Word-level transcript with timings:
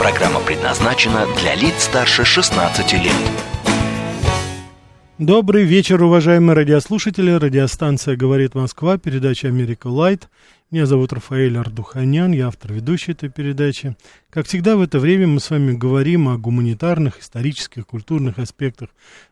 Программа 0.00 0.40
предназначена 0.40 1.26
для 1.38 1.54
лиц 1.54 1.82
старше 1.82 2.24
16 2.24 2.92
лет. 2.94 3.12
Добрый 5.18 5.64
вечер, 5.64 6.02
уважаемые 6.02 6.56
радиослушатели. 6.56 7.30
Радиостанция 7.32 8.16
«Говорит 8.16 8.54
Москва», 8.54 8.96
передача 8.96 9.48
«Америка 9.48 9.88
Лайт». 9.88 10.30
Меня 10.70 10.86
зовут 10.86 11.12
Рафаэль 11.12 11.58
Ардуханян, 11.58 12.32
я 12.32 12.46
автор 12.46 12.72
ведущей 12.72 13.12
этой 13.12 13.28
передачи. 13.28 13.94
Как 14.30 14.46
всегда, 14.46 14.76
в 14.76 14.80
это 14.80 15.00
время 15.00 15.26
мы 15.26 15.38
с 15.38 15.50
вами 15.50 15.72
говорим 15.72 16.28
о 16.28 16.38
гуманитарных, 16.38 17.20
исторических, 17.20 17.86
культурных 17.86 18.38
аспектах 18.38 18.88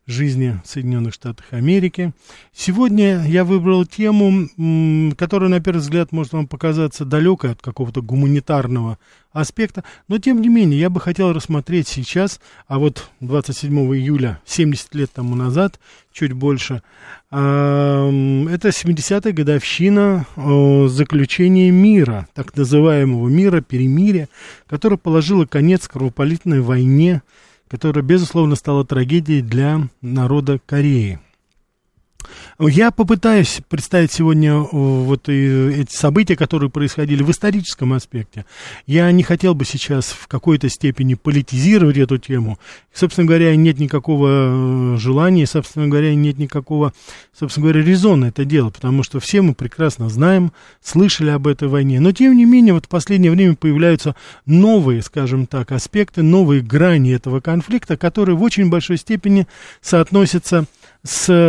жизни 0.09 0.59
в 0.65 0.69
Соединенных 0.69 1.15
Штатах 1.15 1.47
Америки. 1.53 2.13
Сегодня 2.53 3.25
я 3.27 3.45
выбрал 3.45 3.85
тему, 3.87 4.49
которая, 5.17 5.51
на 5.51 5.61
первый 5.61 5.79
взгляд, 5.79 6.11
может 6.11 6.33
вам 6.33 6.49
показаться 6.49 7.05
далекой 7.05 7.53
от 7.53 7.63
какого-то 7.63 8.03
гуманитарного 8.03 8.99
аспекта, 9.31 9.85
но, 10.09 10.19
тем 10.19 10.41
не 10.41 10.49
менее, 10.49 10.81
я 10.81 10.89
бы 10.89 10.99
хотел 11.01 11.33
рассмотреть 11.35 11.87
сейчас, 11.87 12.41
а 12.67 12.79
вот 12.79 13.11
27 13.21 13.79
июля, 13.95 14.41
70 14.47 14.95
лет 14.95 15.13
тому 15.13 15.37
назад, 15.37 15.79
чуть 16.11 16.33
больше, 16.33 16.83
это 17.31 18.09
70-я 18.09 19.33
годовщина 19.33 20.27
заключения 20.89 21.71
мира, 21.71 22.27
так 22.35 22.57
называемого 22.57 23.29
мира, 23.29 23.61
перемирия, 23.61 24.31
которое 24.67 24.97
положило 24.97 25.45
конец 25.45 25.87
кровопролитной 25.87 26.63
войне, 26.63 27.21
которая, 27.69 28.05
безусловно, 28.05 28.57
стала 28.57 28.85
трагедией 28.85 29.43
для 29.43 29.89
народа 30.01 30.59
Кореи. 30.65 31.21
Я 32.61 32.91
попытаюсь 32.91 33.61
представить 33.69 34.13
сегодня 34.13 34.55
э, 34.55 34.65
вот 34.73 35.29
эти 35.29 35.95
события, 35.95 36.35
которые 36.35 36.71
происходили 36.71 37.23
в 37.23 37.31
историческом 37.31 37.93
аспекте. 37.93 38.47
Я 38.85 39.11
не 39.13 39.23
хотел 39.23 39.55
бы 39.55 39.65
сейчас 39.65 40.07
в 40.07 40.27
какой-то 40.27 40.69
степени 40.69 41.15
политизировать 41.15 41.99
эту 41.99 42.19
тему. 42.19 42.59
Собственно 42.93 43.29
говоря, 43.29 43.55
нет 43.55 43.79
никакого 43.79 44.29
э, 44.31 44.97
желания, 44.99 45.47
собственно 45.47 45.87
говоря, 45.87 46.13
нет 46.17 46.39
никакого, 46.39 46.93
собственно 47.33 47.67
говоря, 47.67 47.85
резона 47.85 48.27
это 48.27 48.45
делать, 48.45 48.75
потому 48.75 49.05
что 49.05 49.21
все 49.21 49.41
мы 49.41 49.55
прекрасно 49.55 50.09
знаем, 50.09 50.53
слышали 50.83 51.31
об 51.31 51.47
этой 51.47 51.69
войне. 51.69 52.01
Но, 52.01 52.11
тем 52.11 52.37
не 52.37 52.45
менее, 52.45 52.75
вот 52.75 52.87
в 52.87 52.89
последнее 52.89 53.31
время 53.31 53.55
появляются 53.55 54.17
новые, 54.47 55.03
скажем 55.03 55.47
так, 55.47 55.71
аспекты, 55.71 56.23
новые 56.23 56.61
грани 56.61 57.13
этого 57.13 57.41
конфликта, 57.41 57.97
которые 57.97 58.35
в 58.37 58.43
очень 58.43 58.69
большой 58.69 58.97
степени 58.97 59.47
соотносятся 59.81 60.63
с 60.63 60.67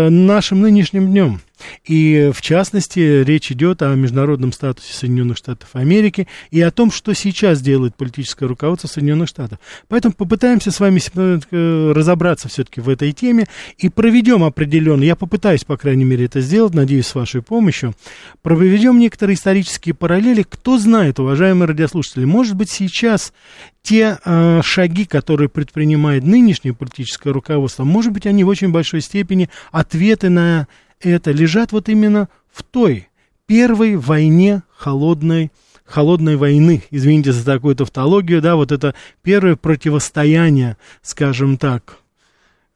нашим 0.10 0.62
нынешним 0.62 1.08
днем. 1.08 1.42
И, 1.86 2.32
в 2.34 2.42
частности, 2.42 3.24
речь 3.24 3.52
идет 3.52 3.82
о 3.82 3.94
международном 3.96 4.52
статусе 4.52 4.94
Соединенных 4.94 5.38
Штатов 5.38 5.70
Америки 5.74 6.28
и 6.52 6.62
о 6.62 6.72
том, 6.72 6.92
что 6.92 7.14
сейчас 7.14 7.62
делает 7.62 7.96
политическое 7.96 8.46
руководство 8.46 8.88
Соединенных 8.88 9.30
Штатов. 9.30 9.60
Поэтому 9.88 10.14
попытаемся 10.14 10.72
с 10.72 10.80
вами 10.80 11.02
э, 11.16 11.92
разобраться 11.92 12.48
все-таки 12.48 12.82
в 12.82 12.90
этой 12.90 13.12
теме 13.12 13.48
и 13.78 13.90
проведем 13.90 14.44
определенно, 14.44 15.04
я 15.04 15.16
попытаюсь, 15.16 15.64
по 15.64 15.78
крайней 15.78 16.06
мере, 16.06 16.26
это 16.26 16.42
сделать, 16.42 16.74
надеюсь, 16.74 17.08
с 17.08 17.16
вашей 17.16 17.42
помощью, 17.42 17.94
проведем 18.42 19.00
некоторые 19.00 19.36
исторические 19.36 19.96
параллели. 19.96 20.44
Кто 20.44 20.78
знает, 20.78 21.20
уважаемые 21.20 21.68
радиослушатели, 21.68 22.26
может 22.26 22.56
быть, 22.56 22.70
сейчас 22.70 23.34
те 23.82 24.18
э, 24.24 24.62
шаги, 24.64 25.06
которые 25.06 25.50
предпринимает 25.50 26.24
нынешнее 26.24 26.74
политическое 26.74 27.32
руководство, 27.32 27.84
может 27.84 28.12
быть, 28.12 28.26
они 28.26 28.44
в 28.44 28.48
очень 28.48 28.72
большой 28.72 29.02
степени 29.02 29.50
ответы 29.72 30.30
на 30.30 30.68
это 31.00 31.32
лежат 31.32 31.72
вот 31.72 31.90
именно 31.90 32.30
в 32.52 32.64
той 32.64 33.08
первой 33.46 33.96
войне 33.96 34.64
холодной, 34.76 35.52
холодной 35.86 36.36
войны, 36.36 36.84
извините 36.92 37.32
за 37.32 37.44
такую 37.46 37.76
тавтологию, 37.76 38.42
да, 38.42 38.56
вот 38.56 38.72
это 38.72 38.94
первое 39.24 39.56
противостояние, 39.56 40.78
скажем 41.02 41.58
так, 41.58 41.98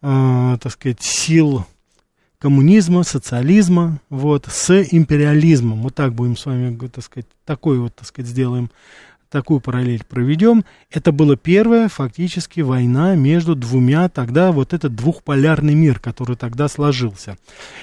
э, 0.01 0.57
так 0.61 0.72
сказать, 0.72 1.01
сил 1.01 1.66
коммунизма, 2.39 3.03
социализма, 3.03 4.01
вот, 4.09 4.47
с 4.51 4.84
империализмом. 4.91 5.81
Вот 5.81 5.95
так 5.95 6.13
будем 6.13 6.35
с 6.35 6.45
вами, 6.45 6.78
так 6.88 7.03
сказать, 7.03 7.28
такой 7.45 7.79
вот, 7.79 7.95
так 7.95 8.05
сказать, 8.05 8.29
сделаем 8.29 8.69
такую 9.34 9.62
параллель 9.62 10.04
проведем, 10.08 10.64
это 10.92 11.12
была 11.12 11.36
первая 11.36 11.90
фактически 11.90 12.62
война 12.62 13.16
между 13.16 13.56
двумя, 13.56 14.08
тогда 14.08 14.52
вот 14.52 14.74
этот 14.74 14.94
двухполярный 14.94 15.74
мир, 15.74 16.00
который 16.00 16.36
тогда 16.36 16.68
сложился. 16.68 17.36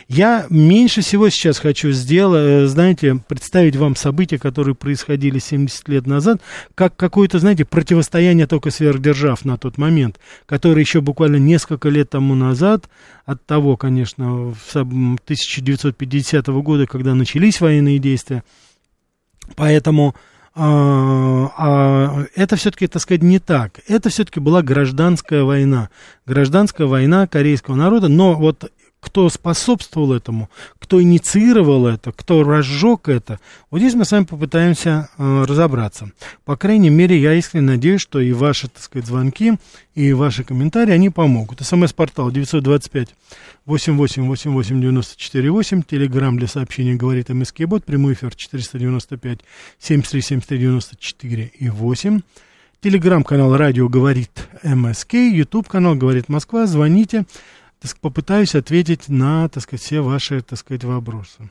Я 0.06 0.46
меньше 0.48 1.00
всего 1.00 1.28
сейчас 1.28 1.58
хочу 1.58 1.90
сделать, 1.90 2.40
э, 2.40 2.66
знаете, 2.68 3.20
представить 3.26 3.74
вам 3.74 3.96
события, 3.96 4.38
которые 4.38 4.76
происходили 4.76 5.40
70 5.40 5.88
лет 5.88 6.06
назад, 6.06 6.40
как 6.76 6.94
какое-то, 6.94 7.40
знаете, 7.40 7.64
противостояние 7.64 8.46
только 8.46 8.70
сверхдержав 8.70 9.44
на 9.44 9.58
тот 9.58 9.76
момент, 9.76 10.20
которое 10.46 10.80
еще 10.80 11.00
буквально 11.00 11.36
несколько 11.36 11.88
лет 11.88 12.10
тому 12.10 12.36
назад, 12.36 12.88
от 13.26 13.44
того, 13.44 13.76
конечно, 13.76 14.54
с 14.68 14.76
1950 14.76 16.46
года, 16.62 16.86
когда 16.86 17.16
начались 17.16 17.60
военные 17.60 17.98
действия, 17.98 18.44
поэтому 19.56 20.14
а, 20.54 21.52
а 21.56 22.26
это 22.34 22.56
все-таки, 22.56 22.86
так 22.86 23.02
сказать, 23.02 23.22
не 23.22 23.38
так. 23.38 23.80
Это 23.86 24.08
все-таки 24.08 24.40
была 24.40 24.62
гражданская 24.62 25.44
война. 25.44 25.90
Гражданская 26.26 26.86
война 26.86 27.26
корейского 27.26 27.76
народа, 27.76 28.08
но 28.08 28.34
вот 28.34 28.70
кто 29.00 29.28
способствовал 29.28 30.12
этому, 30.12 30.48
кто 30.78 31.02
инициировал 31.02 31.86
это, 31.86 32.12
кто 32.12 32.44
разжег 32.44 33.08
это, 33.08 33.40
вот 33.70 33.80
здесь 33.80 33.94
мы 33.94 34.04
с 34.04 34.12
вами 34.12 34.24
попытаемся 34.24 35.08
э, 35.16 35.44
разобраться. 35.48 36.12
По 36.44 36.56
крайней 36.56 36.90
мере, 36.90 37.18
я 37.18 37.32
искренне 37.34 37.66
надеюсь, 37.66 38.02
что 38.02 38.20
и 38.20 38.32
ваши, 38.32 38.68
так 38.68 38.82
сказать, 38.82 39.08
звонки, 39.08 39.54
и 39.94 40.12
ваши 40.12 40.44
комментарии, 40.44 40.92
они 40.92 41.08
помогут. 41.10 41.60
СМС-портал 41.60 42.30
925 42.30 43.08
888894 43.66 45.84
Телеграмм 45.88 46.38
для 46.38 46.46
сообщений 46.46 46.94
говорит 46.94 47.28
МСК 47.28 47.62
Бот. 47.66 47.84
Прямой 47.84 48.14
эфир 48.14 48.34
495 48.34 49.40
73 49.78 50.22
73 50.22 50.58
94 50.58 51.52
и 51.58 51.68
8. 51.68 52.20
Телеграм-канал 52.80 53.56
«Радио 53.58 53.90
говорит 53.90 54.48
МСК», 54.62 55.12
Ютуб-канал 55.12 55.96
«Говорит 55.96 56.30
Москва». 56.30 56.66
Звоните, 56.66 57.26
так, 57.80 57.96
попытаюсь 57.98 58.54
ответить 58.54 59.08
на, 59.08 59.48
так 59.48 59.62
сказать, 59.62 59.82
все 59.82 60.00
ваши, 60.00 60.40
так 60.42 60.58
сказать, 60.58 60.84
вопросы. 60.84 61.50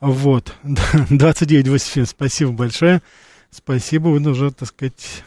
Вот, 0.00 0.54
2987, 0.62 2.06
спасибо 2.06 2.52
большое. 2.52 3.02
Спасибо, 3.50 4.08
вы 4.08 4.30
уже, 4.30 4.50
так 4.50 4.68
сказать, 4.68 5.24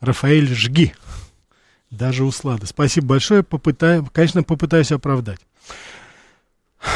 Рафаэль, 0.00 0.52
жги 0.54 0.94
даже 1.90 2.24
услада. 2.24 2.66
Спасибо 2.66 3.08
большое, 3.08 3.42
попытаю, 3.42 4.08
конечно, 4.12 4.42
попытаюсь 4.42 4.92
оправдать. 4.92 5.40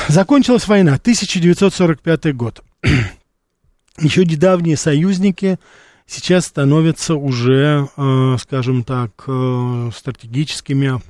Закончилась 0.09 0.67
война, 0.67 0.95
1945 0.95 2.35
год. 2.35 2.63
Еще 3.99 4.25
недавние 4.25 4.77
союзники 4.77 5.59
сейчас 6.07 6.47
становятся 6.47 7.17
уже, 7.17 7.89
э, 7.97 8.37
скажем 8.41 8.83
так, 8.85 9.25
э, 9.27 9.91
стратегическими 9.95 11.01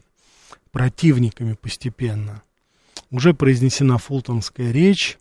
противниками 0.74 1.54
постепенно. 1.54 2.42
Уже 3.10 3.32
произнесена 3.32 3.96
фултонская 3.96 4.70
речь 4.72 5.16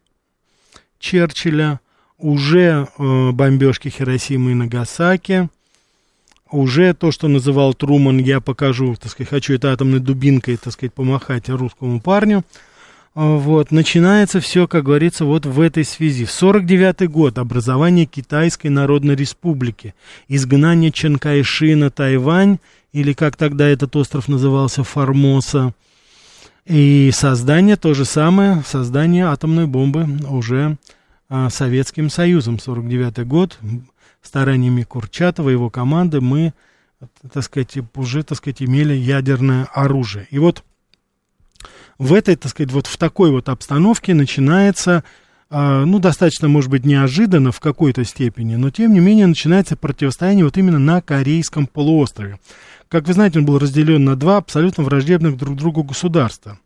Черчилля, 1.00 1.79
уже 2.17 2.89
э, 2.97 3.31
бомбежки 3.31 3.88
Хиросимы 3.88 4.51
и 4.51 4.55
Нагасаки– 4.55 5.47
уже 6.53 6.94
то, 6.94 7.11
что 7.11 7.27
называл 7.27 7.73
Труман, 7.73 8.19
я 8.19 8.39
покажу, 8.39 8.95
так 8.95 9.11
сказать, 9.11 9.29
хочу 9.29 9.55
это 9.55 9.73
атомной 9.73 10.00
дубинкой, 10.00 10.57
так 10.57 10.71
сказать, 10.71 10.94
помахать 10.94 11.50
русскому 11.50 12.00
парню. 12.00 12.44
А, 13.15 13.38
вот, 13.38 13.71
начинается 13.71 14.39
все, 14.39 14.67
как 14.67 14.85
говорится, 14.85 15.25
вот 15.25 15.45
в 15.45 15.59
этой 15.59 15.83
связи. 15.83 16.25
В 16.25 16.31
49 16.31 17.09
год 17.09 17.38
образование 17.39 18.05
Китайской 18.05 18.67
Народной 18.67 19.15
Республики, 19.15 19.95
изгнание 20.27 20.91
Чанкайши 20.91 21.75
на 21.75 21.89
Тайвань, 21.89 22.59
или 22.94 23.13
как 23.13 23.36
тогда 23.36 23.68
этот 23.68 23.95
остров 23.95 24.28
назывался, 24.28 24.84
Формоса, 24.84 25.74
и 26.66 27.12
создание, 27.13 27.75
то 27.75 27.94
же 27.94 28.06
самое, 28.06 28.63
создание 28.66 29.25
атомной 29.25 29.68
бомбы 29.68 30.07
уже 30.30 30.78
а, 31.28 31.50
Советским 31.50 32.10
Союзом, 32.10 32.57
49 32.57 33.28
год, 33.28 33.60
стараниями 34.22 34.84
Курчатова 34.84 35.50
и 35.50 35.54
его 35.54 35.69
команды 35.69 36.22
мы 36.22 36.54
так 37.31 37.44
сказать, 37.44 37.78
уже, 37.95 38.24
так 38.24 38.38
сказать, 38.38 38.62
имели 38.62 38.94
ядерное 38.94 39.68
оружие. 39.74 40.28
И 40.30 40.39
вот 40.39 40.63
в 41.98 42.13
этой, 42.13 42.36
так 42.36 42.51
сказать, 42.51 42.72
вот 42.72 42.88
в 42.88 42.98
такой 42.98 43.31
вот 43.31 43.50
обстановке 43.50 44.13
начинается, 44.13 45.04
э, 45.50 45.84
ну, 45.86 46.00
достаточно, 46.00 46.48
может 46.48 46.69
быть, 46.69 46.86
неожиданно 46.86 47.51
в 47.51 47.60
какой-то 47.60 48.04
степени, 48.04 48.56
но, 48.56 48.69
тем 48.69 48.94
не 48.94 49.00
менее, 49.00 49.28
начинается 49.28 49.75
противостояние 49.75 50.46
вот 50.46 50.57
именно 50.57 50.80
на 50.80 51.01
Корейском 51.01 51.68
полуострове. 51.68 52.39
Как 52.94 53.07
вы 53.07 53.13
знаете, 53.13 53.40
он 53.40 53.45
был 53.45 53.57
разделен 53.57 54.06
на 54.06 54.16
два 54.16 54.38
абсолютно 54.38 54.84
враждебных 54.84 55.36
друг 55.36 55.56
другу 55.56 55.81
государства. 55.81 56.60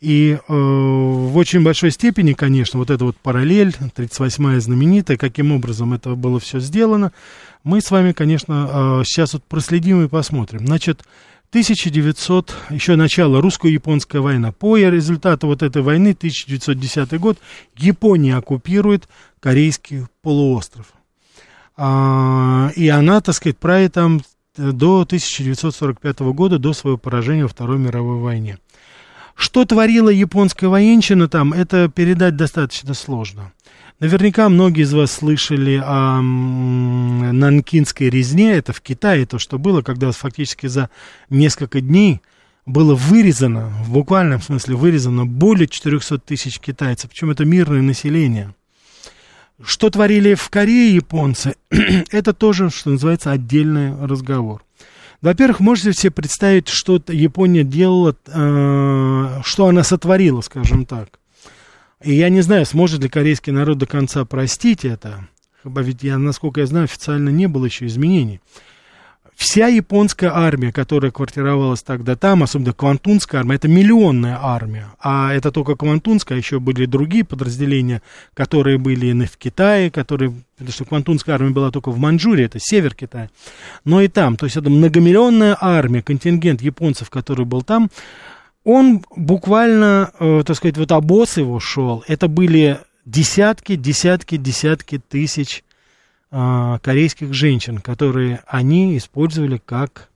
И 0.00 0.38
э, 0.38 0.38
в 0.48 1.36
очень 1.36 1.64
большой 1.64 1.90
степени, 1.90 2.32
конечно, 2.32 2.78
вот 2.78 2.90
эта 2.90 3.04
вот 3.04 3.16
параллель, 3.16 3.74
38-я 3.96 4.60
знаменитая, 4.60 5.16
каким 5.16 5.50
образом 5.50 5.94
это 5.94 6.14
было 6.14 6.38
все 6.38 6.60
сделано, 6.60 7.10
мы 7.64 7.80
с 7.80 7.90
вами, 7.90 8.12
конечно, 8.12 9.00
э, 9.00 9.02
сейчас 9.04 9.32
вот 9.32 9.42
проследим 9.42 10.04
и 10.04 10.08
посмотрим. 10.08 10.64
Значит, 10.64 11.02
1900, 11.50 12.54
еще 12.70 12.94
начало 12.94 13.40
русско-японская 13.40 14.20
война. 14.20 14.52
По 14.52 14.76
результату 14.76 15.48
вот 15.48 15.64
этой 15.64 15.82
войны, 15.82 16.10
1910 16.16 17.18
год, 17.18 17.38
Япония 17.76 18.36
оккупирует 18.36 19.08
Корейский 19.40 20.06
полуостров. 20.22 20.92
А, 21.76 22.70
и 22.76 22.88
она, 22.88 23.20
так 23.20 23.34
сказать, 23.34 23.58
правит 23.58 23.94
там 23.94 24.20
до 24.56 25.00
1945 25.00 26.20
года, 26.32 26.58
до 26.58 26.72
своего 26.72 26.98
поражения 26.98 27.44
во 27.44 27.48
Второй 27.48 27.78
мировой 27.78 28.18
войне. 28.18 28.58
Что 29.34 29.64
творила 29.64 30.10
японская 30.10 30.68
военщина 30.68 31.26
там, 31.26 31.52
это 31.54 31.88
передать 31.88 32.36
достаточно 32.36 32.92
сложно. 32.92 33.52
Наверняка 33.98 34.48
многие 34.48 34.82
из 34.82 34.92
вас 34.92 35.12
слышали 35.12 35.80
о 35.82 36.20
нанкинской 36.20 38.10
резне, 38.10 38.52
это 38.52 38.72
в 38.72 38.80
Китае 38.80 39.26
то, 39.26 39.38
что 39.38 39.58
было, 39.58 39.80
когда 39.80 40.12
фактически 40.12 40.66
за 40.66 40.90
несколько 41.30 41.80
дней 41.80 42.20
было 42.66 42.94
вырезано, 42.94 43.68
в 43.84 43.92
буквальном 43.92 44.42
смысле 44.42 44.76
вырезано 44.76 45.24
более 45.24 45.66
400 45.66 46.18
тысяч 46.18 46.58
китайцев, 46.58 47.10
причем 47.10 47.30
это 47.30 47.44
мирное 47.44 47.80
население. 47.80 48.54
Что 49.64 49.90
творили 49.90 50.34
в 50.34 50.48
Корее 50.50 50.94
японцы, 50.94 51.54
это 52.10 52.32
тоже, 52.32 52.70
что 52.70 52.90
называется, 52.90 53.30
отдельный 53.30 53.94
разговор. 54.06 54.64
Во-первых, 55.20 55.60
можете 55.60 55.92
себе 55.92 56.10
представить, 56.10 56.68
что 56.68 57.00
Япония 57.08 57.62
делала, 57.62 58.16
э, 58.26 59.40
что 59.44 59.66
она 59.68 59.84
сотворила, 59.84 60.40
скажем 60.40 60.84
так. 60.84 61.20
И 62.02 62.12
я 62.14 62.28
не 62.28 62.40
знаю, 62.40 62.66
сможет 62.66 63.02
ли 63.02 63.08
корейский 63.08 63.52
народ 63.52 63.78
до 63.78 63.86
конца 63.86 64.24
простить 64.24 64.84
это. 64.84 65.28
Ведь, 65.62 66.02
я, 66.02 66.18
насколько 66.18 66.60
я 66.60 66.66
знаю, 66.66 66.84
официально 66.84 67.28
не 67.28 67.46
было 67.46 67.66
еще 67.66 67.86
изменений 67.86 68.40
вся 69.34 69.66
японская 69.66 70.30
армия, 70.32 70.72
которая 70.72 71.10
квартировалась 71.10 71.82
тогда 71.82 72.16
там, 72.16 72.42
особенно 72.42 72.72
Квантунская 72.72 73.40
армия, 73.40 73.56
это 73.56 73.68
миллионная 73.68 74.38
армия. 74.40 74.88
А 75.00 75.32
это 75.32 75.50
только 75.50 75.74
Квантунская, 75.74 76.38
еще 76.38 76.60
были 76.60 76.86
другие 76.86 77.24
подразделения, 77.24 78.02
которые 78.34 78.78
были 78.78 79.12
в 79.26 79.36
Китае, 79.36 79.90
которые, 79.90 80.32
потому 80.56 80.72
что 80.72 80.84
Квантунская 80.84 81.34
армия 81.34 81.50
была 81.50 81.70
только 81.70 81.90
в 81.90 81.98
Маньчжурии, 81.98 82.44
это 82.44 82.58
север 82.60 82.94
Китая. 82.94 83.30
Но 83.84 84.00
и 84.00 84.08
там, 84.08 84.36
то 84.36 84.46
есть 84.46 84.56
это 84.56 84.70
многомиллионная 84.70 85.56
армия, 85.60 86.02
контингент 86.02 86.62
японцев, 86.62 87.10
который 87.10 87.44
был 87.44 87.62
там, 87.62 87.90
он 88.64 89.04
буквально, 89.16 90.12
э, 90.20 90.42
так 90.46 90.56
сказать, 90.56 90.76
вот 90.76 90.92
обоз 90.92 91.36
его 91.36 91.58
шел, 91.58 92.04
это 92.06 92.28
были 92.28 92.78
десятки, 93.04 93.76
десятки, 93.76 94.36
десятки 94.36 94.98
тысяч 94.98 95.64
а, 96.34 96.78
корейских 96.78 97.34
женщин, 97.34 97.78
которые 97.78 98.42
они 98.46 98.96
использовали 98.96 99.60
как, 99.62 100.08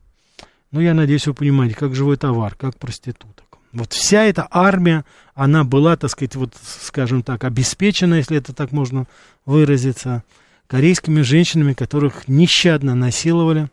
ну, 0.71 0.81
я 0.81 0.95
надеюсь, 0.95 1.27
вы 1.27 1.35
понимаете, 1.35 1.77
как 1.77 1.95
живой 1.95 2.17
товар, 2.17 2.55
как 2.55 2.79
проституток. 2.79 3.45
Вот 3.75 3.93
вся 3.93 4.25
эта 4.25 4.49
армия, 4.51 5.05
она 5.35 5.63
была, 5.63 5.95
так 5.99 6.11
сказать, 6.11 6.35
вот, 6.35 6.55
скажем 6.81 7.23
так, 7.23 7.45
обеспечена, 7.45 8.15
если 8.15 8.39
это 8.39 8.55
так 8.55 8.73
можно 8.73 9.07
выразиться, 9.45 10.25
корейскими 10.69 11.21
женщинами, 11.21 11.75
которых 11.75 12.29
нещадно 12.29 12.95
насиловали 12.95 13.69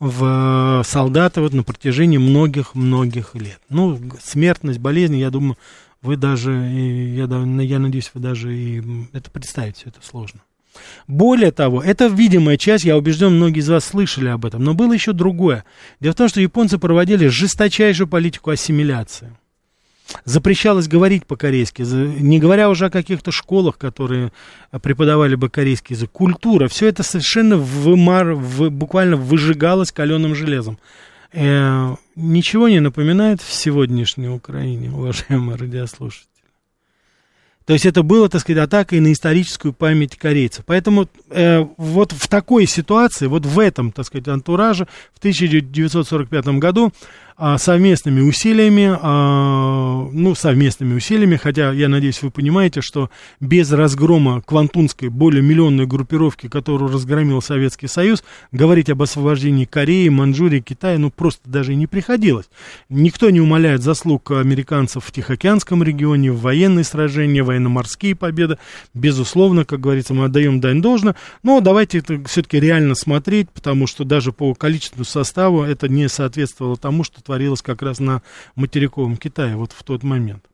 в 0.00 0.82
солдаты 0.86 1.42
вот 1.42 1.52
на 1.52 1.64
протяжении 1.64 2.16
многих-многих 2.16 3.34
лет. 3.34 3.60
Ну, 3.68 4.00
смертность, 4.24 4.78
болезни, 4.78 5.16
я 5.16 5.28
думаю, 5.28 5.58
вы 6.00 6.16
даже, 6.16 6.52
я, 6.52 7.24
я 7.24 7.78
надеюсь, 7.78 8.10
вы 8.14 8.20
даже 8.20 8.56
и 8.56 8.82
это 9.12 9.30
представить 9.30 9.76
все 9.76 9.90
это 9.90 10.00
сложно. 10.02 10.40
Более 11.06 11.52
того, 11.52 11.82
это 11.82 12.06
видимая 12.06 12.56
часть, 12.56 12.84
я 12.84 12.96
убежден, 12.96 13.34
многие 13.34 13.60
из 13.60 13.68
вас 13.68 13.84
слышали 13.84 14.28
об 14.28 14.44
этом, 14.44 14.62
но 14.62 14.74
было 14.74 14.92
еще 14.92 15.12
другое. 15.12 15.64
Дело 16.00 16.12
в 16.12 16.16
том, 16.16 16.28
что 16.28 16.40
японцы 16.40 16.78
проводили 16.78 17.28
жесточайшую 17.28 18.08
политику 18.08 18.50
ассимиляции. 18.50 19.36
Запрещалось 20.24 20.88
говорить 20.88 21.26
по-корейски, 21.26 21.82
не 21.82 22.38
говоря 22.38 22.70
уже 22.70 22.86
о 22.86 22.90
каких-то 22.90 23.30
школах, 23.30 23.76
которые 23.76 24.32
преподавали 24.82 25.34
бы 25.34 25.50
корейский 25.50 25.94
язык. 25.94 26.10
Культура, 26.10 26.68
все 26.68 26.86
это 26.86 27.02
совершенно 27.02 27.56
вымар, 27.56 28.32
в, 28.32 28.70
буквально 28.70 29.16
выжигалось 29.16 29.92
каленым 29.92 30.34
железом. 30.34 30.78
Э, 31.32 31.94
ничего 32.16 32.68
не 32.68 32.80
напоминает 32.80 33.42
в 33.42 33.52
сегодняшней 33.52 34.28
Украине, 34.28 34.90
уважаемые 34.90 35.56
радиослушатели. 35.56 36.37
То 37.68 37.74
есть 37.74 37.84
это 37.84 38.02
было, 38.02 38.30
так 38.30 38.40
сказать, 38.40 38.64
атакой 38.64 38.98
на 39.00 39.12
историческую 39.12 39.74
память 39.74 40.16
корейцев. 40.16 40.64
Поэтому 40.64 41.06
э, 41.28 41.66
вот 41.76 42.12
в 42.12 42.26
такой 42.26 42.64
ситуации, 42.64 43.26
вот 43.26 43.44
в 43.44 43.58
этом, 43.58 43.92
так 43.92 44.06
сказать, 44.06 44.26
антураже 44.26 44.88
в 45.14 45.18
1945 45.18 46.46
году 46.58 46.94
совместными 47.58 48.20
усилиями, 48.20 48.98
а, 49.00 50.08
ну, 50.12 50.34
совместными 50.34 50.94
усилиями, 50.94 51.36
хотя 51.36 51.72
я 51.72 51.88
надеюсь, 51.88 52.20
вы 52.20 52.30
понимаете, 52.30 52.80
что 52.80 53.10
без 53.38 53.70
разгрома 53.70 54.42
Квантунской 54.42 55.08
более 55.08 55.42
миллионной 55.42 55.86
группировки, 55.86 56.48
которую 56.48 56.92
разгромил 56.92 57.40
Советский 57.40 57.86
Союз, 57.86 58.24
говорить 58.50 58.90
об 58.90 59.02
освобождении 59.02 59.66
Кореи, 59.66 60.08
Манчжурии, 60.08 60.58
Китая, 60.60 60.98
ну, 60.98 61.10
просто 61.10 61.48
даже 61.48 61.74
и 61.74 61.76
не 61.76 61.86
приходилось. 61.86 62.46
Никто 62.88 63.30
не 63.30 63.40
умаляет 63.40 63.82
заслуг 63.82 64.32
американцев 64.32 65.04
в 65.04 65.12
Тихоокеанском 65.12 65.84
регионе, 65.84 66.32
в 66.32 66.40
военные 66.40 66.84
сражения, 66.84 67.44
военно-морские 67.44 68.16
победы. 68.16 68.58
Безусловно, 68.94 69.64
как 69.64 69.78
говорится, 69.78 70.12
мы 70.12 70.24
отдаем 70.24 70.58
дань 70.60 70.82
должно, 70.82 71.14
но 71.44 71.60
давайте 71.60 71.98
это 71.98 72.20
все-таки 72.24 72.58
реально 72.58 72.96
смотреть, 72.96 73.48
потому 73.50 73.86
что 73.86 74.02
даже 74.02 74.32
по 74.32 74.52
количеству 74.54 75.04
составу 75.04 75.62
это 75.62 75.88
не 75.88 76.08
соответствовало 76.08 76.76
тому, 76.76 77.04
что 77.04 77.22
творилось 77.28 77.60
как 77.60 77.82
раз 77.82 78.00
на 78.00 78.22
материковом 78.54 79.18
Китае 79.18 79.56
вот 79.56 79.72
в 79.72 79.82
тот 79.82 80.02
момент. 80.02 80.44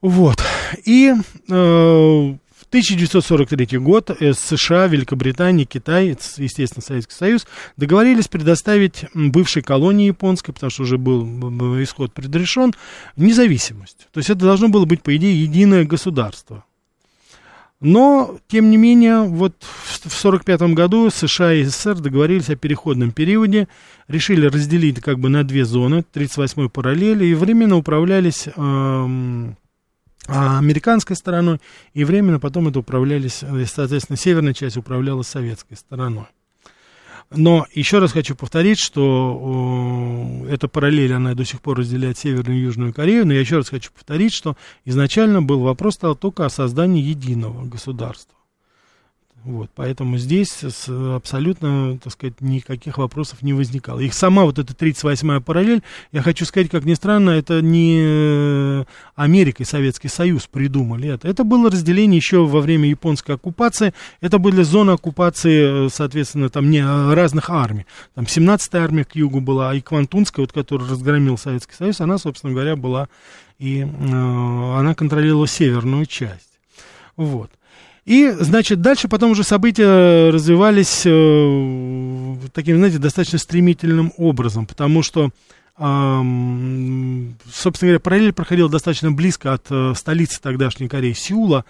Вот. 0.00 0.42
И 0.84 1.12
э, 1.48 2.34
1943 2.70 3.78
год 3.78 4.10
э, 4.10 4.32
США, 4.32 4.88
Великобритания, 4.88 5.66
Китай, 5.66 6.16
естественно, 6.36 6.82
Советский 6.82 7.14
Союз 7.14 7.46
договорились 7.76 8.26
предоставить 8.26 9.04
бывшей 9.14 9.62
колонии 9.62 10.06
японской, 10.06 10.52
потому 10.52 10.70
что 10.70 10.82
уже 10.82 10.98
был 10.98 11.24
исход 11.82 12.12
предрешен, 12.12 12.72
независимость. 13.16 14.08
То 14.12 14.18
есть 14.18 14.30
это 14.30 14.40
должно 14.40 14.68
было 14.68 14.84
быть, 14.84 15.02
по 15.02 15.14
идее, 15.14 15.40
единое 15.40 15.84
государство. 15.84 16.64
Но, 17.80 18.38
тем 18.46 18.70
не 18.70 18.76
менее, 18.76 19.22
вот 19.22 19.54
в 19.60 19.98
1945 20.00 20.74
году 20.74 21.08
США 21.08 21.54
и 21.54 21.64
СССР 21.64 21.98
договорились 22.00 22.50
о 22.50 22.56
переходном 22.56 23.10
периоде, 23.10 23.68
решили 24.06 24.46
разделить 24.46 25.00
как 25.00 25.18
бы 25.18 25.30
на 25.30 25.44
две 25.44 25.64
зоны, 25.64 26.04
38-й 26.12 26.68
параллели, 26.68 27.24
и 27.24 27.34
временно 27.34 27.76
управлялись 27.76 28.48
э, 28.48 29.52
американской 30.26 31.16
стороной, 31.16 31.58
и 31.94 32.04
временно 32.04 32.38
потом 32.38 32.68
это 32.68 32.80
управлялись, 32.80 33.42
соответственно, 33.66 34.18
северная 34.18 34.52
часть 34.52 34.76
управлялась 34.76 35.28
советской 35.28 35.76
стороной. 35.76 36.26
Но 37.32 37.66
еще 37.72 38.00
раз 38.00 38.10
хочу 38.12 38.34
повторить, 38.34 38.80
что 38.80 40.44
эта 40.48 40.66
параллель, 40.66 41.14
она 41.14 41.34
до 41.34 41.44
сих 41.44 41.60
пор 41.60 41.78
разделяет 41.78 42.18
Северную 42.18 42.58
и 42.58 42.62
Южную 42.62 42.92
Корею, 42.92 43.24
но 43.24 43.32
я 43.32 43.40
еще 43.40 43.56
раз 43.58 43.68
хочу 43.68 43.92
повторить, 43.92 44.34
что 44.34 44.56
изначально 44.84 45.40
был 45.40 45.60
вопрос 45.60 45.96
только 45.96 46.44
о 46.44 46.50
создании 46.50 47.02
единого 47.02 47.64
государства. 47.64 48.34
Вот, 49.42 49.70
поэтому 49.74 50.18
здесь 50.18 50.64
абсолютно, 50.88 51.98
так 52.02 52.12
сказать, 52.12 52.42
никаких 52.42 52.98
вопросов 52.98 53.40
не 53.40 53.54
возникало. 53.54 54.00
И 54.00 54.10
сама 54.10 54.44
вот 54.44 54.58
эта 54.58 54.74
38-я 54.74 55.40
параллель, 55.40 55.82
я 56.12 56.20
хочу 56.20 56.44
сказать, 56.44 56.68
как 56.68 56.84
ни 56.84 56.92
странно, 56.92 57.30
это 57.30 57.62
не 57.62 58.00
э, 58.02 58.84
Америка 59.14 59.62
и 59.62 59.66
Советский 59.66 60.08
Союз 60.08 60.46
придумали 60.46 61.08
это. 61.08 61.26
Это 61.26 61.44
было 61.44 61.70
разделение 61.70 62.18
еще 62.18 62.44
во 62.44 62.60
время 62.60 62.90
японской 62.90 63.36
оккупации. 63.36 63.94
Это 64.20 64.38
были 64.38 64.62
зоны 64.62 64.90
оккупации, 64.90 65.86
э, 65.86 65.88
соответственно, 65.90 66.50
там 66.50 66.70
не 66.70 66.80
э, 66.80 67.14
разных 67.14 67.48
армий. 67.48 67.86
Там 68.14 68.24
17-я 68.24 68.84
армия 68.84 69.04
к 69.04 69.16
югу 69.16 69.40
была, 69.40 69.74
и 69.74 69.80
Квантунская, 69.80 70.44
вот, 70.44 70.52
которую 70.52 70.90
разгромил 70.90 71.38
Советский 71.38 71.74
Союз, 71.74 72.02
она, 72.02 72.18
собственно 72.18 72.52
говоря, 72.52 72.76
была 72.76 73.08
и 73.58 73.80
э, 73.80 73.86
она 73.86 74.94
контролировала 74.94 75.46
северную 75.46 76.04
часть. 76.04 76.58
Вот. 77.16 77.50
И, 78.10 78.28
значит, 78.40 78.80
дальше 78.80 79.06
потом 79.06 79.30
уже 79.30 79.44
события 79.44 80.30
развивались 80.30 81.02
э, 81.04 82.36
таким, 82.52 82.78
знаете, 82.78 82.98
достаточно 82.98 83.38
стремительным 83.38 84.12
образом, 84.16 84.66
потому 84.66 85.04
что, 85.04 85.30
э, 85.78 86.22
собственно 87.52 87.88
говоря, 87.88 88.00
параллель 88.00 88.32
проходила 88.32 88.68
достаточно 88.68 89.12
близко 89.12 89.52
от 89.52 89.66
э, 89.70 89.92
столицы 89.94 90.40
тогдашней 90.42 90.88
Кореи, 90.88 91.12
Сеула, 91.12 91.64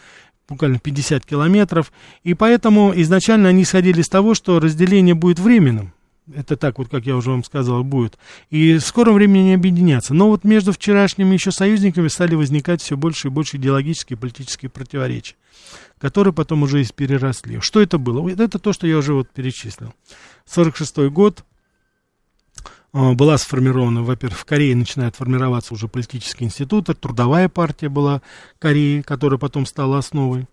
буквально 0.48 0.78
50 0.78 1.26
километров, 1.26 1.92
и 2.24 2.32
поэтому 2.32 2.94
изначально 2.96 3.50
они 3.50 3.64
исходили 3.64 4.00
из 4.00 4.08
того, 4.08 4.32
что 4.32 4.60
разделение 4.60 5.14
будет 5.14 5.40
временным, 5.40 5.92
это 6.34 6.56
так 6.56 6.78
вот, 6.78 6.88
как 6.88 7.06
я 7.06 7.16
уже 7.16 7.30
вам 7.30 7.44
сказал, 7.44 7.84
будет. 7.84 8.18
И 8.50 8.74
в 8.74 8.80
скором 8.80 9.14
времени 9.14 9.48
не 9.48 9.54
объединятся. 9.54 10.14
Но 10.14 10.28
вот 10.28 10.44
между 10.44 10.72
вчерашними 10.72 11.34
еще 11.34 11.50
союзниками 11.50 12.08
стали 12.08 12.34
возникать 12.34 12.82
все 12.82 12.96
больше 12.96 13.28
и 13.28 13.30
больше 13.30 13.56
идеологические 13.56 14.16
и 14.16 14.20
политические 14.20 14.70
противоречия, 14.70 15.34
которые 16.00 16.32
потом 16.32 16.62
уже 16.62 16.82
переросли. 16.84 17.60
Что 17.60 17.80
это 17.80 17.98
было? 17.98 18.28
Это 18.30 18.58
то, 18.58 18.72
что 18.72 18.86
я 18.86 18.96
уже 18.96 19.12
вот 19.12 19.28
перечислил. 19.30 19.94
46 20.46 21.10
год, 21.10 21.44
была 22.92 23.38
сформирована, 23.38 24.02
во-первых, 24.02 24.38
в 24.38 24.44
Корее 24.44 24.74
начинает 24.74 25.16
формироваться 25.16 25.74
уже 25.74 25.88
политический 25.88 26.44
институт, 26.44 26.86
трудовая 27.00 27.48
партия 27.48 27.88
была 27.88 28.22
Кореи, 28.58 29.02
которая 29.02 29.38
потом 29.38 29.66
стала 29.66 29.98
основой. 29.98 30.46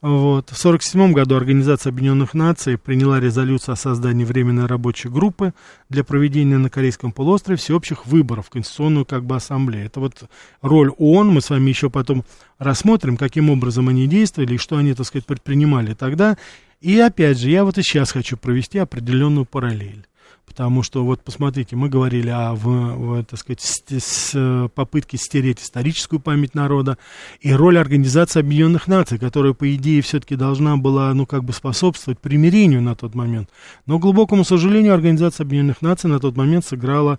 Вот. 0.00 0.50
В 0.50 0.58
1947 0.58 1.12
году 1.12 1.36
Организация 1.36 1.90
Объединенных 1.90 2.34
Наций 2.34 2.78
приняла 2.78 3.20
резолюцию 3.20 3.74
о 3.74 3.76
создании 3.76 4.24
временной 4.24 4.66
рабочей 4.66 5.08
группы 5.08 5.54
для 5.88 6.04
проведения 6.04 6.58
на 6.58 6.70
Корейском 6.70 7.12
полуострове 7.12 7.56
всеобщих 7.56 8.06
выборов, 8.06 8.50
Конституционную 8.50 9.04
как 9.04 9.24
бы 9.24 9.36
ассамблею. 9.36 9.86
Это 9.86 10.00
вот 10.00 10.24
роль 10.60 10.90
ООН, 10.98 11.28
мы 11.28 11.40
с 11.40 11.50
вами 11.50 11.68
еще 11.68 11.90
потом 11.90 12.24
рассмотрим, 12.58 13.16
каким 13.16 13.50
образом 13.50 13.88
они 13.88 14.06
действовали 14.06 14.54
и 14.54 14.58
что 14.58 14.76
они, 14.76 14.94
так 14.94 15.06
сказать, 15.06 15.26
предпринимали 15.26 15.94
тогда. 15.94 16.36
И 16.80 16.98
опять 16.98 17.38
же, 17.38 17.50
я 17.50 17.64
вот 17.64 17.78
и 17.78 17.82
сейчас 17.82 18.12
хочу 18.12 18.36
провести 18.36 18.78
определенную 18.78 19.46
параллель. 19.46 20.06
Потому 20.46 20.82
что, 20.82 21.04
вот 21.04 21.22
посмотрите, 21.22 21.76
мы 21.76 21.88
говорили 21.88 22.28
о, 22.28 22.54
в, 22.54 22.64
в, 22.64 23.24
так 23.24 23.38
сказать, 23.38 23.60
с, 23.60 23.82
с, 23.88 24.68
попытке 24.74 25.16
стереть 25.16 25.62
историческую 25.62 26.20
память 26.20 26.54
народа 26.54 26.98
и 27.40 27.52
роль 27.52 27.78
Организации 27.78 28.40
Объединенных 28.40 28.86
Наций, 28.86 29.18
которая, 29.18 29.54
по 29.54 29.74
идее, 29.74 30.02
все-таки 30.02 30.36
должна 30.36 30.76
была, 30.76 31.14
ну, 31.14 31.24
как 31.24 31.44
бы 31.44 31.52
способствовать 31.52 32.18
примирению 32.18 32.82
на 32.82 32.94
тот 32.94 33.14
момент. 33.14 33.48
Но, 33.86 33.98
к 33.98 34.02
глубокому 34.02 34.44
сожалению, 34.44 34.92
Организация 34.92 35.44
Объединенных 35.44 35.80
Наций 35.80 36.10
на 36.10 36.20
тот 36.20 36.36
момент 36.36 36.66
сыграла 36.66 37.18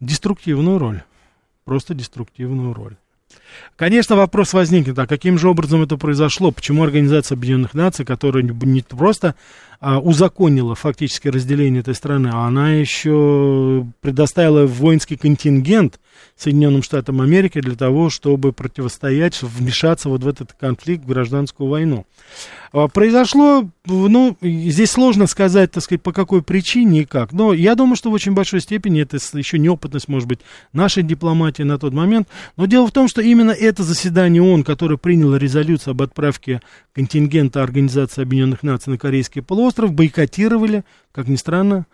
деструктивную 0.00 0.78
роль. 0.78 1.02
Просто 1.64 1.94
деструктивную 1.94 2.74
роль. 2.74 2.96
Конечно, 3.76 4.16
вопрос 4.16 4.52
возникнет, 4.52 4.98
а 4.98 5.06
каким 5.06 5.38
же 5.38 5.48
образом 5.48 5.82
это 5.82 5.96
произошло? 5.96 6.50
Почему 6.50 6.84
Организация 6.84 7.36
Объединенных 7.36 7.74
Наций, 7.74 8.04
которая 8.04 8.44
не 8.44 8.82
просто 8.82 9.34
а, 9.80 9.98
узаконила 9.98 10.74
фактически 10.74 11.28
разделение 11.28 11.80
этой 11.80 11.94
страны, 11.94 12.30
а 12.32 12.46
она 12.46 12.72
еще 12.72 13.86
предоставила 14.00 14.66
воинский 14.66 15.16
контингент 15.16 16.00
Соединенным 16.36 16.82
Штатам 16.82 17.20
Америки 17.20 17.60
для 17.60 17.74
того, 17.74 18.08
чтобы 18.08 18.52
противостоять, 18.52 19.42
вмешаться 19.42 20.08
вот 20.08 20.22
в 20.22 20.28
этот 20.28 20.52
конфликт, 20.52 21.04
в 21.04 21.08
гражданскую 21.08 21.68
войну. 21.68 22.06
А, 22.72 22.88
произошло, 22.88 23.68
ну, 23.84 24.36
здесь 24.40 24.90
сложно 24.90 25.26
сказать, 25.26 25.70
так 25.70 25.82
сказать, 25.82 26.02
по 26.02 26.12
какой 26.12 26.42
причине 26.42 27.02
и 27.02 27.04
как, 27.04 27.32
но 27.32 27.52
я 27.52 27.74
думаю, 27.74 27.96
что 27.96 28.10
в 28.10 28.14
очень 28.14 28.32
большой 28.32 28.60
степени 28.60 29.02
это 29.02 29.18
еще 29.34 29.58
неопытность, 29.58 30.08
может 30.08 30.28
быть, 30.28 30.40
нашей 30.72 31.02
дипломатии 31.02 31.62
на 31.62 31.78
тот 31.78 31.92
момент, 31.92 32.28
но 32.56 32.66
дело 32.66 32.86
в 32.86 32.92
том, 32.92 33.06
что 33.06 33.20
именно 33.24 33.50
это 33.50 33.82
заседание 33.82 34.42
ООН, 34.42 34.64
которое 34.64 34.96
приняло 34.96 35.36
резолюцию 35.36 35.92
об 35.92 36.02
отправке 36.02 36.60
контингента 36.92 37.62
Организации 37.62 38.22
Объединенных 38.22 38.62
Наций 38.62 38.92
на 38.92 38.98
Корейский 38.98 39.42
полуостров, 39.42 39.92
бойкотировали, 39.92 40.84
как 41.12 41.28
ни 41.28 41.36
странно, 41.36 41.86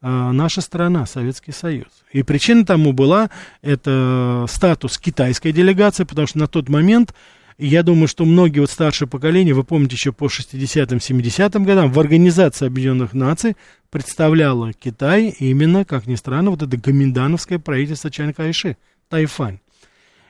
а, 0.00 0.32
наша 0.32 0.60
страна, 0.60 1.06
Советский 1.06 1.52
Союз. 1.52 1.88
И 2.12 2.22
причина 2.22 2.64
тому 2.64 2.92
была 2.92 3.30
это 3.62 4.46
статус 4.48 4.98
китайской 4.98 5.52
делегации, 5.52 6.04
потому 6.04 6.26
что 6.26 6.38
на 6.38 6.46
тот 6.46 6.68
момент, 6.68 7.14
я 7.58 7.82
думаю, 7.82 8.06
что 8.06 8.24
многие 8.24 8.60
вот 8.60 8.70
старшее 8.70 9.08
поколение, 9.08 9.54
вы 9.54 9.64
помните 9.64 9.96
еще 9.96 10.12
по 10.12 10.26
60-м, 10.26 10.98
70-м 10.98 11.64
годам, 11.64 11.92
в 11.92 11.98
Организации 11.98 12.66
Объединенных 12.66 13.12
Наций 13.12 13.56
представляла 13.90 14.72
Китай 14.72 15.34
именно, 15.38 15.84
как 15.84 16.06
ни 16.06 16.14
странно, 16.14 16.50
вот 16.50 16.62
это 16.62 16.76
гоминдановское 16.76 17.58
правительство 17.58 18.10
Чан 18.10 18.32
Кайши, 18.32 18.76
Тайфань. 19.08 19.58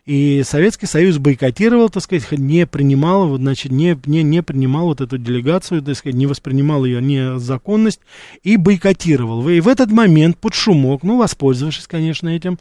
И 0.09 0.43
Советский 0.43 0.87
Союз 0.87 1.19
бойкотировал, 1.19 1.91
так 1.91 2.03
сказать, 2.03 2.31
не 2.31 2.67
принимал, 2.67 3.37
значит, 3.37 3.71
не, 3.71 3.95
не, 4.07 4.23
не 4.23 4.43
принимал 4.43 4.87
вот 4.87 5.03
эту 5.03 5.19
делегацию, 5.19 5.83
так 5.83 5.97
сказать, 5.99 6.17
не 6.17 6.27
воспринимал 6.27 6.87
ее 6.87 7.03
незаконность 7.03 8.01
и 8.43 8.57
бойкотировал. 8.57 9.47
И 9.51 9.61
в 9.61 9.69
этот 9.69 9.91
момент 9.91 10.39
под 10.39 10.55
шумок, 10.55 11.03
ну, 11.03 11.19
воспользовавшись, 11.19 11.87
конечно, 11.87 12.31
этим, 12.31 12.59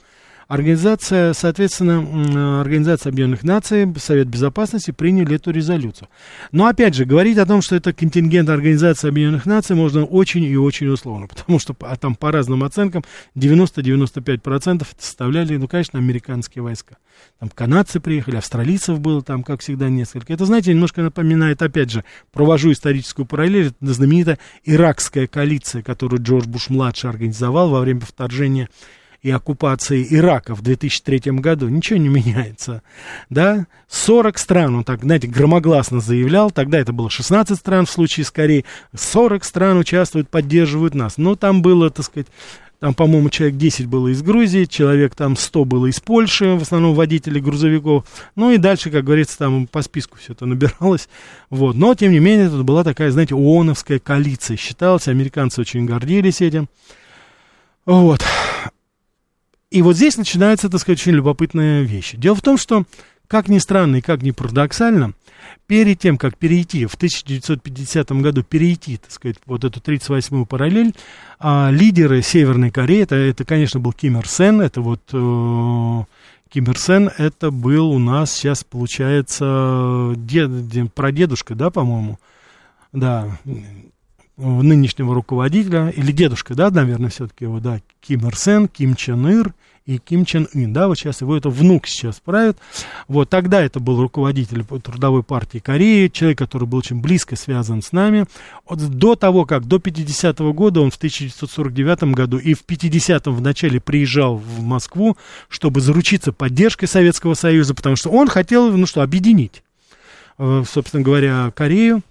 Организация, 0.48 1.34
соответственно, 1.34 2.62
Организация 2.62 3.10
Объединенных 3.10 3.44
Наций, 3.44 3.94
Совет 3.98 4.28
Безопасности 4.28 4.92
приняли 4.92 5.36
эту 5.36 5.52
резолюцию. 5.52 6.08
Но, 6.54 6.68
опять 6.68 6.96
же, 6.96 7.04
говорить 7.04 7.38
о 7.38 7.46
том, 7.46 7.62
что 7.62 7.76
это 7.76 7.92
контингент 7.92 8.48
Организации 8.48 9.10
Объединенных 9.10 9.46
Наций, 9.46 9.76
можно 9.76 10.06
очень 10.06 10.44
и 10.44 10.56
очень 10.56 10.88
условно, 10.88 11.28
потому 11.36 11.60
что 11.60 11.76
а 11.82 11.98
там 11.98 12.16
по 12.16 12.32
разным 12.32 12.64
оценкам 12.64 13.04
90-95% 13.36 14.88
составляли, 14.98 15.58
ну, 15.58 15.68
конечно, 15.68 16.00
американские 16.00 16.64
войска. 16.64 16.98
Там 17.40 17.50
канадцы 17.50 18.00
приехали, 18.00 18.38
австралийцев 18.38 19.02
было 19.02 19.22
там, 19.22 19.44
как 19.44 19.60
всегда, 19.60 19.90
несколько. 19.90 20.32
Это, 20.32 20.46
знаете, 20.46 20.72
немножко 20.72 21.02
напоминает, 21.02 21.62
опять 21.62 21.92
же, 21.92 22.06
провожу 22.32 22.72
историческую 22.72 23.26
параллель, 23.26 23.68
это 23.68 23.94
знаменитая 23.94 24.40
иракская 24.64 25.28
коалиция, 25.28 25.82
которую 25.82 26.24
Джордж 26.24 26.48
Буш-младший 26.48 27.10
организовал 27.10 27.70
во 27.70 27.82
время 27.82 28.02
вторжения 28.02 28.70
и 29.28 29.32
оккупации 29.32 30.08
Ирака 30.10 30.56
в 30.56 30.62
2003 30.62 31.34
году, 31.34 31.68
ничего 31.68 32.00
не 32.00 32.08
меняется, 32.08 32.82
да, 33.30 33.68
40 33.90 34.38
стран, 34.38 34.76
он 34.76 34.84
так, 34.86 35.02
знаете, 35.02 35.28
громогласно 35.28 36.00
заявлял, 36.00 36.50
тогда 36.50 36.80
это 36.80 36.94
было 36.94 37.10
16 37.10 37.58
стран 37.58 37.86
в 37.86 37.92
случае 37.92 38.26
с 38.26 38.32
Кореей, 38.32 38.64
40 38.96 39.44
стран 39.44 39.78
участвуют, 39.80 40.30
поддерживают 40.30 40.96
нас, 40.96 41.18
но 41.18 41.36
там 41.36 41.62
было, 41.62 41.90
так 41.90 42.06
сказать, 42.06 42.28
там, 42.80 42.94
по-моему, 42.94 43.30
человек 43.30 43.58
10 43.58 43.88
было 43.88 44.08
из 44.10 44.22
Грузии, 44.22 44.64
человек 44.64 45.14
там 45.14 45.36
100 45.36 45.66
было 45.66 45.88
из 45.88 46.00
Польши, 46.00 46.54
в 46.54 46.62
основном 46.62 46.94
водители 46.94 47.40
грузовиков. 47.40 48.06
Ну 48.36 48.52
и 48.52 48.58
дальше, 48.58 48.92
как 48.92 49.04
говорится, 49.04 49.40
там 49.40 49.66
по 49.66 49.82
списку 49.82 50.20
все 50.20 50.34
это 50.34 50.46
набиралось. 50.46 51.10
Вот. 51.50 51.76
Но, 51.76 51.96
тем 51.96 52.12
не 52.12 52.20
менее, 52.20 52.46
это 52.46 52.62
была 52.62 52.84
такая, 52.84 53.10
знаете, 53.10 53.34
ООНовская 53.34 53.98
коалиция. 53.98 54.58
Считалось, 54.58 55.08
американцы 55.08 55.60
очень 55.60 55.88
гордились 55.88 56.40
этим. 56.40 56.70
Вот. 57.88 58.24
И 59.70 59.82
вот 59.82 59.96
здесь 59.98 60.18
начинается, 60.18 60.70
так 60.70 60.80
сказать, 60.80 61.00
очень 61.00 61.14
любопытная 61.14 61.82
вещь. 61.82 62.14
Дело 62.16 62.36
в 62.36 62.42
том, 62.42 62.58
что, 62.58 62.86
как 63.28 63.50
ни 63.50 63.58
странно 63.60 63.98
и 63.98 64.02
как 64.02 64.22
ни 64.22 64.32
парадоксально, 64.32 65.14
перед 65.68 66.00
тем, 66.00 66.18
как 66.18 66.38
перейти, 66.38 66.86
в 66.86 66.96
1950 66.96 68.12
году 68.14 68.44
перейти, 68.44 68.98
так 68.98 69.12
сказать, 69.12 69.38
вот 69.46 69.66
эту 69.66 69.80
38-ю 69.80 70.46
параллель, 70.46 70.96
а, 71.40 71.70
лидеры 71.70 72.22
Северной 72.22 72.72
Кореи, 72.72 73.04
это, 73.04 73.16
это, 73.16 73.44
конечно, 73.44 73.80
был 73.80 73.92
Ким 73.92 74.18
Ир 74.18 74.28
Сен, 74.28 74.62
это 74.62 74.82
вот 74.82 75.02
э, 75.12 76.04
Ким 76.50 76.64
Ир 76.64 76.78
Сен, 76.78 77.12
это 77.18 77.52
был 77.52 77.92
у 77.92 78.00
нас 78.00 78.32
сейчас, 78.32 78.64
получается, 78.64 80.14
дед, 80.16 80.70
дед, 80.70 80.94
прадедушка, 80.94 81.56
да, 81.56 81.70
по-моему, 81.70 82.20
да, 82.94 83.38
нынешнего 84.38 85.16
руководителя, 85.16 85.90
или 85.90 86.12
дедушка, 86.12 86.54
да, 86.54 86.70
наверное, 86.70 87.10
все-таки 87.10 87.46
его, 87.46 87.60
да, 87.60 87.82
Ким 88.02 88.28
Ир 88.28 88.38
Сен, 88.38 88.68
Ким 88.68 88.96
Чен 88.96 89.28
Ир 89.28 89.54
и 89.88 89.98
Ким 89.98 90.26
Чен 90.26 90.48
Ын, 90.54 90.72
да, 90.74 90.88
вот 90.88 90.98
сейчас 90.98 91.22
его 91.22 91.36
это 91.36 91.50
внук 91.50 91.88
сейчас 91.88 92.20
правит. 92.20 92.58
Вот 93.08 93.30
тогда 93.30 93.64
это 93.64 93.80
был 93.80 94.02
руководитель 94.02 94.64
Трудовой 94.64 95.24
партии 95.24 95.60
Кореи, 95.60 96.10
человек, 96.10 96.38
который 96.38 96.68
был 96.68 96.80
очень 96.80 97.02
близко 97.02 97.36
связан 97.36 97.82
с 97.82 97.94
нами. 97.94 98.26
Вот 98.68 98.80
до 98.80 99.16
того, 99.16 99.46
как 99.46 99.66
до 99.66 99.78
50-го 99.78 100.54
года, 100.54 100.82
он 100.82 100.92
в 100.92 100.98
1949 100.98 102.14
году 102.14 102.38
и 102.38 102.54
в 102.54 102.66
50-м 102.66 103.34
в 103.34 103.42
начале 103.42 103.80
приезжал 103.80 104.36
в 104.36 104.62
Москву, 104.62 105.18
чтобы 105.48 105.80
заручиться 105.82 106.34
поддержкой 106.34 106.88
Советского 106.88 107.34
Союза, 107.34 107.74
потому 107.74 107.96
что 107.96 108.10
он 108.10 108.28
хотел, 108.28 108.72
ну 108.72 108.86
что, 108.86 109.02
объединить, 109.02 109.64
э, 110.38 110.64
собственно 110.70 111.02
говоря, 111.02 111.52
Корею 111.56 112.04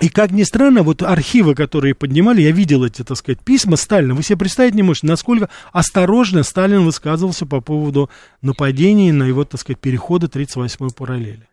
и 0.00 0.08
как 0.08 0.30
ни 0.30 0.42
странно, 0.42 0.82
вот 0.82 1.02
архивы, 1.02 1.54
которые 1.54 1.94
поднимали, 1.94 2.42
я 2.42 2.50
видел 2.50 2.84
эти, 2.84 3.02
так 3.02 3.16
сказать, 3.16 3.40
письма 3.40 3.76
Сталина. 3.76 4.14
Вы 4.14 4.22
себе 4.22 4.36
представить 4.36 4.74
не 4.74 4.82
можете, 4.82 5.06
насколько 5.06 5.48
осторожно 5.72 6.42
Сталин 6.42 6.84
высказывался 6.84 7.46
по 7.46 7.60
поводу 7.60 8.10
нападений 8.42 9.12
на 9.12 9.24
его, 9.24 9.44
так 9.44 9.60
сказать, 9.60 9.80
перехода 9.80 10.26
38-й 10.26 10.92
параллели. 10.92 11.48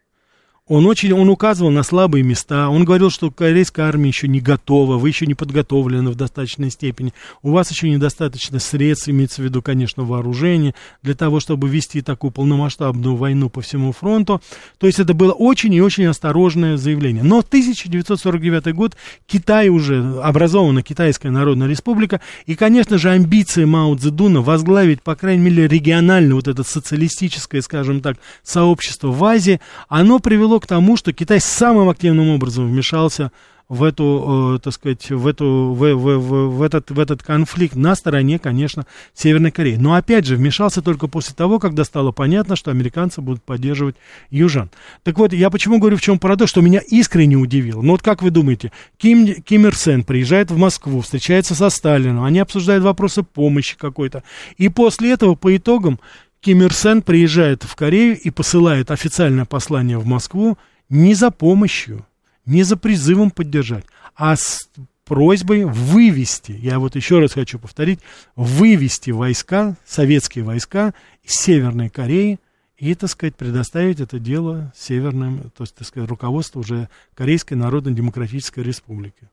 Он 0.69 0.85
очень, 0.85 1.11
он 1.11 1.27
указывал 1.27 1.71
на 1.71 1.83
слабые 1.83 2.23
места, 2.23 2.69
он 2.69 2.85
говорил, 2.85 3.09
что 3.09 3.29
корейская 3.29 3.81
армия 3.81 4.07
еще 4.07 4.29
не 4.29 4.39
готова, 4.39 4.97
вы 4.97 5.09
еще 5.09 5.25
не 5.25 5.33
подготовлены 5.33 6.09
в 6.09 6.15
достаточной 6.15 6.69
степени, 6.69 7.13
у 7.41 7.51
вас 7.51 7.69
еще 7.69 7.89
недостаточно 7.89 8.59
средств, 8.59 9.09
имеется 9.09 9.41
в 9.41 9.43
виду, 9.43 9.61
конечно, 9.61 10.03
вооружение, 10.05 10.73
для 11.01 11.15
того, 11.15 11.41
чтобы 11.41 11.67
вести 11.67 12.01
такую 12.01 12.31
полномасштабную 12.31 13.17
войну 13.17 13.49
по 13.49 13.59
всему 13.59 13.91
фронту. 13.91 14.41
То 14.77 14.87
есть 14.87 14.99
это 14.99 15.13
было 15.13 15.33
очень 15.33 15.73
и 15.73 15.81
очень 15.81 16.05
осторожное 16.05 16.77
заявление. 16.77 17.23
Но 17.23 17.39
1949 17.39 18.73
год, 18.73 18.95
Китай 19.27 19.67
уже, 19.67 20.17
образована 20.21 20.81
Китайская 20.81 21.29
Народная 21.29 21.67
Республика, 21.67 22.21
и, 22.45 22.55
конечно 22.55 22.97
же, 22.97 23.09
амбиции 23.09 23.65
Мао 23.65 23.97
Цзэдуна 23.97 24.39
возглавить, 24.39 25.01
по 25.01 25.15
крайней 25.17 25.43
мере, 25.43 25.67
региональное, 25.67 26.35
вот 26.35 26.47
это 26.47 26.63
социалистическое, 26.63 27.61
скажем 27.61 27.99
так, 27.99 28.15
сообщество 28.43 29.09
в 29.09 29.21
Азии, 29.25 29.59
оно 29.89 30.19
привело 30.19 30.52
привело 30.53 30.59
к 30.59 30.67
тому, 30.67 30.97
что 30.97 31.13
Китай 31.13 31.39
самым 31.39 31.89
активным 31.89 32.29
образом 32.29 32.67
вмешался 32.67 33.31
в 33.69 33.81
эту, 33.81 34.55
э, 34.55 34.59
так 34.59 34.73
сказать, 34.73 35.09
в 35.09 35.25
эту, 35.25 35.73
в, 35.73 35.93
в, 35.95 36.17
в, 36.17 36.57
в, 36.57 36.61
этот, 36.61 36.91
в 36.91 36.99
этот 36.99 37.23
конфликт 37.23 37.75
на 37.75 37.95
стороне, 37.95 38.37
конечно, 38.37 38.85
Северной 39.15 39.51
Кореи. 39.51 39.77
Но 39.77 39.95
опять 39.95 40.25
же, 40.25 40.35
вмешался 40.35 40.81
только 40.81 41.07
после 41.07 41.33
того, 41.33 41.59
когда 41.59 41.83
стало 41.83 42.11
понятно, 42.11 42.55
что 42.55 42.71
американцы 42.71 43.21
будут 43.21 43.41
поддерживать 43.41 43.95
южан. 44.29 44.69
Так 45.03 45.17
вот, 45.17 45.33
я 45.33 45.49
почему 45.49 45.79
говорю, 45.79 45.97
в 45.97 46.01
чем 46.01 46.19
парадокс, 46.19 46.51
что 46.51 46.61
меня 46.61 46.81
искренне 46.87 47.35
удивило. 47.35 47.81
Ну 47.81 47.93
вот 47.93 48.03
как 48.03 48.21
вы 48.21 48.29
думаете, 48.29 48.71
Ким, 48.97 49.33
Ким 49.41 49.65
Ир 49.65 49.75
Сен 49.75 50.03
приезжает 50.03 50.51
в 50.51 50.57
Москву, 50.57 51.01
встречается 51.01 51.55
со 51.55 51.69
Сталином, 51.69 52.25
они 52.25 52.39
обсуждают 52.39 52.83
вопросы 52.83 53.23
помощи 53.23 53.75
какой-то. 53.77 54.23
И 54.57 54.69
после 54.69 55.13
этого, 55.13 55.33
по 55.35 55.55
итогам, 55.55 55.99
Ким 56.43 56.61
Ир 56.61 56.73
Сен 56.73 57.01
приезжает 57.01 57.63
в 57.63 57.73
Корею 57.75 58.19
и 58.19 58.29
посылает 58.29 58.91
официальное 58.91 59.45
послание 59.45 59.97
в 59.97 60.05
Москву 60.05 60.57
не 60.89 61.15
за 61.15 61.31
помощью, 61.31 62.05
не 62.45 62.63
за 62.63 62.75
призывом 62.75 63.31
поддержать, 63.31 63.85
а 64.13 64.35
с 64.35 64.69
просьбой 65.05 65.63
вывести, 65.63 66.51
я 66.51 66.79
вот 66.79 66.97
еще 66.97 67.19
раз 67.19 67.31
хочу 67.31 67.59
повторить, 67.59 67.99
вывести 68.35 69.11
войска, 69.11 69.77
советские 69.85 70.43
войска 70.43 70.93
из 71.23 71.31
Северной 71.31 71.89
Кореи 71.89 72.41
и, 72.77 72.93
так 72.93 73.09
сказать, 73.09 73.35
предоставить 73.37 74.01
это 74.01 74.19
дело 74.19 74.73
северным, 74.75 75.49
то 75.55 75.63
есть, 75.63 75.75
так 75.75 75.87
сказать, 75.87 76.09
руководству 76.09 76.59
уже 76.59 76.89
Корейской 77.15 77.53
Народно-Демократической 77.53 78.59
Республики. 78.59 79.29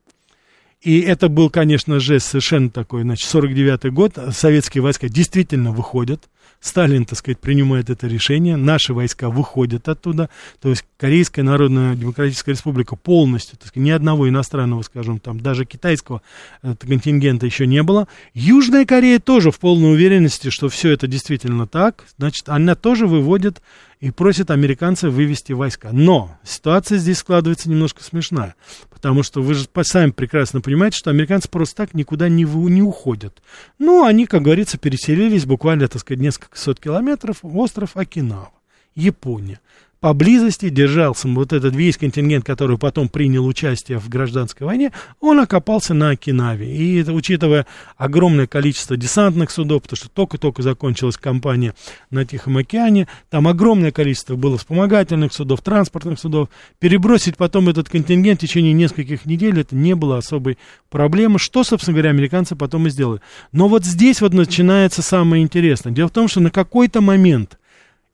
И 0.81 1.01
это 1.01 1.29
был, 1.29 1.51
конечно, 1.51 1.99
жест 1.99 2.29
совершенно 2.29 2.71
такой, 2.71 3.03
значит, 3.03 3.29
49-й 3.35 3.91
год, 3.91 4.17
советские 4.31 4.83
войска 4.83 5.09
действительно 5.09 5.73
выходят, 5.73 6.29
Сталин, 6.61 7.05
так 7.05 7.19
сказать, 7.19 7.39
принимает 7.39 7.89
это 7.89 8.07
решение, 8.07 8.57
наши 8.57 8.93
войска 8.93 9.31
выходят 9.31 9.89
оттуда, 9.89 10.29
то 10.61 10.69
есть 10.69 10.85
Корейская 10.99 11.43
Народная 11.43 11.95
Демократическая 11.95 12.53
Республика 12.53 12.97
полностью, 12.97 13.57
так 13.57 13.69
сказать, 13.69 13.87
ни 13.87 13.91
одного 13.91 14.29
иностранного, 14.29 14.83
скажем, 14.83 15.19
там, 15.19 15.41
даже 15.41 15.65
китайского 15.65 16.21
э, 16.63 16.75
контингента 16.79 17.47
еще 17.47 17.67
не 17.67 17.83
было. 17.83 18.09
Южная 18.35 18.85
Корея 18.85 19.19
тоже 19.19 19.51
в 19.51 19.59
полной 19.59 19.93
уверенности, 19.93 20.51
что 20.51 20.69
все 20.69 20.91
это 20.91 21.07
действительно 21.07 21.67
так, 21.67 22.05
значит, 22.19 22.49
она 22.49 22.75
тоже 22.75 23.07
выводит 23.07 23.63
и 24.01 24.11
просит 24.11 24.51
американцев 24.51 25.13
вывести 25.13 25.53
войска. 25.53 25.91
Но 25.93 26.39
ситуация 26.43 26.99
здесь 26.99 27.19
складывается 27.19 27.69
немножко 27.69 28.03
смешная, 28.03 28.55
потому 28.91 29.23
что 29.23 29.43
вы 29.43 29.55
же 29.55 29.67
сами 29.83 30.11
прекрасно 30.11 30.61
понимаете, 30.61 30.97
что 30.97 31.11
американцы 31.11 31.49
просто 31.49 31.77
так 31.77 31.95
никуда 31.95 32.29
не, 32.29 32.45
не 32.45 32.83
уходят. 32.83 33.43
Ну, 33.79 34.05
они, 34.05 34.27
как 34.27 34.43
говорится, 34.43 34.79
переселились 34.79 35.45
буквально, 35.45 35.87
так 35.89 36.01
сказать, 36.01 36.21
несколько 36.21 36.40
сот 36.53 36.81
километров 36.81 37.39
остров 37.43 37.97
Окинава, 37.97 38.53
Япония 38.95 39.61
поблизости 40.01 40.71
держался 40.71 41.29
вот 41.29 41.53
этот 41.53 41.77
весь 41.77 41.99
контингент, 41.99 42.45
который 42.45 42.79
потом 42.79 43.09
принял 43.09 43.47
участие 43.47 43.99
в 43.99 44.09
гражданской 44.09 44.67
войне, 44.67 44.93
он 45.21 45.41
окопался 45.41 45.95
на 45.95 46.11
Окинаве. 46.11 46.75
И 46.75 46.97
это, 46.97 47.13
учитывая 47.13 47.67
огромное 47.97 48.47
количество 48.47 48.97
десантных 48.97 49.51
судов, 49.51 49.83
потому 49.83 49.97
что 49.97 50.09
только-только 50.09 50.63
закончилась 50.63 51.19
кампания 51.19 51.75
на 52.11 52.25
Тихом 52.25 52.57
океане, 52.57 53.09
там 53.29 53.47
огромное 53.47 53.93
количество 53.93 54.37
было 54.37 54.57
вспомогательных 54.57 55.33
судов, 55.33 55.61
транспортных 55.61 56.19
судов, 56.19 56.49
перебросить 56.79 57.37
потом 57.37 57.69
этот 57.69 57.89
контингент 57.89 58.41
в 58.41 58.43
течение 58.43 58.73
нескольких 58.73 59.27
недель, 59.27 59.61
это 59.61 59.77
не 59.77 59.95
было 59.95 60.17
особой 60.19 60.57
проблемы, 60.89 61.39
что, 61.39 61.63
собственно 61.63 61.95
говоря, 61.95 62.11
американцы 62.11 62.57
потом 62.57 62.87
и 62.87 62.91
сделали. 62.91 63.21
Но 63.53 63.69
вот 63.69 63.85
здесь 63.85 64.21
вот 64.23 64.33
начинается 64.33 65.03
самое 65.03 65.43
интересное. 65.43 65.93
Дело 65.93 66.09
в 66.09 66.13
том, 66.13 66.27
что 66.27 66.41
на 66.41 66.51
какой-то 66.51 67.01
момент 67.01 67.60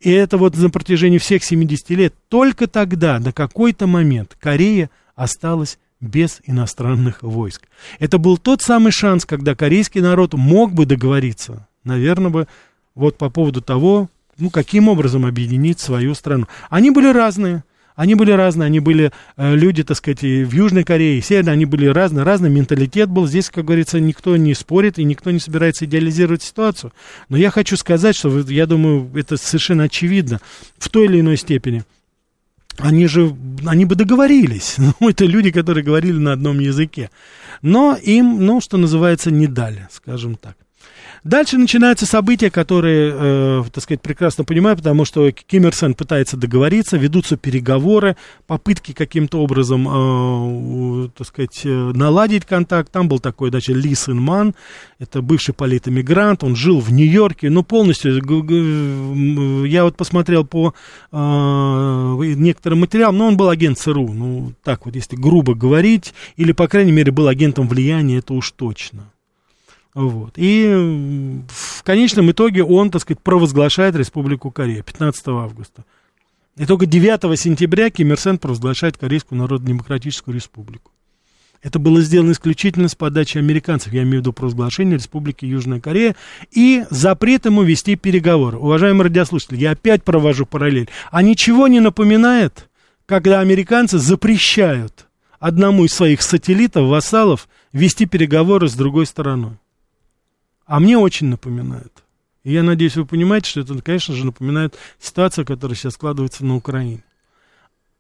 и 0.07 0.11
это 0.13 0.39
вот 0.39 0.57
на 0.57 0.71
протяжении 0.71 1.19
всех 1.19 1.43
70 1.43 1.91
лет, 1.91 2.15
только 2.29 2.69
тогда, 2.69 3.19
на 3.19 3.33
какой-то 3.33 3.89
момент, 3.89 4.37
Корея 4.39 4.89
осталась 5.17 5.81
без 6.01 6.41
иностранных 6.45 7.25
войск. 7.25 7.63
Это 7.99 8.19
был 8.19 8.39
тот 8.39 8.63
самый 8.63 8.93
шанс, 8.93 9.25
когда 9.25 9.57
корейский 9.57 10.01
народ 10.01 10.35
мог 10.35 10.73
бы 10.73 10.87
договориться, 10.87 11.67
наверное, 11.83 12.31
бы 12.31 12.47
вот 12.95 13.19
по 13.19 13.31
поводу 13.31 13.61
того, 13.61 14.09
ну, 14.39 14.51
каким 14.51 14.89
образом 14.89 15.27
объединить 15.27 15.81
свою 15.81 16.15
страну. 16.15 16.47
Они 16.71 16.93
были 16.93 17.13
разные. 17.13 17.65
Они 17.97 18.15
были 18.15 18.31
разные, 18.31 18.67
они 18.67 18.79
были 18.79 19.11
э, 19.39 19.57
люди, 19.57 19.83
так 19.83 19.97
сказать, 19.97 20.21
в 20.21 20.53
Южной 20.53 20.85
Корее, 20.85 21.19
и 21.19 21.23
Северной, 21.23 21.55
они 21.55 21.65
были 21.65 21.87
разные, 21.87 22.25
разный 22.25 22.51
менталитет 22.51 23.09
был. 23.09 23.27
Здесь, 23.27 23.49
как 23.49 23.65
говорится, 23.65 23.99
никто 23.99 24.37
не 24.37 24.55
спорит 24.55 24.99
и 24.99 25.05
никто 25.05 25.31
не 25.31 25.41
собирается 25.41 25.87
идеализировать 25.87 26.43
ситуацию. 26.43 26.93
Но 27.31 27.39
я 27.39 27.51
хочу 27.51 27.77
сказать, 27.79 28.15
что, 28.15 28.29
я 28.51 28.67
думаю, 28.67 29.11
это 29.15 29.39
совершенно 29.39 29.85
очевидно 29.85 30.41
в 30.77 30.91
той 30.91 31.07
или 31.07 31.21
иной 31.21 31.39
степени. 31.39 31.85
Они 32.77 33.07
же, 33.07 33.35
они 33.65 33.87
бы 33.87 33.95
договорились. 33.95 34.77
Ну, 35.01 35.09
это 35.09 35.25
люди, 35.25 35.51
которые 35.51 35.83
говорили 35.83 36.19
на 36.19 36.33
одном 36.33 36.61
языке. 36.61 37.11
Но 37.63 37.97
им, 37.97 38.45
ну, 38.45 38.61
что 38.61 38.77
называется, 38.77 39.31
не 39.31 39.47
дали, 39.47 39.89
скажем 39.91 40.37
так. 40.37 40.57
Дальше 41.27 41.59
начинаются 41.59 42.07
события, 42.07 42.53
которые, 42.53 43.13
э, 43.13 43.65
так 43.73 43.83
сказать, 43.83 44.01
прекрасно 44.01 44.45
понимаю, 44.45 44.77
потому 44.77 45.05
что 45.05 45.33
Ким 45.33 45.67
Ир 45.67 45.75
Сен 45.75 45.95
пытается 45.95 46.37
договориться, 46.37 46.97
ведутся 46.97 47.37
переговоры, 47.37 48.17
попытки 48.47 48.93
каким-то 48.93 49.39
образом, 49.43 49.89
э, 49.89 51.09
так 51.19 51.27
сказать, 51.27 51.63
э, 51.65 51.69
наладить 51.69 52.45
контакт. 52.45 52.93
Там 52.93 53.09
был 53.09 53.19
такой, 53.19 53.51
значит, 53.51 53.75
Ли 53.75 53.97
Сын 53.97 54.17
Ман, 54.17 54.55
это 55.01 55.21
бывший 55.21 55.53
политэмигрант, 55.53 56.45
он 56.45 56.55
жил 56.55 56.79
в 56.79 56.93
Нью-Йорке, 56.93 57.51
ну, 57.51 57.65
полностью, 57.65 58.15
я 59.67 59.83
вот 59.83 59.97
посмотрел 59.97 60.47
по 60.47 60.75
э, 61.11 61.17
некоторым 62.37 62.81
материалам, 62.81 63.19
но 63.19 63.27
он 63.27 63.37
был 63.37 63.49
агент 63.49 63.79
ЦРУ, 63.79 64.13
ну, 64.13 64.53
так 64.63 64.87
вот, 64.87 64.95
если 64.95 65.17
грубо 65.17 65.57
говорить, 65.57 66.15
или, 66.37 66.53
по 66.53 66.69
крайней 66.69 66.93
мере, 66.93 67.11
был 67.11 67.27
агентом 67.27 67.67
влияния, 67.67 68.19
это 68.19 68.33
уж 68.33 68.53
точно. 68.53 69.11
Вот. 69.97 70.35
И 70.37 71.43
в 71.49 71.83
конечном 71.83 72.31
итоге 72.31 72.63
он, 72.63 72.91
так 72.91 73.01
сказать, 73.01 73.23
провозглашает 73.23 73.97
Республику 73.97 74.51
Корея 74.51 74.83
15 74.83 75.29
августа. 75.29 75.87
И 76.59 76.67
только 76.67 76.85
9 76.85 77.41
сентября 77.41 77.89
Ким 77.89 78.13
Ир 78.13 78.21
Сен 78.21 78.37
провозглашает 78.37 78.99
Корейскую 78.99 79.39
Народно-Демократическую 79.39 80.35
Республику. 80.35 80.91
Это 81.63 81.79
было 81.79 82.03
сделано 82.03 82.33
исключительно 82.33 82.89
с 82.89 82.95
подачи 82.95 83.39
американцев, 83.39 83.95
я 83.95 84.03
имею 84.03 84.19
в 84.19 84.21
виду 84.21 84.35
провозглашение 84.35 84.99
Республики 84.99 85.47
Южная 85.47 85.81
Корея, 85.81 86.15
и 86.51 86.85
запрет 86.91 87.47
ему 87.47 87.63
вести 87.63 87.97
переговоры. 87.97 88.59
Уважаемые 88.59 89.05
радиослушатели, 89.05 89.61
я 89.61 89.71
опять 89.71 90.05
провожу 90.05 90.45
параллель. 90.45 90.91
А 91.11 91.23
ничего 91.23 91.69
не 91.69 91.81
напоминает, 91.81 92.69
когда 93.07 93.41
американцы 93.41 93.97
запрещают 93.97 95.07
одному 95.41 95.87
из 95.87 95.95
своих 95.95 96.21
сателлитов, 96.21 96.87
вассалов, 96.87 97.49
вести 97.73 98.05
переговоры 98.05 98.69
с 98.69 98.75
другой 98.75 99.07
стороной. 99.07 99.57
А 100.67 100.81
мне 100.81 100.99
очень 100.99 101.29
напоминает. 101.29 101.93
И 102.43 102.53
я 102.53 102.63
надеюсь, 102.63 102.97
вы 102.97 103.07
понимаете, 103.07 103.51
что 103.51 103.61
это, 103.61 103.81
конечно 103.83 104.15
же, 104.15 104.27
напоминает 104.27 104.77
ситуацию, 105.01 105.47
которая 105.47 105.77
сейчас 105.77 105.95
складывается 105.95 106.45
на 106.45 106.57
Украине. 106.57 107.03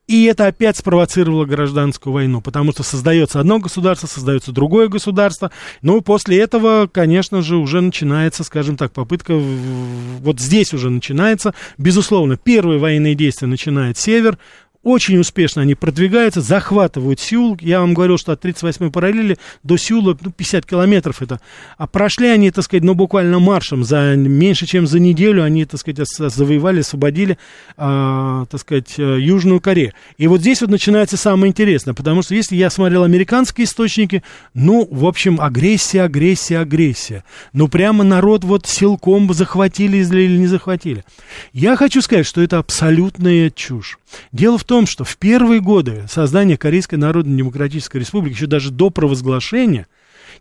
И 0.06 0.24
это 0.26 0.46
опять 0.46 0.76
спровоцировало 0.76 1.46
гражданскую 1.46 2.12
войну, 2.12 2.40
потому 2.40 2.70
что 2.70 2.84
создается 2.84 3.40
одно 3.40 3.58
государство, 3.58 4.06
создается 4.06 4.52
другое 4.52 4.86
государство. 4.86 5.50
Ну, 5.82 6.00
после 6.00 6.38
этого, 6.38 6.86
конечно 6.86 7.42
же, 7.42 7.56
уже 7.56 7.80
начинается, 7.80 8.44
скажем 8.44 8.76
так, 8.76 8.92
попытка, 8.92 9.34
вот 9.36 10.38
здесь 10.38 10.72
уже 10.72 10.90
начинается, 10.90 11.54
безусловно, 11.76 12.36
первые 12.36 12.78
военные 12.78 13.16
действия 13.16 13.48
начинает 13.48 13.98
север, 13.98 14.38
очень 14.86 15.18
успешно 15.18 15.62
они 15.62 15.74
продвигаются, 15.74 16.40
захватывают 16.40 17.18
Сеул. 17.18 17.58
Я 17.60 17.80
вам 17.80 17.92
говорил, 17.92 18.18
что 18.18 18.30
от 18.30 18.44
38-й 18.44 18.92
параллели 18.92 19.36
до 19.64 19.76
Сеула 19.76 20.16
ну, 20.20 20.30
50 20.30 20.64
километров 20.64 21.22
это. 21.22 21.40
А 21.76 21.88
прошли 21.88 22.28
они, 22.28 22.52
так 22.52 22.62
сказать, 22.62 22.84
ну, 22.84 22.94
буквально 22.94 23.40
маршем. 23.40 23.82
За 23.82 24.14
меньше, 24.14 24.64
чем 24.64 24.86
за 24.86 25.00
неделю 25.00 25.42
они, 25.42 25.64
так 25.64 25.80
сказать, 25.80 26.06
завоевали, 26.08 26.80
освободили, 26.80 27.36
э, 27.76 28.46
так 28.48 28.60
сказать, 28.60 28.94
э, 28.96 29.18
Южную 29.18 29.60
Корею. 29.60 29.92
И 30.18 30.28
вот 30.28 30.40
здесь 30.40 30.60
вот 30.60 30.70
начинается 30.70 31.16
самое 31.16 31.50
интересное, 31.50 31.92
потому 31.92 32.22
что 32.22 32.36
если 32.36 32.54
я 32.54 32.70
смотрел 32.70 33.02
американские 33.02 33.64
источники, 33.64 34.22
ну, 34.54 34.86
в 34.88 35.04
общем, 35.04 35.40
агрессия, 35.40 36.02
агрессия, 36.02 36.60
агрессия. 36.60 37.24
Ну, 37.52 37.66
прямо 37.66 38.04
народ 38.04 38.44
вот 38.44 38.66
силком 38.66 39.34
захватили 39.34 39.96
или 39.96 40.38
не 40.38 40.46
захватили. 40.46 41.04
Я 41.52 41.74
хочу 41.74 42.00
сказать, 42.02 42.24
что 42.24 42.40
это 42.40 42.58
абсолютная 42.58 43.50
чушь. 43.50 43.98
Дело 44.32 44.58
в 44.58 44.64
том, 44.64 44.86
что 44.86 45.04
в 45.04 45.16
первые 45.16 45.60
годы 45.60 46.04
создания 46.08 46.56
Корейской 46.56 46.96
Народно-Демократической 46.96 47.98
Республики, 47.98 48.34
еще 48.34 48.46
даже 48.46 48.70
до 48.70 48.90
провозглашения, 48.90 49.86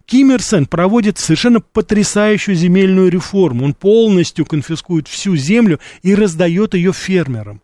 Ким 0.05 0.31
Ир 0.31 0.41
Сен 0.41 0.65
проводит 0.65 1.17
совершенно 1.17 1.61
потрясающую 1.61 2.55
земельную 2.55 3.09
реформу. 3.09 3.65
Он 3.65 3.73
полностью 3.73 4.45
конфискует 4.45 5.07
всю 5.07 5.35
землю 5.35 5.79
и 6.03 6.13
раздает 6.13 6.73
ее 6.73 6.93
фермерам 6.93 7.61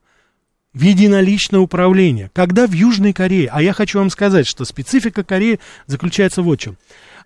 в 0.73 0.81
единоличное 0.81 1.59
управление. 1.59 2.31
Когда 2.33 2.65
в 2.65 2.71
Южной 2.71 3.13
Корее, 3.13 3.49
а 3.51 3.61
я 3.61 3.73
хочу 3.73 3.99
вам 3.99 4.09
сказать, 4.09 4.47
что 4.47 4.65
специфика 4.65 5.23
Кореи 5.23 5.59
заключается 5.85 6.41
в 6.41 6.55
чем. 6.55 6.77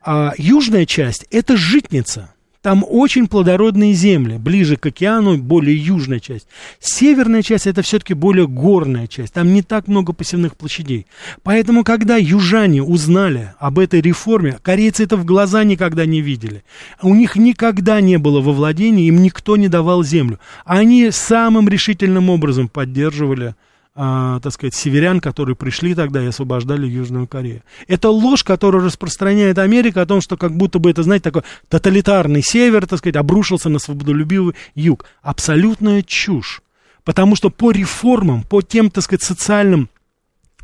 А, 0.02 0.34
южная 0.38 0.86
часть– 0.86 1.26
это 1.32 1.56
житница– 1.56 2.32
там 2.66 2.84
очень 2.90 3.28
плодородные 3.28 3.94
земли, 3.94 4.38
ближе 4.40 4.76
к 4.76 4.88
океану, 4.88 5.38
более 5.38 5.78
южная 5.78 6.20
часть. 6.20 6.48
Северная 6.80 7.44
часть 7.44 7.68
это 7.68 7.84
все-таки 7.84 8.16
более 8.16 8.48
горная 8.48 9.06
часть, 9.06 9.34
там 9.34 9.54
не 9.54 9.62
так 9.62 9.88
много 9.88 10.14
посевных 10.14 10.56
площадей. 10.56 11.06
Поэтому, 11.44 11.84
когда 11.84 12.18
южане 12.18 12.82
узнали 12.82 13.54
об 13.60 13.78
этой 13.78 14.02
реформе, 14.02 14.58
корейцы 14.64 15.04
это 15.04 15.16
в 15.16 15.26
глаза 15.26 15.64
никогда 15.64 16.08
не 16.08 16.22
видели. 16.22 16.64
У 17.04 17.14
них 17.14 17.36
никогда 17.36 18.02
не 18.02 18.18
было 18.18 18.42
во 18.42 18.52
владении, 18.52 19.06
им 19.10 19.22
никто 19.22 19.58
не 19.58 19.68
давал 19.68 20.04
землю. 20.04 20.40
Они 20.66 21.12
самым 21.12 21.70
решительным 21.70 22.32
образом 22.32 22.68
поддерживали 22.68 23.54
а, 23.98 24.42
так 24.42 24.52
сказать, 24.52 24.74
северян, 24.74 25.22
которые 25.22 25.56
пришли 25.56 25.96
тогда 25.96 26.22
и 26.22 26.28
освобождали 26.28 26.86
Южную 26.86 27.28
Корею. 27.28 27.64
Это 27.88 28.10
ложь, 28.10 28.44
которую 28.44 28.84
распространяет 28.84 29.58
Америка 29.58 30.02
о 30.02 30.06
том, 30.06 30.20
что 30.20 30.36
как 30.36 30.56
будто 30.56 30.80
бы 30.80 30.90
это, 30.90 31.02
знаете, 31.02 31.24
такой 31.24 31.44
тоталитарный 31.70 32.42
север, 32.44 32.86
так 32.88 33.00
сказать, 33.00 33.16
обрушился 33.16 33.70
на 33.70 33.80
свободолюбивый 33.80 34.54
юг. 34.76 35.06
Абсолютная 35.22 36.04
чушь. 36.04 36.62
Потому 37.06 37.38
что 37.38 37.50
по 37.50 37.72
реформам, 37.72 38.44
по 38.44 38.62
тем, 38.62 38.90
так 38.90 39.04
сказать, 39.04 39.24
социальным 39.24 39.90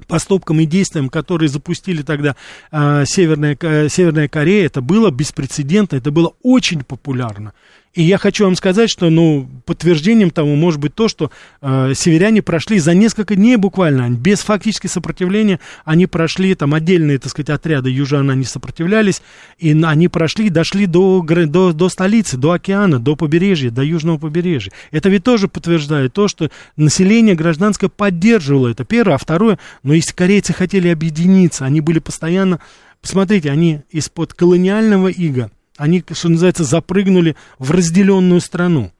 поступкам 0.07 0.59
и 0.59 0.65
действиям, 0.65 1.07
которые 1.07 1.47
запустили 1.47 2.01
тогда 2.01 2.35
э, 2.71 3.05
Северная, 3.05 3.57
э, 3.61 3.87
Северная 3.87 4.27
Корея, 4.27 4.65
это 4.65 4.81
было 4.81 5.09
беспрецедентно, 5.09 5.95
это 5.95 6.11
было 6.11 6.33
очень 6.43 6.83
популярно. 6.83 7.53
И 7.93 8.03
я 8.03 8.17
хочу 8.17 8.45
вам 8.45 8.55
сказать, 8.55 8.89
что, 8.89 9.09
ну, 9.09 9.49
подтверждением 9.65 10.31
тому 10.31 10.55
может 10.55 10.79
быть 10.79 10.95
то, 10.95 11.09
что 11.09 11.29
э, 11.61 11.91
северяне 11.93 12.41
прошли 12.41 12.79
за 12.79 12.93
несколько 12.93 13.35
дней 13.35 13.57
буквально, 13.57 14.09
без 14.09 14.39
фактически 14.39 14.87
сопротивления, 14.87 15.59
они 15.83 16.05
прошли, 16.07 16.55
там, 16.55 16.73
отдельные, 16.73 17.17
так 17.17 17.31
сказать, 17.31 17.49
отряды 17.49 17.89
южан, 17.89 18.29
они 18.29 18.45
сопротивлялись, 18.45 19.21
и 19.59 19.77
они 19.83 20.07
прошли, 20.07 20.49
дошли 20.49 20.85
до, 20.85 21.21
до, 21.21 21.73
до 21.73 21.89
столицы, 21.89 22.37
до 22.37 22.51
океана, 22.51 22.97
до 22.97 23.17
побережья, 23.17 23.71
до 23.71 23.83
южного 23.83 24.17
побережья. 24.17 24.71
Это 24.91 25.09
ведь 25.09 25.25
тоже 25.25 25.49
подтверждает 25.49 26.13
то, 26.13 26.29
что 26.29 26.49
население 26.77 27.35
гражданское 27.35 27.89
поддерживало 27.89 28.69
это, 28.69 28.85
первое, 28.85 29.15
а 29.15 29.17
второе, 29.17 29.59
но 29.83 29.93
если 29.93 30.13
корейцы 30.13 30.53
хотели 30.53 30.87
объединиться, 30.87 31.65
они 31.65 31.81
были 31.81 31.99
постоянно, 31.99 32.61
посмотрите, 33.01 33.51
они 33.51 33.81
из-под 33.91 34.33
колониального 34.33 35.09
ига, 35.09 35.51
они, 35.77 36.03
что 36.11 36.29
называется, 36.29 36.63
запрыгнули 36.63 37.35
в 37.59 37.71
разделенную 37.71 38.41
страну. 38.41 38.91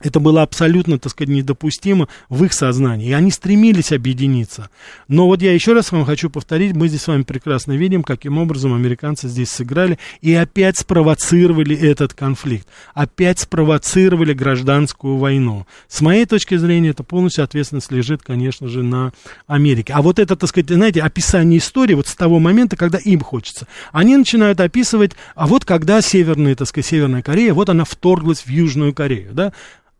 Это 0.00 0.18
было 0.18 0.42
абсолютно, 0.42 0.98
так 0.98 1.12
сказать, 1.12 1.32
недопустимо 1.32 2.08
в 2.28 2.44
их 2.44 2.52
сознании. 2.52 3.10
И 3.10 3.12
они 3.12 3.30
стремились 3.30 3.92
объединиться. 3.92 4.68
Но 5.06 5.26
вот 5.26 5.40
я 5.40 5.52
еще 5.54 5.72
раз 5.72 5.92
вам 5.92 6.04
хочу 6.04 6.30
повторить, 6.30 6.74
мы 6.74 6.88
здесь 6.88 7.02
с 7.02 7.06
вами 7.06 7.22
прекрасно 7.22 7.74
видим, 7.74 8.02
каким 8.02 8.38
образом 8.38 8.74
американцы 8.74 9.28
здесь 9.28 9.50
сыграли 9.50 10.00
и 10.20 10.34
опять 10.34 10.78
спровоцировали 10.78 11.76
этот 11.76 12.12
конфликт. 12.12 12.66
Опять 12.92 13.38
спровоцировали 13.38 14.32
гражданскую 14.32 15.16
войну. 15.16 15.64
С 15.86 16.00
моей 16.00 16.26
точки 16.26 16.56
зрения, 16.56 16.88
это 16.88 17.04
полностью 17.04 17.44
ответственность 17.44 17.92
лежит, 17.92 18.20
конечно 18.20 18.66
же, 18.66 18.82
на 18.82 19.12
Америке. 19.46 19.92
А 19.92 20.02
вот 20.02 20.18
это, 20.18 20.34
так 20.34 20.48
сказать, 20.48 20.70
знаете, 20.70 21.02
описание 21.02 21.60
истории 21.60 21.94
вот 21.94 22.08
с 22.08 22.16
того 22.16 22.40
момента, 22.40 22.76
когда 22.76 22.98
им 22.98 23.20
хочется. 23.20 23.68
Они 23.92 24.16
начинают 24.16 24.58
описывать, 24.58 25.12
а 25.36 25.46
вот 25.46 25.64
когда 25.64 26.02
Северная, 26.02 26.56
так 26.56 26.66
сказать, 26.66 26.86
Северная 26.86 27.22
Корея, 27.22 27.54
вот 27.54 27.68
она 27.68 27.84
вторглась 27.84 28.40
в 28.40 28.48
Южную 28.48 28.92
Корею, 28.92 29.32
да, 29.32 29.52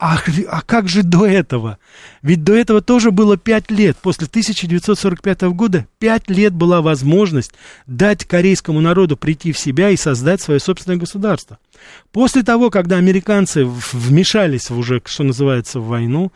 а, 0.07 0.19
а 0.49 0.61
как 0.61 0.87
же 0.87 1.03
до 1.03 1.25
этого? 1.25 1.79
Ведь 2.21 2.45
до 2.45 2.55
этого 2.55 2.83
тоже 2.83 3.11
было 3.11 3.39
пять 3.39 3.71
лет. 3.71 3.97
После 3.97 4.27
1945 4.27 5.43
года 5.55 5.87
пять 5.99 6.29
лет 6.29 6.53
была 6.53 6.83
возможность 6.83 7.53
дать 7.87 8.27
корейскому 8.27 8.83
народу 8.83 9.17
прийти 9.17 9.51
в 9.51 9.59
себя 9.59 9.89
и 9.89 9.97
создать 9.97 10.43
свое 10.43 10.61
собственное 10.61 10.99
государство. 10.99 11.59
После 12.13 12.43
того, 12.43 12.69
когда 12.69 12.97
американцы 12.97 13.65
вмешались 13.65 14.71
уже, 14.71 15.01
что 15.07 15.25
называется, 15.25 15.81
в 15.81 15.87
войну, 15.87 16.33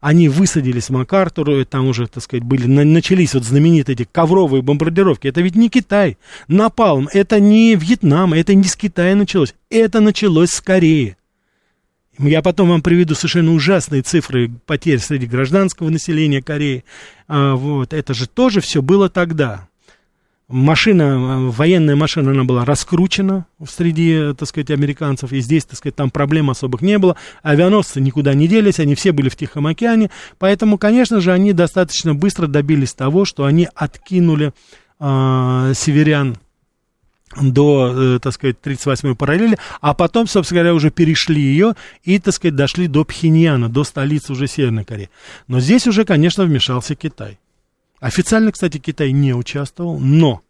они 0.00 0.28
высадились 0.28 0.86
в 0.88 0.90
МакАртуру, 0.90 1.64
там 1.64 1.88
уже, 1.88 2.06
так 2.06 2.22
сказать, 2.22 2.44
были, 2.44 2.66
начались 2.66 3.34
вот 3.34 3.42
знаменитые 3.42 3.94
эти 3.94 4.08
ковровые 4.10 4.62
бомбардировки. 4.62 5.26
Это 5.26 5.40
ведь 5.40 5.56
не 5.56 5.70
Китай. 5.70 6.18
Напалм, 6.46 7.08
это 7.12 7.40
не 7.40 7.74
Вьетнам, 7.74 8.32
это 8.32 8.54
не 8.54 8.62
с 8.68 8.76
Китая 8.76 9.16
началось. 9.16 9.56
Это 9.70 9.98
началось 9.98 10.50
с 10.50 10.60
Кореи. 10.60 11.17
Я 12.18 12.42
потом 12.42 12.70
вам 12.70 12.82
приведу 12.82 13.14
совершенно 13.14 13.52
ужасные 13.52 14.02
цифры 14.02 14.50
потерь 14.66 14.98
среди 14.98 15.26
гражданского 15.26 15.88
населения 15.88 16.42
Кореи. 16.42 16.84
А, 17.28 17.54
вот, 17.54 17.92
это 17.92 18.12
же 18.12 18.28
тоже 18.28 18.60
все 18.60 18.82
было 18.82 19.08
тогда. 19.08 19.68
Машина, 20.48 21.50
военная 21.50 21.94
машина, 21.94 22.30
она 22.30 22.42
была 22.42 22.64
раскручена 22.64 23.44
среди, 23.68 24.32
так 24.36 24.48
сказать, 24.48 24.70
американцев, 24.70 25.30
и 25.30 25.40
здесь, 25.40 25.66
так 25.66 25.76
сказать, 25.76 25.94
там 25.94 26.10
проблем 26.10 26.48
особых 26.48 26.80
не 26.80 26.96
было. 26.98 27.16
Авианосцы 27.42 28.00
никуда 28.00 28.32
не 28.32 28.48
делись, 28.48 28.80
они 28.80 28.94
все 28.94 29.12
были 29.12 29.28
в 29.28 29.36
Тихом 29.36 29.66
океане, 29.66 30.10
поэтому, 30.38 30.78
конечно 30.78 31.20
же, 31.20 31.32
они 31.32 31.52
достаточно 31.52 32.14
быстро 32.14 32.46
добились 32.46 32.94
того, 32.94 33.26
что 33.26 33.44
они 33.44 33.68
откинули 33.74 34.54
э, 34.98 35.72
северян 35.76 36.38
до, 37.36 37.92
э, 37.94 38.18
так 38.20 38.32
сказать, 38.32 38.56
38-й 38.62 39.14
параллели, 39.14 39.58
а 39.80 39.94
потом, 39.94 40.26
собственно 40.26 40.60
говоря, 40.60 40.74
уже 40.74 40.90
перешли 40.90 41.40
ее 41.40 41.74
и, 42.02 42.18
так 42.18 42.34
сказать, 42.34 42.56
дошли 42.56 42.88
до 42.88 43.04
Пхеньяна, 43.04 43.68
до 43.68 43.84
столицы 43.84 44.32
уже 44.32 44.46
Северной 44.46 44.84
Кореи. 44.84 45.10
Но 45.46 45.60
здесь 45.60 45.86
уже, 45.86 46.04
конечно, 46.04 46.44
вмешался 46.44 46.94
Китай. 46.94 47.38
Официально, 48.00 48.52
кстати, 48.52 48.78
Китай 48.78 49.12
не 49.12 49.34
участвовал, 49.34 49.98
но, 49.98 50.42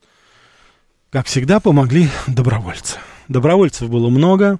как 1.10 1.26
всегда, 1.26 1.60
помогли 1.60 2.08
добровольцы. 2.26 2.96
Добровольцев 3.28 3.88
было 3.88 4.08
много, 4.08 4.58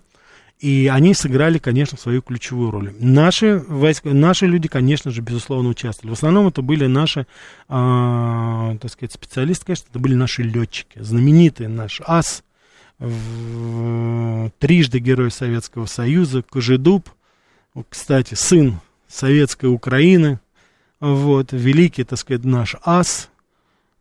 и 0.59 0.91
они 0.93 1.15
сыграли, 1.15 1.59
конечно, 1.59 1.97
свою 1.97 2.21
ключевую 2.21 2.71
роль. 2.71 2.93
Наши, 2.99 3.59
войска, 3.69 4.11
наши 4.11 4.47
люди, 4.47 4.69
конечно 4.69 5.11
же, 5.11 5.23
безусловно, 5.23 5.69
участвовали. 5.69 6.15
В 6.15 6.19
основном 6.19 6.49
это 6.49 6.63
были 6.63 6.87
наши, 6.87 7.21
э, 7.21 7.25
так 7.69 8.91
сказать, 8.91 9.13
специалисты, 9.13 9.67
конечно, 9.67 9.87
это 9.91 9.99
были 10.01 10.15
наши 10.15 10.43
летчики. 10.43 10.99
Знаменитый 11.01 11.69
наш 11.69 12.01
ас, 12.05 12.43
в, 12.99 14.51
трижды 14.59 14.99
Герой 14.99 15.31
Советского 15.31 15.87
Союза, 15.87 16.43
Кожедуб, 16.43 17.09
кстати, 17.89 18.35
сын 18.35 18.81
Советской 19.07 19.67
Украины, 19.67 20.41
вот, 20.99 21.53
великий, 21.53 22.03
так 22.03 22.19
сказать, 22.19 22.45
наш 22.45 22.75
ас, 22.85 23.31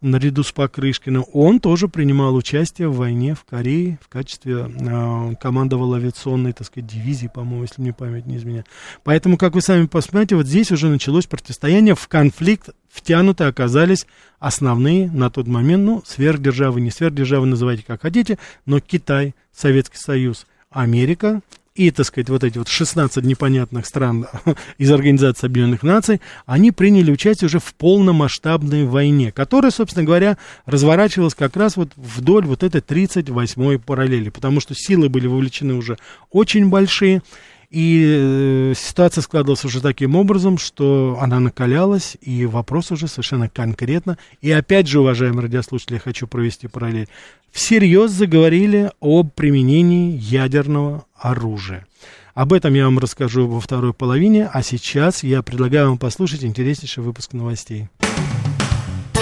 наряду 0.02 0.44
с 0.44 0.52
Покрышкиным, 0.52 1.26
он 1.34 1.60
тоже 1.60 1.88
принимал 1.88 2.36
участие 2.36 2.88
в 2.88 2.98
войне 2.98 3.34
в 3.34 3.44
Корее 3.44 4.00
в 4.02 4.10
качестве 4.10 4.70
э, 4.70 5.36
командовал 5.42 5.94
авиационной, 5.96 6.54
так 6.54 6.68
сказать, 6.68 6.88
дивизии, 6.88 7.30
по-моему, 7.34 7.64
если 7.64 7.82
мне 7.82 7.94
память 7.94 8.26
не 8.26 8.38
изменяет. 8.38 8.68
Поэтому, 9.04 9.38
как 9.38 9.56
вы 9.56 9.62
сами 9.62 9.88
посмотрите, 9.88 10.36
вот 10.36 10.46
здесь 10.46 10.72
уже 10.72 10.88
началось 10.88 11.26
противостояние, 11.26 11.96
в 11.96 12.08
конфликт 12.08 12.70
втянуты 12.90 13.46
оказались 13.46 14.06
основные 14.40 15.10
на 15.12 15.30
тот 15.30 15.48
момент, 15.48 15.84
ну, 15.84 16.04
сверхдержавы, 16.06 16.82
не 16.82 16.92
сверхдержавы, 16.92 17.48
называйте 17.48 17.84
как 17.86 18.02
хотите, 18.02 18.38
но 18.66 18.80
Китай, 18.80 19.34
Советский 19.52 19.98
Союз, 19.98 20.46
Америка 20.70 21.42
и, 21.78 21.92
так 21.92 22.08
сказать, 22.08 22.30
вот 22.30 22.44
эти 22.44 22.58
вот 22.58 22.68
16 22.68 23.24
непонятных 23.24 23.86
стран 23.86 24.28
из 24.80 24.92
Организации 24.92 25.46
Объединенных 25.46 25.84
Наций, 25.84 26.22
они 26.46 26.72
приняли 26.72 27.12
участие 27.12 27.46
уже 27.46 27.60
в 27.60 27.76
полномасштабной 27.76 28.86
войне, 28.86 29.32
которая, 29.32 29.72
собственно 29.72 30.04
говоря, 30.04 30.38
разворачивалась 30.66 31.36
как 31.36 31.56
раз 31.56 31.78
вот 31.78 31.92
вдоль 31.96 32.46
вот 32.46 32.64
этой 32.64 32.82
38-й 32.82 33.80
параллели, 33.80 34.30
потому 34.30 34.60
что 34.60 34.74
силы 34.76 35.08
были 35.08 35.28
вовлечены 35.28 35.76
уже 35.76 35.98
очень 36.32 36.70
большие, 36.70 37.22
и 37.70 38.72
э, 38.72 38.74
ситуация 38.78 39.22
складывалась 39.22 39.66
уже 39.66 39.82
таким 39.82 40.16
образом, 40.16 40.58
что 40.58 41.18
она 41.20 41.40
накалялась, 41.40 42.16
и 42.22 42.46
вопрос 42.46 42.92
уже 42.92 43.08
совершенно 43.08 43.50
конкретно. 43.50 44.18
И 44.42 44.52
опять 44.52 44.88
же, 44.88 45.02
уважаемые 45.02 45.44
радиослушатели, 45.44 45.96
я 45.96 46.00
хочу 46.00 46.28
провести 46.28 46.68
параллель. 46.68 47.10
Всерьез 47.52 48.12
заговорили 48.12 48.92
об 49.02 49.32
применении 49.32 50.18
ядерного 50.18 51.06
оружия. 51.16 51.86
Об 52.34 52.54
этом 52.54 52.74
я 52.74 52.86
вам 52.86 53.00
расскажу 53.00 53.48
во 53.48 53.60
второй 53.60 53.94
половине, 53.94 54.48
а 54.54 54.62
сейчас 54.62 55.24
я 55.24 55.42
предлагаю 55.42 55.90
вам 55.90 55.98
послушать 55.98 56.44
интереснейший 56.44 57.04
выпуск 57.04 57.34
новостей. 57.34 57.90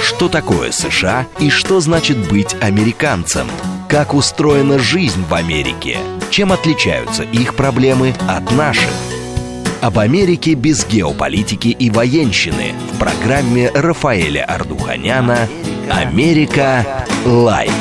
Что 0.04 0.28
такое 0.28 0.72
США 0.72 1.26
и 1.40 1.50
что 1.50 1.80
значит 1.80 2.30
быть 2.30 2.56
американцем? 2.62 3.48
Как 3.88 4.13
устроена 4.15 4.80
жизнь 4.80 5.24
в 5.30 5.34
Америке? 5.34 5.98
Чем 6.32 6.52
отличаются 6.52 7.24
их 7.24 7.56
проблемы 7.56 8.15
от 8.28 8.52
наших? 8.52 8.89
Об 9.82 10.00
Америке 10.00 10.56
без 10.56 10.86
геополитики 10.86 11.67
и 11.67 11.91
военщины 11.91 12.74
в 12.93 12.98
программе 12.98 13.69
Рафаэля 13.69 14.43
Ардуханяна 14.45 15.48
«Америка. 15.89 17.06
Light». 17.26 17.72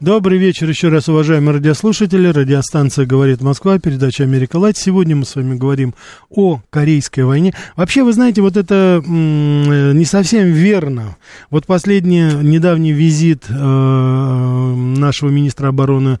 Добрый 0.00 0.38
вечер 0.38 0.68
еще 0.68 0.90
раз, 0.90 1.08
уважаемые 1.08 1.56
радиослушатели. 1.56 2.28
Радиостанция 2.28 3.04
«Говорит 3.04 3.40
Москва», 3.40 3.80
передача 3.80 4.22
«Америка 4.22 4.54
Light». 4.54 4.76
Сегодня 4.76 5.16
мы 5.16 5.24
с 5.24 5.34
вами 5.34 5.56
говорим 5.56 5.92
о 6.30 6.60
Корейской 6.70 7.22
войне. 7.24 7.52
Вообще, 7.74 8.04
вы 8.04 8.12
знаете, 8.12 8.40
вот 8.40 8.56
это 8.56 9.02
не 9.04 10.04
совсем 10.04 10.52
верно. 10.52 11.16
Вот 11.50 11.66
последний 11.66 12.30
недавний 12.32 12.92
визит 12.92 13.46
э- 13.48 13.54
нашего 13.54 15.30
министра 15.30 15.66
обороны 15.66 16.20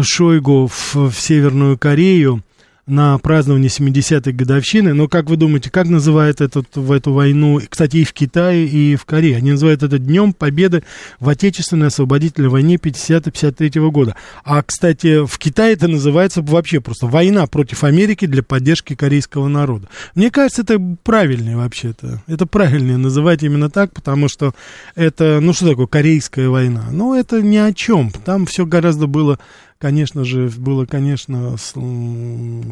Шойгу 0.00 0.68
в, 0.68 1.10
в 1.10 1.20
Северную 1.20 1.76
Корею 1.76 2.42
на 2.90 3.16
празднование 3.18 3.68
70-й 3.68 4.32
годовщины. 4.32 4.92
Но 4.92 5.08
как 5.08 5.30
вы 5.30 5.36
думаете, 5.36 5.70
как 5.70 5.86
называют 5.86 6.40
этот, 6.40 6.76
в 6.76 6.92
эту 6.92 7.12
войну, 7.12 7.60
кстати, 7.68 7.98
и 7.98 8.04
в 8.04 8.12
Китае, 8.12 8.66
и 8.66 8.96
в 8.96 9.04
Корее? 9.04 9.36
Они 9.36 9.52
называют 9.52 9.82
это 9.82 9.98
Днем 9.98 10.32
Победы 10.32 10.82
в 11.18 11.28
Отечественной 11.28 11.86
освободительной 11.88 12.48
войне 12.48 12.76
50-53 12.76 13.90
года. 13.90 14.16
А, 14.44 14.62
кстати, 14.62 15.24
в 15.24 15.38
Китае 15.38 15.74
это 15.74 15.88
называется 15.88 16.42
вообще 16.42 16.80
просто 16.80 17.06
война 17.06 17.46
против 17.46 17.84
Америки 17.84 18.26
для 18.26 18.42
поддержки 18.42 18.94
корейского 18.94 19.48
народа. 19.48 19.88
Мне 20.14 20.30
кажется, 20.30 20.62
это 20.62 20.78
правильнее 21.02 21.56
вообще-то. 21.56 22.22
Это 22.26 22.46
правильнее 22.46 22.96
называть 22.96 23.42
именно 23.42 23.70
так, 23.70 23.92
потому 23.92 24.28
что 24.28 24.54
это, 24.94 25.38
ну 25.40 25.52
что 25.52 25.68
такое 25.68 25.86
корейская 25.86 26.48
война? 26.48 26.86
Ну, 26.90 27.14
это 27.14 27.40
ни 27.42 27.56
о 27.56 27.72
чем. 27.72 28.10
Там 28.10 28.46
все 28.46 28.66
гораздо 28.66 29.06
было 29.06 29.38
конечно 29.80 30.24
же, 30.24 30.50
было, 30.56 30.86
конечно, 30.86 31.56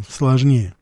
сложнее. 0.09 0.75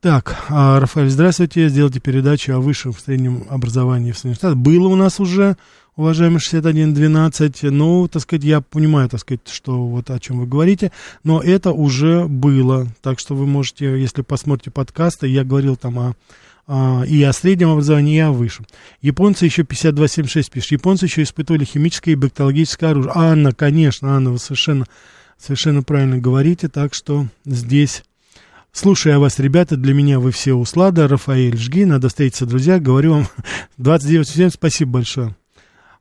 Так, 0.00 0.34
а, 0.48 0.80
Рафаэль, 0.80 1.10
здравствуйте. 1.10 1.68
Сделайте 1.68 2.00
передачу 2.00 2.54
о 2.54 2.60
высшем 2.60 2.94
среднем 2.94 3.44
образовании 3.50 4.12
в 4.12 4.16
Соединенных 4.16 4.38
Штатах. 4.38 4.56
Было 4.56 4.88
у 4.88 4.96
нас 4.96 5.20
уже, 5.20 5.58
уважаемый 5.94 6.40
6112. 6.40 7.64
Ну, 7.64 8.08
так 8.08 8.22
сказать, 8.22 8.42
я 8.42 8.62
понимаю, 8.62 9.10
так 9.10 9.20
сказать, 9.20 9.46
что 9.46 9.86
вот 9.86 10.08
о 10.08 10.18
чем 10.18 10.40
вы 10.40 10.46
говорите, 10.46 10.90
но 11.22 11.42
это 11.42 11.72
уже 11.72 12.24
было. 12.24 12.86
Так 13.02 13.18
что 13.18 13.34
вы 13.34 13.46
можете, 13.46 14.00
если 14.00 14.22
посмотрите 14.22 14.70
подкасты, 14.70 15.26
я 15.26 15.44
говорил 15.44 15.76
там 15.76 15.98
о 15.98 16.14
и 17.04 17.20
о 17.24 17.32
среднем 17.32 17.70
образовании, 17.70 18.16
и 18.16 18.20
о 18.20 18.30
высшем. 18.30 18.64
Японцы 19.02 19.44
еще 19.44 19.64
5276 19.64 20.52
пишут. 20.52 20.70
Японцы 20.70 21.06
еще 21.06 21.24
испытывали 21.24 21.64
химическое 21.64 22.12
и 22.12 22.14
бактериологическое 22.14 22.92
оружие. 22.92 23.12
Анна, 23.12 23.52
конечно, 23.52 24.14
Анна, 24.14 24.30
вы 24.30 24.38
совершенно 24.38 24.86
Совершенно 25.40 25.82
правильно 25.82 26.18
говорите, 26.18 26.68
так 26.68 26.92
что 26.92 27.24
здесь... 27.46 28.04
Слушая 28.72 29.18
вас, 29.18 29.40
ребята, 29.40 29.76
для 29.76 29.94
меня 29.94 30.20
вы 30.20 30.30
все 30.30 30.52
услада. 30.52 31.08
Рафаэль, 31.08 31.56
жги, 31.56 31.84
надо 31.84 32.08
встретиться, 32.08 32.46
друзья. 32.46 32.78
Говорю 32.78 33.14
вам 33.14 33.22
29 33.78 34.52
спасибо 34.52 34.92
большое. 34.92 35.30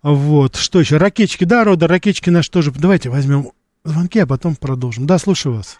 Вот, 0.03 0.55
что 0.55 0.79
еще? 0.79 0.97
Ракетчики, 0.97 1.45
да, 1.45 1.63
Рода, 1.63 1.87
ракетчики 1.87 2.29
наши 2.29 2.51
тоже. 2.51 2.71
Давайте 2.79 3.09
возьмем 3.09 3.51
звонки, 3.83 4.19
а 4.19 4.27
потом 4.27 4.55
продолжим. 4.55 5.07
Да, 5.07 5.17
слушаю 5.17 5.55
вас. 5.55 5.79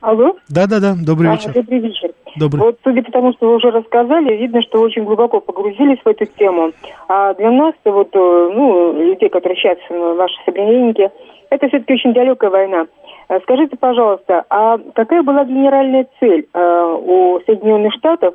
Алло? 0.00 0.36
Да-да-да, 0.48 0.94
добрый 0.94 1.32
вечер. 1.32 1.54
Добрый 1.54 1.80
вечер. 1.80 2.10
Добрый. 2.36 2.62
Вот, 2.62 2.78
судя 2.84 3.02
по 3.02 3.10
тому, 3.10 3.32
что 3.32 3.48
вы 3.48 3.56
уже 3.56 3.70
рассказали, 3.70 4.36
видно, 4.36 4.60
что 4.62 4.80
очень 4.82 5.04
глубоко 5.04 5.40
погрузились 5.40 5.98
в 6.04 6.08
эту 6.08 6.26
тему. 6.26 6.72
А 7.08 7.32
для 7.34 7.50
нас, 7.50 7.74
вот, 7.84 8.14
э, 8.14 8.18
ну, 8.54 8.92
людей, 9.02 9.30
которые 9.30 9.56
сейчас 9.56 9.78
ваши 9.88 10.34
современники, 10.44 11.10
это 11.50 11.68
все-таки 11.68 11.94
очень 11.94 12.12
далекая 12.12 12.50
война. 12.50 12.86
Э, 13.28 13.40
скажите, 13.40 13.76
пожалуйста, 13.76 14.44
а 14.50 14.78
какая 14.94 15.22
была 15.22 15.44
генеральная 15.44 16.06
цель 16.20 16.46
э, 16.52 16.96
у 17.00 17.40
Соединенных 17.46 17.92
Штатов 17.94 18.34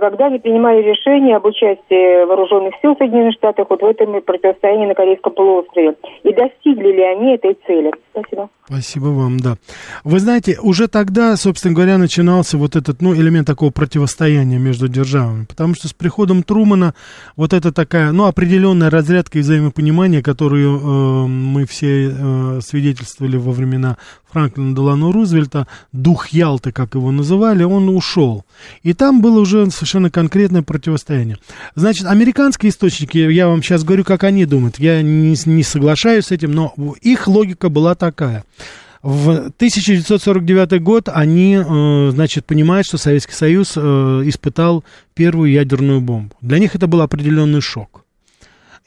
когда 0.00 0.26
они 0.26 0.38
принимали 0.38 0.82
решение 0.82 1.36
об 1.36 1.46
участии 1.46 2.26
вооруженных 2.26 2.74
сил 2.82 2.94
Соединенных 2.98 3.34
Штатов 3.34 3.68
вот 3.70 3.80
в 3.80 3.86
этом 3.86 4.20
противостоянии 4.20 4.86
на 4.86 4.94
Корейском 4.94 5.32
полуострове. 5.32 5.94
И 6.24 6.32
достигли 6.34 6.92
ли 6.92 7.02
они 7.02 7.34
этой 7.34 7.56
цели? 7.66 7.90
Спасибо. 8.12 8.50
Спасибо 8.66 9.06
вам, 9.06 9.40
да. 9.40 9.56
Вы 10.04 10.18
знаете, 10.20 10.58
уже 10.62 10.88
тогда, 10.88 11.36
собственно 11.36 11.74
говоря, 11.74 11.96
начинался 11.96 12.58
вот 12.58 12.76
этот, 12.76 13.00
ну, 13.00 13.14
элемент 13.14 13.46
такого 13.46 13.70
противостояния 13.70 14.58
между 14.58 14.88
державами, 14.88 15.46
потому 15.46 15.74
что 15.74 15.88
с 15.88 15.94
приходом 15.94 16.42
Трумана 16.42 16.94
вот 17.34 17.54
это 17.54 17.72
такая, 17.72 18.12
ну, 18.12 18.26
определенная 18.26 18.90
разрядка 18.90 19.38
и 19.38 19.40
взаимопонимания, 19.40 20.20
которую 20.20 20.76
э, 20.76 21.26
мы 21.28 21.64
все 21.64 22.10
э, 22.10 22.60
свидетельствовали 22.60 23.38
во 23.38 23.52
времена 23.52 23.96
Франклина 24.30 24.74
Делано 24.74 25.12
Рузвельта, 25.12 25.66
дух 25.92 26.28
Ялты, 26.28 26.72
как 26.72 26.94
его 26.94 27.10
называли, 27.10 27.62
он 27.62 27.88
ушел. 27.88 28.44
И 28.82 28.92
там 28.92 29.20
было 29.20 29.40
уже 29.40 29.70
совершенно 29.70 30.10
конкретное 30.10 30.62
противостояние. 30.62 31.38
Значит, 31.74 32.06
американские 32.06 32.70
источники, 32.70 33.18
я 33.18 33.48
вам 33.48 33.62
сейчас 33.62 33.84
говорю, 33.84 34.04
как 34.04 34.24
они 34.24 34.44
думают, 34.44 34.78
я 34.78 35.02
не, 35.02 35.36
не 35.46 35.62
соглашаюсь 35.62 36.26
с 36.26 36.30
этим, 36.30 36.52
но 36.52 36.74
их 37.00 37.26
логика 37.26 37.68
была 37.68 37.94
такая. 37.94 38.44
В 39.02 39.30
1949 39.30 40.82
год 40.82 41.08
они, 41.08 41.56
э, 41.56 42.10
значит, 42.10 42.44
понимают, 42.44 42.86
что 42.86 42.98
Советский 42.98 43.32
Союз 43.32 43.74
э, 43.76 43.80
испытал 44.24 44.84
первую 45.14 45.52
ядерную 45.52 46.00
бомбу. 46.00 46.34
Для 46.40 46.58
них 46.58 46.74
это 46.74 46.88
был 46.88 47.00
определенный 47.00 47.60
шок. 47.60 48.04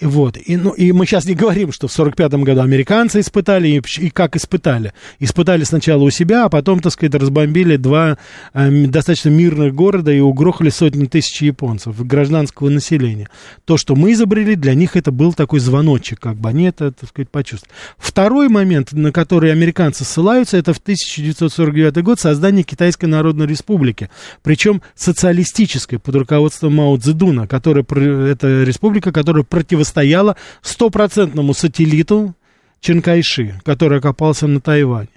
Вот. 0.01 0.35
И, 0.43 0.57
ну, 0.57 0.71
и 0.71 0.91
мы 0.91 1.05
сейчас 1.05 1.25
не 1.25 1.35
говорим, 1.35 1.71
что 1.71 1.87
в 1.87 1.97
45-м 1.97 2.43
году 2.43 2.61
американцы 2.61 3.19
испытали, 3.19 3.67
и, 3.67 3.81
и 3.99 4.09
как 4.09 4.35
испытали. 4.35 4.93
Испытали 5.19 5.63
сначала 5.63 6.01
у 6.01 6.09
себя, 6.09 6.45
а 6.45 6.49
потом, 6.49 6.79
так 6.79 6.91
сказать, 6.91 7.13
разбомбили 7.13 7.75
два 7.75 8.17
э, 8.53 8.87
достаточно 8.87 9.29
мирных 9.29 9.75
города 9.75 10.11
и 10.11 10.19
угрохали 10.19 10.69
сотни 10.69 11.05
тысяч 11.05 11.43
японцев, 11.43 12.03
гражданского 12.03 12.69
населения. 12.69 13.29
То, 13.65 13.77
что 13.77 13.95
мы 13.95 14.13
изобрели, 14.13 14.55
для 14.55 14.73
них 14.73 14.95
это 14.95 15.11
был 15.11 15.33
такой 15.33 15.59
звоночек, 15.59 16.19
как 16.19 16.35
бы 16.35 16.49
они 16.49 16.63
это, 16.63 16.91
так 16.91 17.09
сказать, 17.09 17.29
почувствовали. 17.29 17.75
Второй 17.99 18.49
момент, 18.49 18.93
на 18.93 19.11
который 19.11 19.51
американцы 19.51 20.03
ссылаются, 20.03 20.57
это 20.57 20.73
в 20.73 20.79
1949 20.79 22.03
год 22.03 22.19
создание 22.19 22.63
Китайской 22.63 23.05
Народной 23.05 23.45
Республики. 23.45 24.09
Причем 24.41 24.81
социалистической, 24.95 25.99
под 25.99 26.15
руководством 26.15 26.75
Мао 26.77 26.97
Цзэдуна, 26.97 27.45
которая, 27.45 27.85
это 28.31 28.63
республика, 28.63 29.11
которая 29.11 29.43
противостоит 29.43 29.90
противостояла 29.91 30.35
стопроцентному 30.61 31.53
сателлиту 31.53 32.35
Ченкайши, 32.79 33.59
который 33.63 33.99
окопался 33.99 34.47
на 34.47 34.59
Тайване. 34.59 35.09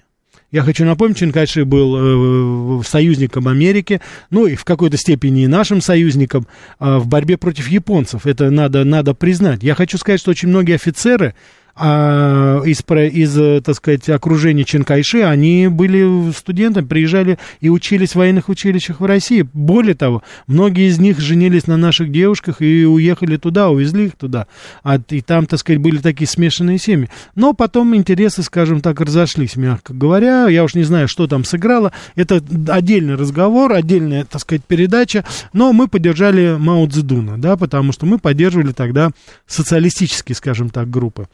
Я 0.51 0.61
хочу 0.61 0.85
напомнить, 0.85 1.17
Ченкайши 1.17 1.65
был 1.65 2.79
э, 2.79 2.83
союзником 2.83 3.47
Америки, 3.47 3.99
ну 4.29 4.45
и 4.45 4.55
в 4.55 4.63
какой-то 4.63 4.95
степени 4.97 5.43
и 5.43 5.47
нашим 5.47 5.81
союзником 5.81 6.47
э, 6.79 6.97
в 6.97 7.07
борьбе 7.07 7.37
против 7.37 7.67
японцев. 7.67 8.25
Это 8.25 8.51
надо, 8.51 8.83
надо 8.85 9.13
признать. 9.13 9.63
Я 9.63 9.75
хочу 9.75 9.97
сказать, 9.97 10.19
что 10.19 10.31
очень 10.31 10.49
многие 10.49 10.75
офицеры 10.75 11.33
а, 11.77 12.61
из, 12.63 12.83
из, 12.89 13.63
так 13.63 13.75
сказать, 13.75 14.07
окружения 14.09 14.63
Ченкайши, 14.63 15.23
они 15.23 15.67
были 15.67 16.31
студентами, 16.31 16.85
приезжали 16.85 17.37
и 17.59 17.69
учились 17.69 18.11
в 18.11 18.15
военных 18.15 18.47
училищах 18.47 19.01
в 19.01 19.05
России. 19.05 19.45
Более 19.53 19.95
того, 19.95 20.23
многие 20.47 20.87
из 20.87 20.99
них 20.99 21.19
женились 21.19 21.67
на 21.67 21.75
наших 21.75 22.11
девушках 22.11 22.61
и 22.61 22.85
уехали 22.85 23.35
туда, 23.35 23.69
увезли 23.69 24.05
их 24.05 24.15
туда. 24.15 24.47
А, 24.83 25.01
и 25.09 25.21
там, 25.21 25.45
так 25.47 25.59
сказать, 25.59 25.81
были 25.81 25.97
такие 25.97 26.27
смешанные 26.27 26.77
семьи. 26.77 27.09
Но 27.35 27.53
потом 27.53 27.93
интересы, 27.95 28.41
скажем 28.43 28.79
так, 28.79 29.01
разошлись, 29.01 29.57
мягко 29.57 29.93
говоря. 29.93 30.47
Я 30.47 30.63
уж 30.63 30.75
не 30.75 30.83
знаю, 30.83 31.09
что 31.09 31.27
там 31.27 31.43
сыграло. 31.43 31.91
Это 32.15 32.41
отдельный 32.69 33.15
разговор, 33.15 33.73
отдельная, 33.73 34.23
так 34.23 34.39
сказать, 34.39 34.63
передача. 34.63 35.25
Но 35.51 35.73
мы 35.73 35.89
поддержали 35.89 36.55
Мао 36.57 36.87
Цзэдуна, 36.87 37.37
да, 37.37 37.57
потому 37.57 37.91
что 37.91 38.05
мы 38.05 38.17
поддерживали 38.17 38.71
тогда 38.71 39.11
социалистические, 39.45 40.35
скажем 40.35 40.69
так, 40.69 40.89
группы. 40.89 41.27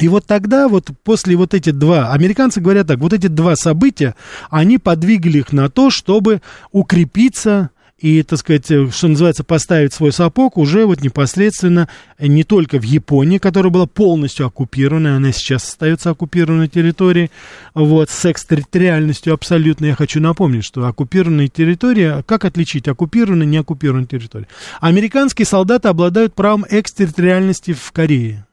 И 0.00 0.08
вот 0.08 0.26
тогда, 0.26 0.68
вот 0.68 0.88
после 1.04 1.36
вот 1.36 1.54
эти 1.54 1.70
два, 1.70 2.12
американцы 2.12 2.60
говорят 2.60 2.86
так, 2.86 2.98
вот 2.98 3.12
эти 3.12 3.26
два 3.26 3.54
события, 3.54 4.14
они 4.48 4.78
подвигали 4.78 5.38
их 5.38 5.52
на 5.52 5.68
то, 5.68 5.90
чтобы 5.90 6.40
укрепиться 6.72 7.70
и, 7.98 8.22
так 8.22 8.38
сказать, 8.38 8.64
что 8.64 9.08
называется, 9.08 9.44
поставить 9.44 9.92
свой 9.92 10.10
сапог 10.10 10.56
уже 10.56 10.86
вот 10.86 11.02
непосредственно 11.02 11.86
не 12.18 12.44
только 12.44 12.78
в 12.78 12.82
Японии, 12.82 13.36
которая 13.36 13.70
была 13.70 13.84
полностью 13.84 14.46
оккупирована, 14.46 15.16
она 15.16 15.32
сейчас 15.32 15.64
остается 15.68 16.08
оккупированной 16.08 16.68
территорией, 16.68 17.30
вот, 17.74 18.08
с 18.08 18.24
экстерриториальностью 18.24 19.34
абсолютно. 19.34 19.84
Я 19.84 19.94
хочу 19.96 20.18
напомнить, 20.18 20.64
что 20.64 20.86
оккупированные 20.86 21.48
территории, 21.48 22.22
как 22.22 22.46
отличить 22.46 22.88
оккупированные 22.88 23.46
и 23.46 23.50
неоккупированные 23.50 24.06
территории? 24.06 24.48
Американские 24.80 25.44
солдаты 25.44 25.88
обладают 25.88 26.34
правом 26.34 26.64
экстерриториальности 26.70 27.74
в 27.74 27.92
Корее 27.92 28.46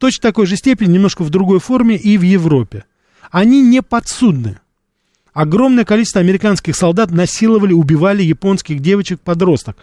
точно 0.00 0.22
такой 0.22 0.46
же 0.46 0.56
степени, 0.56 0.94
немножко 0.94 1.22
в 1.22 1.30
другой 1.30 1.60
форме 1.60 1.94
и 1.94 2.16
в 2.16 2.22
Европе. 2.22 2.84
Они 3.30 3.62
не 3.62 3.82
подсудны. 3.82 4.58
Огромное 5.32 5.84
количество 5.84 6.20
американских 6.20 6.74
солдат 6.74 7.12
насиловали, 7.12 7.72
убивали 7.72 8.22
японских 8.22 8.80
девочек-подросток. 8.80 9.76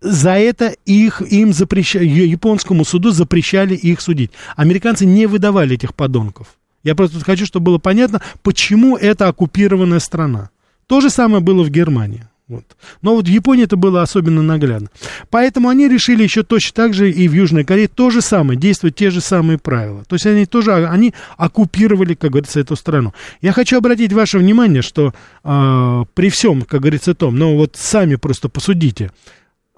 За 0.00 0.32
это 0.32 0.74
их, 0.84 1.22
им 1.22 1.52
запрещали, 1.52 2.04
японскому 2.06 2.84
суду 2.84 3.10
запрещали 3.10 3.74
их 3.74 4.00
судить. 4.00 4.30
Американцы 4.56 5.06
не 5.06 5.26
выдавали 5.26 5.74
этих 5.74 5.94
подонков. 5.94 6.58
Я 6.84 6.94
просто 6.94 7.18
хочу, 7.20 7.46
чтобы 7.46 7.64
было 7.64 7.78
понятно, 7.78 8.22
почему 8.42 8.96
это 8.96 9.26
оккупированная 9.28 10.00
страна. 10.00 10.50
То 10.86 11.00
же 11.00 11.10
самое 11.10 11.42
было 11.42 11.62
в 11.62 11.70
Германии. 11.70 12.29
Вот. 12.50 12.64
Но 13.00 13.14
вот 13.14 13.26
в 13.26 13.30
Японии 13.30 13.62
это 13.62 13.76
было 13.76 14.02
особенно 14.02 14.42
наглядно. 14.42 14.88
Поэтому 15.30 15.68
они 15.68 15.88
решили 15.88 16.24
еще 16.24 16.42
точно 16.42 16.74
так 16.74 16.94
же 16.94 17.08
и 17.08 17.28
в 17.28 17.32
Южной 17.32 17.62
Корее 17.62 17.86
то 17.86 18.10
же 18.10 18.20
самое, 18.20 18.58
действовать 18.58 18.96
те 18.96 19.10
же 19.10 19.20
самые 19.20 19.56
правила. 19.56 20.02
То 20.08 20.16
есть 20.16 20.26
они 20.26 20.46
тоже, 20.46 20.88
они 20.88 21.14
оккупировали, 21.36 22.14
как 22.14 22.32
говорится, 22.32 22.58
эту 22.58 22.74
страну. 22.74 23.14
Я 23.40 23.52
хочу 23.52 23.78
обратить 23.78 24.12
ваше 24.12 24.38
внимание, 24.38 24.82
что 24.82 25.14
э, 25.44 26.04
при 26.14 26.28
всем, 26.28 26.62
как 26.62 26.80
говорится, 26.80 27.14
том, 27.14 27.38
но 27.38 27.54
вот 27.56 27.76
сами 27.76 28.16
просто 28.16 28.48
посудите, 28.48 29.12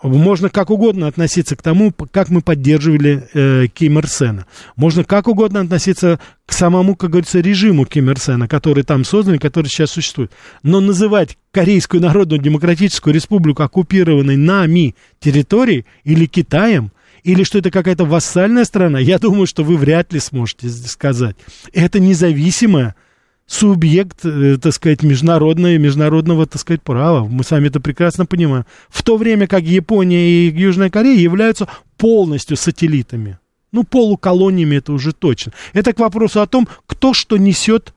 можно 0.09 0.49
как 0.51 0.71
угодно 0.71 1.07
относиться 1.07 1.57
к 1.57 1.63
тому, 1.63 1.93
как 2.11 2.29
мы 2.29 2.43
поддерживали 2.43 3.29
э, 3.35 3.67
Ким 3.73 3.99
Ир 3.99 4.09
Сена. 4.09 4.47
Можно 4.77 5.05
как 5.05 5.29
угодно 5.29 5.61
относиться 5.61 6.19
к 6.47 6.53
самому, 6.53 6.97
как 6.97 7.11
говорится, 7.11 7.41
режиму 7.41 7.87
Ким 7.87 8.11
Ир 8.11 8.19
Сена, 8.19 8.49
который 8.49 8.85
там 8.85 9.05
создан, 9.05 9.39
который 9.39 9.69
сейчас 9.69 9.93
существует. 9.93 10.33
Но 10.63 10.81
называть 10.81 11.39
Корейскую 11.53 12.03
Народную 12.03 12.41
Демократическую 12.41 13.15
Республику 13.15 13.63
оккупированной 13.63 14.37
нами 14.37 14.95
территорией 15.21 15.87
или 16.05 16.27
Китаем, 16.27 16.91
или 17.23 17.45
что 17.45 17.59
это 17.59 17.71
какая-то 17.71 18.05
вассальная 18.05 18.65
страна, 18.65 18.99
я 18.99 19.19
думаю, 19.19 19.47
что 19.47 19.63
вы 19.63 19.77
вряд 19.77 20.13
ли 20.13 20.19
сможете 20.19 20.69
сказать. 20.69 21.37
Это 21.73 22.01
независимая 22.01 22.97
субъект, 23.47 24.25
э, 24.25 24.57
так 24.61 24.73
сказать, 24.73 25.03
международного, 25.03 25.77
международного, 25.79 26.47
так 26.47 26.61
сказать, 26.61 26.83
права. 26.83 27.25
Мы 27.25 27.45
сами 27.45 27.69
это 27.69 27.81
прекрасно 27.81 28.27
понимаем. 28.27 28.65
В 28.89 29.03
то 29.03 29.17
время 29.17 29.47
как 29.47 29.63
Япония 29.63 30.27
и 30.27 30.51
Южная 30.51 30.91
Корея 30.91 31.19
являются 31.19 31.69
полностью 31.97 32.57
сателлитами. 32.57 33.39
Ну, 33.73 33.85
полуколониями 33.85 34.77
это 34.77 34.93
уже 34.93 35.13
точно. 35.13 35.53
Это 35.73 35.93
к 35.93 35.99
вопросу 35.99 36.41
о 36.41 36.47
том, 36.47 36.69
кто 36.87 37.15
что 37.15 37.37
несет, 37.37 37.95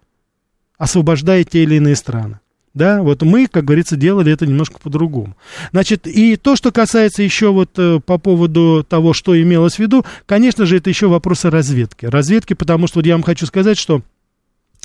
освобождая 0.77 1.43
те 1.43 1.63
или 1.63 1.75
иные 1.75 1.95
страны. 1.95 2.39
Да, 2.73 3.01
вот 3.01 3.21
мы, 3.21 3.47
как 3.47 3.63
говорится, 3.63 3.95
делали 3.95 4.33
это 4.33 4.45
немножко 4.45 4.79
по-другому. 4.79 5.37
Значит, 5.71 6.07
и 6.07 6.35
то, 6.35 6.57
что 6.57 6.73
касается 6.73 7.23
еще 7.23 7.53
вот 7.53 7.71
э, 7.77 8.01
по 8.05 8.17
поводу 8.17 8.85
того, 8.87 9.13
что 9.13 9.41
имелось 9.41 9.75
в 9.75 9.79
виду, 9.79 10.05
конечно 10.25 10.65
же, 10.65 10.75
это 10.77 10.89
еще 10.89 11.07
вопросы 11.07 11.49
разведки. 11.49 12.05
Разведки, 12.05 12.53
потому 12.53 12.87
что 12.87 12.99
вот 12.99 13.05
я 13.05 13.13
вам 13.13 13.23
хочу 13.23 13.45
сказать, 13.45 13.77
что 13.77 14.01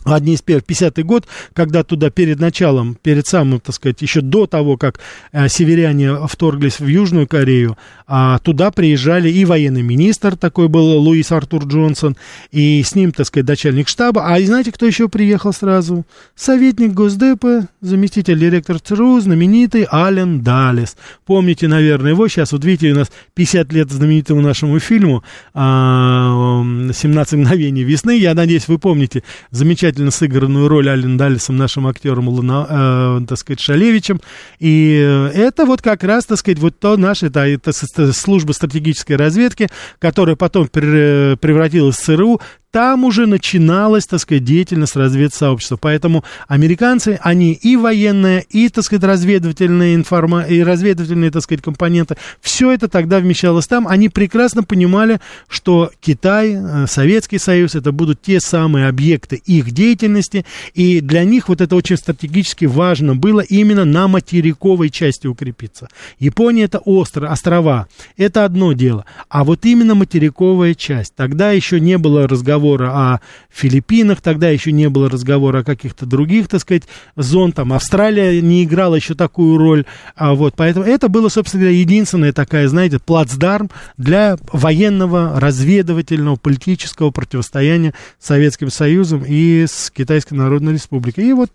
одни 0.05 0.35
из 0.35 0.43
первых, 0.43 0.65
50-й 0.65 1.03
год, 1.03 1.27
когда 1.53 1.83
туда 1.83 2.11
перед 2.11 2.41
началом, 2.41 2.97
перед 3.03 3.27
самым, 3.27 3.61
так 3.61 3.75
сказать, 3.75 4.01
еще 4.03 4.21
до 4.21 4.47
того, 4.47 4.77
как 4.77 5.01
э, 5.33 5.49
северяне 5.49 6.27
вторглись 6.27 6.81
в 6.81 6.87
Южную 6.87 7.27
Корею, 7.27 7.77
а 8.07 8.39
туда 8.39 8.71
приезжали 8.71 9.31
и 9.31 9.45
военный 9.45 9.83
министр, 9.83 10.37
такой 10.37 10.69
был 10.69 10.99
Луис 10.99 11.31
Артур 11.33 11.65
Джонсон, 11.67 12.17
и 12.51 12.83
с 12.83 12.95
ним, 12.95 13.13
так 13.13 13.27
сказать, 13.27 13.49
начальник 13.49 13.89
штаба. 13.89 14.27
А 14.27 14.41
знаете, 14.41 14.73
кто 14.73 14.87
еще 14.87 15.09
приехал 15.09 15.53
сразу? 15.53 16.05
Советник 16.35 16.93
Госдепа, 16.93 17.69
заместитель 17.81 18.39
директора 18.39 18.79
ЦРУ, 18.79 19.21
знаменитый 19.21 19.87
Ален 19.91 20.41
Далес. 20.41 20.97
Помните, 21.27 21.69
наверное, 21.69 22.13
его 22.13 22.27
сейчас, 22.29 22.53
вот 22.53 22.65
видите, 22.65 22.93
у 22.93 22.97
нас 22.97 23.13
50 23.35 23.73
лет 23.73 23.91
знаменитому 23.91 24.41
нашему 24.41 24.79
фильму 24.79 25.23
«17 25.55 27.37
мгновений 27.37 27.85
весны». 27.85 28.19
Я 28.19 28.35
надеюсь, 28.35 28.67
вы 28.67 28.79
помните 28.79 29.23
замечательный 29.51 29.90
замечательно 29.91 30.11
сыгранную 30.11 30.69
роль 30.69 30.89
Ален 30.89 31.17
Даллисом, 31.17 31.57
нашим 31.57 31.87
актером, 31.87 32.29
Луна, 32.29 32.67
э, 32.69 33.21
так 33.27 33.39
сказать, 33.39 33.61
Шалевичем. 33.61 34.21
И 34.61 34.93
это 35.35 35.65
вот 35.67 35.83
как 35.83 36.05
раз, 36.05 36.27
так 36.27 36.39
сказать, 36.39 36.59
вот 36.59 36.79
то 36.79 36.97
наше, 36.97 37.27
это, 37.27 37.41
это 37.41 37.73
служба 38.13 38.53
стратегической 38.53 39.17
разведки, 39.17 39.69
которая 39.99 40.37
потом 40.37 40.69
превратилась 40.69 41.97
в 41.97 42.01
ЦРУ, 42.01 42.41
там 42.71 43.05
уже 43.05 43.27
начиналась, 43.27 44.07
так 44.07 44.21
сказать, 44.21 44.45
деятельность 44.45 44.95
разведсообщества. 44.95 45.77
Поэтому 45.77 46.25
американцы, 46.47 47.19
они 47.23 47.53
и 47.53 47.77
военные, 47.77 48.45
и, 48.49 48.69
так 48.69 48.85
сказать, 48.85 49.03
разведывательные, 49.03 49.95
информа... 49.95 50.43
и 50.43 50.63
разведывательные, 50.63 51.31
так 51.31 51.43
сказать, 51.43 51.63
компоненты, 51.63 52.17
все 52.41 52.71
это 52.71 52.89
тогда 52.89 53.19
вмещалось 53.19 53.67
там. 53.67 53.89
Они 53.89 54.09
прекрасно 54.09 54.63
понимали, 54.63 55.21
что 55.49 55.91
Китай, 56.01 56.55
э, 56.55 56.87
Советский 56.87 57.39
Союз, 57.39 57.75
это 57.75 57.91
будут 57.91 58.23
те 58.23 58.41
самые 58.41 58.87
объекты 58.87 59.37
их 59.45 59.73
деятельности, 59.73 60.47
и 60.75 61.01
для 61.01 61.25
них 61.25 61.49
вот 61.49 61.61
это 61.61 61.75
очень 61.75 61.97
стратегически 61.97 62.67
важно 62.67 63.17
было 63.17 63.41
именно 63.41 63.85
на 63.85 64.07
материковой 64.07 64.91
части 64.91 65.27
укрепиться. 65.27 65.89
Япония 66.19 66.65
это 66.65 66.79
остров, 66.79 67.31
острова, 67.31 67.89
это 68.17 68.45
одно 68.45 68.75
дело, 68.75 69.05
а 69.29 69.43
вот 69.43 69.65
именно 69.65 69.97
материковая 69.97 70.75
часть. 70.75 71.15
Тогда 71.17 71.51
еще 71.51 71.81
не 71.81 71.99
было 71.99 72.29
разговора 72.29 72.60
разговора 72.61 72.91
о 72.91 73.21
Филиппинах, 73.51 74.21
тогда 74.21 74.49
еще 74.49 74.73
не 74.73 74.89
было 74.89 75.09
разговора 75.09 75.61
о 75.61 75.65
каких-то 75.65 76.07
других, 76.07 76.49
так 76.49 76.61
сказать, 76.61 76.83
зон, 77.17 77.53
там 77.53 77.73
Австралия 77.73 78.41
не 78.43 78.65
играла 78.65 78.97
еще 78.97 79.15
такую 79.15 79.57
роль, 79.57 79.85
а 80.15 80.35
вот, 80.35 80.55
поэтому 80.57 80.85
это 80.85 81.09
было, 81.09 81.29
собственно 81.29 81.63
говоря, 81.63 81.79
единственная 81.79 82.33
такая, 82.33 82.69
знаете, 82.69 82.99
плацдарм 82.99 83.71
для 83.97 84.37
военного, 84.53 85.41
разведывательного, 85.41 86.37
политического 86.37 87.11
противостояния 87.11 87.95
с 88.19 88.27
Советским 88.27 88.71
Союзом 88.71 89.25
и 89.27 89.67
с 89.67 89.91
Китайской 89.91 90.35
Народной 90.35 90.75
Республикой. 90.75 91.25
И 91.25 91.33
вот, 91.33 91.51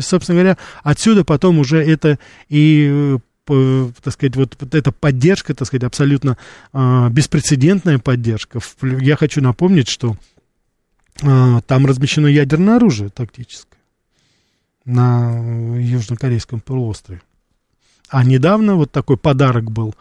собственно 0.00 0.40
говоря, 0.40 0.58
отсюда 0.82 1.24
потом 1.24 1.58
уже 1.58 1.78
это 1.78 2.18
и 2.48 3.16
так 3.48 4.12
сказать, 4.12 4.36
вот, 4.36 4.56
вот 4.60 4.74
эта 4.74 4.92
поддержка, 4.92 5.54
так 5.54 5.66
сказать, 5.66 5.84
абсолютно 5.84 6.36
э, 6.72 7.08
беспрецедентная 7.10 7.98
поддержка. 7.98 8.60
Я 8.82 9.16
хочу 9.16 9.40
напомнить, 9.40 9.88
что 9.88 10.16
там 11.20 11.86
размещено 11.86 12.26
ядерное 12.26 12.76
оружие 12.76 13.10
тактическое 13.10 13.78
на 14.88 15.76
южнокорейском 15.76 16.60
полуострове. 16.60 17.20
А 18.08 18.24
недавно 18.24 18.74
вот 18.74 18.90
такой 18.90 19.18
подарок 19.18 19.70
был, 19.70 19.94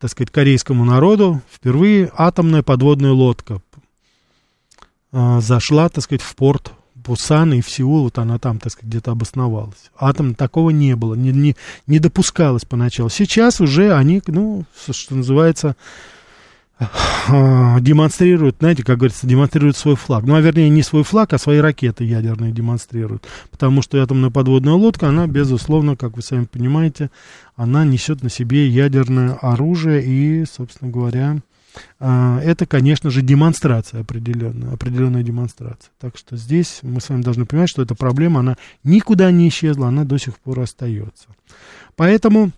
так 0.00 0.10
сказать, 0.10 0.32
корейскому 0.32 0.84
народу. 0.84 1.40
Впервые 1.50 2.10
атомная 2.16 2.64
подводная 2.64 3.12
лодка 3.12 3.62
а, 5.12 5.40
зашла, 5.40 5.88
так 5.88 6.02
сказать, 6.02 6.22
в 6.22 6.34
порт 6.34 6.72
Пусан 7.04 7.52
и 7.52 7.60
в 7.60 7.70
Сеул, 7.70 8.04
вот 8.04 8.18
она 8.18 8.38
там, 8.38 8.58
так 8.58 8.72
сказать, 8.72 8.88
где-то 8.88 9.12
обосновалась. 9.12 9.90
Атом 9.96 10.34
такого 10.34 10.70
не 10.70 10.96
было, 10.96 11.14
не, 11.14 11.30
не, 11.30 11.56
не 11.86 11.98
допускалось 11.98 12.64
поначалу. 12.64 13.10
Сейчас 13.10 13.60
уже 13.60 13.94
они, 13.94 14.22
ну, 14.26 14.64
что 14.90 15.14
называется, 15.14 15.76
демонстрируют, 17.80 18.56
знаете, 18.58 18.82
как 18.82 18.98
говорится, 18.98 19.26
демонстрируют 19.26 19.76
свой 19.76 19.96
флаг. 19.96 20.24
Ну, 20.24 20.34
а 20.34 20.40
вернее, 20.40 20.68
не 20.68 20.82
свой 20.82 21.04
флаг, 21.04 21.32
а 21.32 21.38
свои 21.38 21.58
ракеты 21.58 22.04
ядерные 22.04 22.52
демонстрируют. 22.52 23.26
Потому 23.50 23.82
что 23.82 24.02
атомная 24.02 24.30
подводная 24.30 24.74
лодка, 24.74 25.08
она, 25.08 25.26
безусловно, 25.26 25.96
как 25.96 26.16
вы 26.16 26.22
сами 26.22 26.44
понимаете, 26.44 27.10
она 27.56 27.84
несет 27.84 28.22
на 28.22 28.30
себе 28.30 28.68
ядерное 28.68 29.34
оружие 29.34 30.04
и, 30.04 30.44
собственно 30.44 30.90
говоря, 30.90 31.38
а, 32.00 32.40
это, 32.40 32.66
конечно 32.66 33.10
же, 33.10 33.22
демонстрация 33.22 34.00
определенная, 34.00 34.74
определенная 34.74 35.22
демонстрация. 35.22 35.90
Так 35.98 36.16
что 36.16 36.36
здесь 36.36 36.80
мы 36.82 37.00
с 37.00 37.08
вами 37.08 37.22
должны 37.22 37.46
понимать, 37.46 37.70
что 37.70 37.82
эта 37.82 37.94
проблема, 37.94 38.40
она 38.40 38.56
никуда 38.84 39.30
не 39.30 39.48
исчезла, 39.48 39.88
она 39.88 40.04
до 40.04 40.18
сих 40.18 40.38
пор 40.38 40.60
остается. 40.60 41.28
Поэтому 41.96 42.50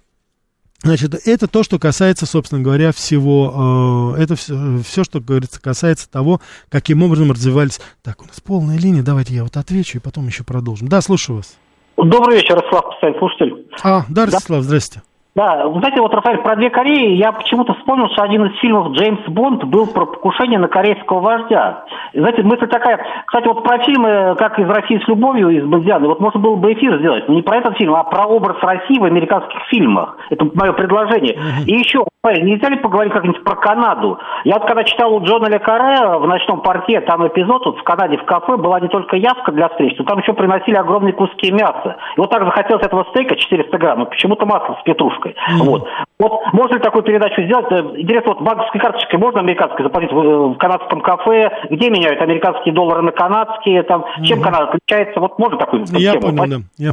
Значит, 0.84 1.14
это 1.26 1.48
то, 1.48 1.62
что 1.62 1.78
касается, 1.78 2.26
собственно 2.26 2.60
говоря, 2.60 2.92
всего, 2.92 4.14
э, 4.16 4.22
это 4.22 4.36
все, 4.36 4.54
все, 4.84 5.02
что, 5.02 5.18
говорится, 5.18 5.60
касается 5.60 6.10
того, 6.10 6.40
каким 6.68 7.02
образом 7.02 7.32
развивались... 7.32 7.80
Так, 8.02 8.20
у 8.22 8.26
нас 8.26 8.40
полная 8.40 8.78
линия, 8.78 9.02
давайте 9.02 9.34
я 9.34 9.44
вот 9.44 9.56
отвечу 9.56 9.96
и 9.96 10.00
потом 10.00 10.26
еще 10.26 10.44
продолжим. 10.44 10.88
Да, 10.88 11.00
слушаю 11.00 11.38
вас. 11.38 11.56
Добрый 11.96 12.36
вечер, 12.36 12.56
Ростислав, 12.56 12.84
постоянный 12.84 13.18
слушатель. 13.18 13.66
А, 13.82 14.04
да, 14.10 14.26
Ростислав, 14.26 14.60
да. 14.60 14.62
здрасте. 14.62 15.02
Да, 15.34 15.66
вы 15.66 15.80
знаете, 15.80 16.00
вот, 16.00 16.14
Рафаэль, 16.14 16.42
про 16.42 16.54
две 16.54 16.70
Кореи, 16.70 17.16
я 17.16 17.32
почему-то 17.32 17.74
вспомнил, 17.74 18.08
что 18.10 18.22
один 18.22 18.44
из 18.44 18.56
фильмов 18.60 18.92
Джеймс 18.92 19.20
Бонд 19.26 19.64
был 19.64 19.88
про 19.88 20.06
покушение 20.06 20.60
на 20.60 20.68
корейского 20.68 21.18
вождя. 21.18 21.84
И, 22.12 22.20
знаете, 22.20 22.44
мысль 22.44 22.68
такая, 22.68 23.04
кстати, 23.26 23.48
вот 23.48 23.64
про 23.64 23.78
фильмы, 23.80 24.36
как 24.38 24.60
из 24.60 24.68
России 24.68 25.02
с 25.04 25.08
любовью, 25.08 25.48
из 25.48 25.64
Бондианы, 25.64 26.06
вот 26.06 26.20
можно 26.20 26.38
было 26.38 26.54
бы 26.54 26.72
эфир 26.72 26.98
сделать, 26.98 27.26
но 27.26 27.34
не 27.34 27.42
про 27.42 27.56
этот 27.56 27.76
фильм, 27.76 27.96
а 27.96 28.04
про 28.04 28.26
образ 28.26 28.58
России 28.62 29.00
в 29.00 29.04
американских 29.04 29.60
фильмах. 29.70 30.16
Это 30.30 30.48
мое 30.54 30.72
предложение. 30.72 31.36
И 31.66 31.72
еще, 31.72 32.04
нельзя 32.24 32.68
ли 32.68 32.76
поговорить 32.76 33.12
как-нибудь 33.12 33.42
про 33.42 33.56
Канаду? 33.56 34.20
Я 34.44 34.54
вот 34.54 34.68
когда 34.68 34.84
читал 34.84 35.12
у 35.14 35.24
Джона 35.24 35.46
Ле 35.46 35.58
Каре 35.58 36.16
в 36.16 36.28
«Ночном 36.28 36.60
парке», 36.60 37.00
там 37.00 37.26
эпизод, 37.26 37.66
вот 37.66 37.78
в 37.78 37.82
Канаде 37.82 38.18
в 38.18 38.24
кафе 38.24 38.56
была 38.56 38.78
не 38.78 38.88
только 38.88 39.16
явка 39.16 39.50
для 39.50 39.68
встреч, 39.68 39.96
но 39.98 40.04
там 40.04 40.20
еще 40.20 40.32
приносили 40.32 40.76
огромные 40.76 41.12
куски 41.12 41.50
мяса. 41.50 41.96
И 42.16 42.20
вот 42.20 42.30
так 42.30 42.44
захотелось 42.44 42.84
этого 42.84 43.04
стейка 43.10 43.34
400 43.34 43.78
грамм, 43.78 44.04
и 44.04 44.08
почему-то 44.08 44.46
масло 44.46 44.78
с 44.80 44.82
петрушкой. 44.84 45.23
Mm-hmm. 45.30 45.64
Вот. 45.64 45.88
Вот 46.18 46.32
можно 46.52 46.74
ли 46.74 46.80
такую 46.80 47.02
передачу 47.02 47.42
сделать? 47.42 47.66
Э, 47.70 47.80
интересно, 47.96 48.34
вот 48.34 48.42
банковской 48.42 48.80
карточкой 48.80 49.18
можно 49.18 49.40
американской 49.40 49.84
заплатить 49.84 50.12
в, 50.12 50.18
э, 50.18 50.46
в 50.48 50.54
канадском 50.56 51.00
кафе? 51.00 51.50
Где 51.70 51.90
меняют 51.90 52.20
американские 52.20 52.72
доллары 52.72 53.02
на 53.02 53.12
канадские? 53.12 53.82
Там, 53.82 54.04
чем 54.22 54.38
угу. 54.38 54.44
Канада 54.44 54.64
отличается? 54.70 55.20
Вот 55.20 55.38
можно 55.38 55.58
такую 55.58 55.84
Я 55.92 56.12
тему? 56.12 56.22
понял, 56.22 56.46
да. 56.46 56.56
Я, 56.78 56.92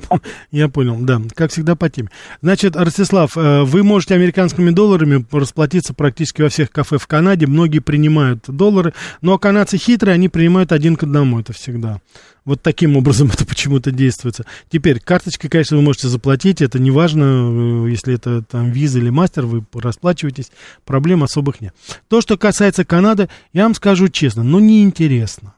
я 0.51 0.67
понял, 0.69 0.95
да. 0.99 1.17
Как 1.36 1.51
всегда 1.51 1.75
по 1.75 1.89
теме. 1.89 2.09
Значит, 2.41 2.75
Ростислав, 2.75 3.38
э, 3.38 3.61
вы 3.63 3.84
можете 3.84 4.15
американскими 4.15 4.71
долларами 4.71 5.23
расплатиться 5.32 5.93
практически 5.93 6.41
во 6.41 6.49
всех 6.49 6.71
кафе 6.71 6.97
в 6.97 7.07
Канаде. 7.07 7.45
Многие 7.45 7.79
принимают 7.79 8.45
доллары, 8.47 8.93
но 9.21 9.38
канадцы 9.38 9.77
хитрые, 9.77 10.15
они 10.15 10.29
принимают 10.29 10.71
один 10.71 10.95
к 10.95 11.03
одному, 11.03 11.39
это 11.39 11.53
всегда. 11.53 11.97
Вот 12.43 12.61
таким 12.61 12.97
образом 12.97 13.29
это 13.33 13.45
почему-то 13.45 13.91
действуется. 13.91 14.45
Теперь, 14.69 14.99
карточкой, 14.99 15.49
конечно, 15.49 15.77
вы 15.77 15.83
можете 15.83 16.07
заплатить, 16.07 16.61
это 16.61 16.79
не 16.79 16.89
важно, 16.89 17.85
э, 17.85 17.89
если 17.91 18.15
это 18.15 18.41
там 18.41 18.71
виза 18.71 18.99
или 18.99 19.09
мастер, 19.09 19.45
вы 19.45 19.63
расплачиваетесь, 19.73 20.51
проблем 20.85 21.23
особых 21.23 21.61
нет. 21.61 21.75
То, 22.07 22.21
что 22.21 22.37
касается 22.37 22.83
Канады, 22.83 23.29
я 23.53 23.63
вам 23.63 23.75
скажу 23.75 24.09
честно, 24.09 24.43
ну 24.43 24.59
неинтересно. 24.59 25.53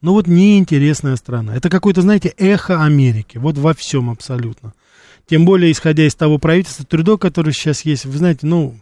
Ну 0.00 0.12
вот 0.12 0.26
неинтересная 0.26 1.16
страна. 1.16 1.56
Это 1.56 1.70
какое-то, 1.70 2.02
знаете, 2.02 2.34
эхо 2.36 2.84
Америки. 2.84 3.38
Вот 3.38 3.56
во 3.56 3.72
всем 3.72 4.10
абсолютно. 4.10 4.74
Тем 5.26 5.46
более, 5.46 5.72
исходя 5.72 6.06
из 6.06 6.14
того 6.14 6.38
правительства 6.38 6.84
Трюдо, 6.84 7.16
которое 7.16 7.52
сейчас 7.52 7.86
есть, 7.86 8.04
вы 8.04 8.18
знаете, 8.18 8.46
ну, 8.46 8.76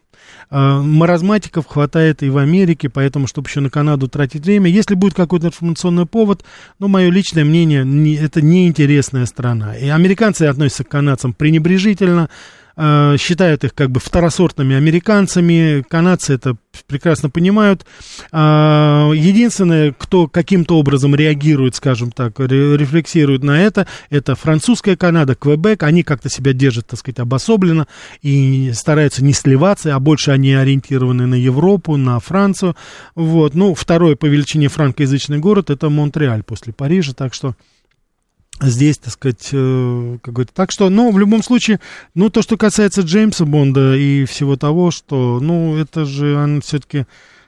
маразматиков 0.51 1.67
хватает 1.67 2.23
и 2.23 2.29
в 2.29 2.37
Америке, 2.37 2.89
поэтому, 2.89 3.27
чтобы 3.27 3.49
еще 3.49 3.61
на 3.61 3.71
Канаду 3.71 4.09
тратить 4.09 4.45
время, 4.45 4.71
если 4.71 4.95
будет 4.95 5.15
какой-то 5.15 5.47
информационный 5.47 6.07
повод, 6.07 6.45
ну, 6.79 6.89
мое 6.89 7.11
личное 7.11 7.45
мнение, 7.45 7.85
не, 7.85 8.17
это 8.17 8.43
неинтересная 8.43 9.27
страна. 9.27 9.77
И 9.77 9.89
американцы 9.89 10.43
относятся 10.43 10.85
к 10.85 10.89
канадцам 10.89 11.33
пренебрежительно, 11.33 12.29
Э, 12.77 13.17
считают 13.19 13.65
их 13.65 13.75
как 13.75 13.91
бы 13.91 14.01
второсортными 14.01 14.75
американцами, 14.75 15.85
канадцы 15.89 16.35
это 16.35 16.57
прекрасно 16.87 17.29
понимают. 17.29 17.85
Э, 18.33 19.11
единственное, 19.15 19.95
кто 19.97 20.27
каким-то 20.27 20.79
образом 20.79 21.15
реагирует, 21.15 21.75
скажем 21.75 22.13
так, 22.13 22.39
рефлексирует 22.41 23.43
на 23.43 23.63
это, 23.63 23.87
это 24.11 24.35
французская 24.35 24.97
Канада, 24.97 25.35
Квебек, 25.35 25.83
они 25.83 26.03
как-то 26.03 26.31
себя 26.31 26.53
держат, 26.53 26.87
так 26.87 26.99
сказать, 26.99 27.19
обособленно 27.19 27.87
и 28.23 28.73
стараются 28.75 29.23
не 29.23 29.33
сливаться, 29.33 29.95
а 29.95 30.01
больше 30.01 30.31
они 30.31 30.55
ориентированы 30.55 31.27
на 31.27 31.35
Европу, 31.35 31.97
на 31.97 32.19
Францию. 32.21 32.77
Вот. 33.15 33.55
Ну, 33.55 33.75
второй 33.75 34.17
по 34.17 34.27
величине 34.27 34.69
франкоязычный 34.69 35.39
город 35.39 35.71
это 35.71 35.91
Монреаль 35.91 36.43
после 36.43 36.73
Парижа, 36.73 37.13
так 37.13 37.35
что 37.35 37.55
здесь, 38.69 38.99
так 38.99 39.13
сказать, 39.13 39.49
э, 39.53 40.19
как 40.23 40.35
говорится. 40.35 40.55
Так 40.55 40.71
что, 40.73 40.89
ну, 40.89 41.11
в 41.11 41.19
любом 41.19 41.43
случае, 41.43 41.81
ну, 42.15 42.31
то, 42.31 42.43
что 42.43 42.57
касается 42.57 43.03
Джеймса 43.03 43.45
Бонда 43.45 43.95
и 43.97 44.25
всего 44.25 44.57
того, 44.57 44.91
что, 44.91 45.41
ну, 45.41 45.77
это 45.77 46.05
же 46.05 46.37
он 46.37 46.61
все-таки, 46.61 47.07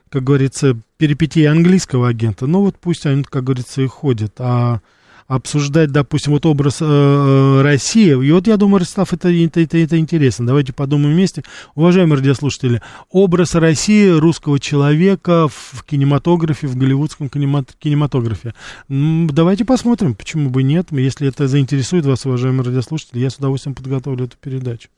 как 0.09 0.25
говорится, 0.25 0.77
перипетии 0.97 1.45
английского 1.45 2.09
агента. 2.09 2.47
Ну, 2.47 2.61
вот 2.61 2.77
пусть 2.79 3.07
он, 3.07 3.25
как 3.25 3.45
говорится, 3.45 3.83
и 3.83 3.87
ходит. 3.87 4.35
А 4.39 4.81
обсуждать, 5.27 5.91
допустим, 5.91 6.33
вот 6.33 6.45
образ 6.47 6.79
э, 6.81 6.85
э, 6.85 7.63
России. 7.63 8.11
И 8.11 8.31
вот 8.31 8.47
я 8.47 8.57
думаю, 8.57 8.81
Ростав, 8.81 9.13
это, 9.13 9.31
это, 9.31 9.61
это, 9.61 9.79
это 9.79 9.99
интересно. 9.99 10.47
Давайте 10.47 10.73
подумаем 10.73 11.15
вместе. 11.15 11.43
Уважаемые 11.75 12.19
радиослушатели, 12.19 12.83
образ 13.11 13.55
России, 13.55 14.09
русского 14.09 14.61
человека 14.61 15.49
в 15.49 15.85
кинематографе, 15.85 16.67
в 16.67 16.77
голливудском 16.77 17.29
кинематографе. 17.29 18.55
Давайте 18.89 19.65
посмотрим, 19.65 20.15
почему 20.15 20.51
бы 20.51 20.63
нет. 20.63 20.89
Если 20.91 21.29
это 21.29 21.49
заинтересует 21.49 22.05
вас, 22.05 22.27
уважаемые 22.27 22.67
радиослушатели, 22.67 23.21
я 23.21 23.31
с 23.31 23.37
удовольствием 23.37 23.75
подготовлю 23.75 24.27
эту 24.27 24.37
передачу. 24.37 24.89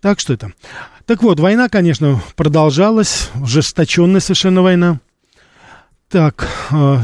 Так 0.00 0.20
что 0.20 0.34
это. 0.34 0.52
Так 1.06 1.22
вот, 1.22 1.40
война, 1.40 1.68
конечно, 1.68 2.20
продолжалась, 2.36 3.30
ужесточенная 3.40 4.20
совершенно 4.20 4.60
война. 4.60 5.00
Так, 6.08 6.48
э, 6.70 6.98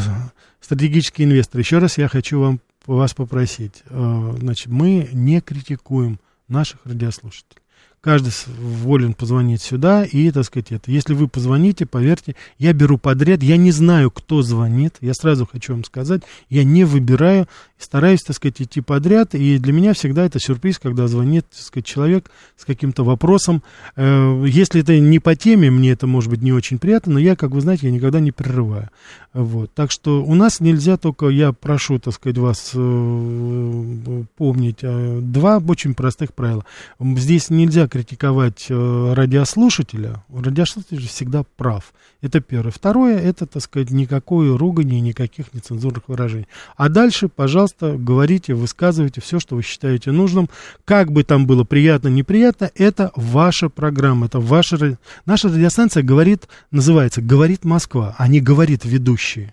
стратегические 0.72 1.26
инвесторы, 1.28 1.60
еще 1.60 1.78
раз 1.78 1.98
я 1.98 2.08
хочу 2.08 2.40
вам, 2.40 2.60
вас 2.86 3.12
попросить. 3.12 3.82
Э, 3.90 4.36
значит, 4.38 4.68
мы 4.68 5.10
не 5.12 5.42
критикуем 5.42 6.18
наших 6.48 6.80
радиослушателей 6.86 7.61
каждый 8.02 8.32
волен 8.58 9.14
позвонить 9.14 9.62
сюда 9.62 10.04
и, 10.04 10.30
так 10.32 10.44
сказать, 10.44 10.72
это. 10.72 10.90
Если 10.90 11.14
вы 11.14 11.28
позвоните, 11.28 11.86
поверьте, 11.86 12.34
я 12.58 12.72
беру 12.72 12.98
подряд, 12.98 13.44
я 13.44 13.56
не 13.56 13.70
знаю, 13.70 14.10
кто 14.10 14.42
звонит, 14.42 14.96
я 15.00 15.14
сразу 15.14 15.46
хочу 15.46 15.72
вам 15.72 15.84
сказать, 15.84 16.22
я 16.50 16.64
не 16.64 16.82
выбираю, 16.82 17.46
стараюсь, 17.78 18.22
так 18.22 18.34
сказать, 18.34 18.60
идти 18.60 18.80
подряд, 18.80 19.36
и 19.36 19.56
для 19.58 19.72
меня 19.72 19.94
всегда 19.94 20.26
это 20.26 20.40
сюрприз, 20.40 20.80
когда 20.80 21.06
звонит, 21.06 21.46
так 21.48 21.60
сказать, 21.60 21.86
человек 21.86 22.30
с 22.56 22.64
каким-то 22.64 23.04
вопросом. 23.04 23.62
Э, 23.94 24.44
если 24.48 24.80
это 24.80 24.98
не 24.98 25.20
по 25.20 25.36
теме, 25.36 25.70
мне 25.70 25.92
это 25.92 26.08
может 26.08 26.28
быть 26.28 26.42
не 26.42 26.52
очень 26.52 26.80
приятно, 26.80 27.14
но 27.14 27.18
я, 27.20 27.36
как 27.36 27.52
вы 27.52 27.60
знаете, 27.60 27.86
я 27.86 27.92
никогда 27.92 28.18
не 28.18 28.32
прерываю. 28.32 28.90
Вот. 29.32 29.72
Так 29.74 29.90
что 29.90 30.24
у 30.24 30.34
нас 30.34 30.60
нельзя 30.60 30.96
только, 30.96 31.28
я 31.28 31.52
прошу, 31.52 31.98
так 32.00 32.14
сказать, 32.14 32.38
вас 32.38 32.72
э, 32.74 34.24
помнить 34.36 34.78
э, 34.82 35.20
два 35.22 35.58
очень 35.58 35.94
простых 35.94 36.34
правила. 36.34 36.64
Здесь 37.00 37.48
нельзя 37.48 37.88
критиковать 37.92 38.68
э, 38.70 39.12
радиослушателя, 39.12 40.24
радиослушатель 40.34 41.06
всегда 41.06 41.42
прав. 41.42 41.92
Это 42.22 42.40
первое. 42.40 42.72
Второе, 42.72 43.18
это, 43.18 43.44
так 43.44 43.62
сказать, 43.62 43.90
никакой 43.90 44.56
ругани, 44.56 44.98
никаких 45.00 45.52
нецензурных 45.52 46.04
выражений. 46.08 46.48
А 46.78 46.88
дальше, 46.88 47.28
пожалуйста, 47.28 47.98
говорите, 47.98 48.54
высказывайте 48.54 49.20
все, 49.20 49.38
что 49.38 49.56
вы 49.56 49.62
считаете 49.62 50.10
нужным. 50.10 50.48
Как 50.86 51.12
бы 51.12 51.22
там 51.22 51.46
было 51.46 51.64
приятно, 51.64 52.08
неприятно, 52.08 52.70
это 52.76 53.12
ваша 53.14 53.68
программа, 53.68 54.24
это 54.24 54.40
ваша... 54.40 54.96
Наша 55.26 55.48
радиостанция 55.48 56.02
говорит, 56.02 56.48
называется 56.70 57.20
«Говорит 57.20 57.66
Москва», 57.66 58.14
а 58.16 58.26
не 58.26 58.40
«Говорит 58.40 58.86
ведущий» 58.86 59.52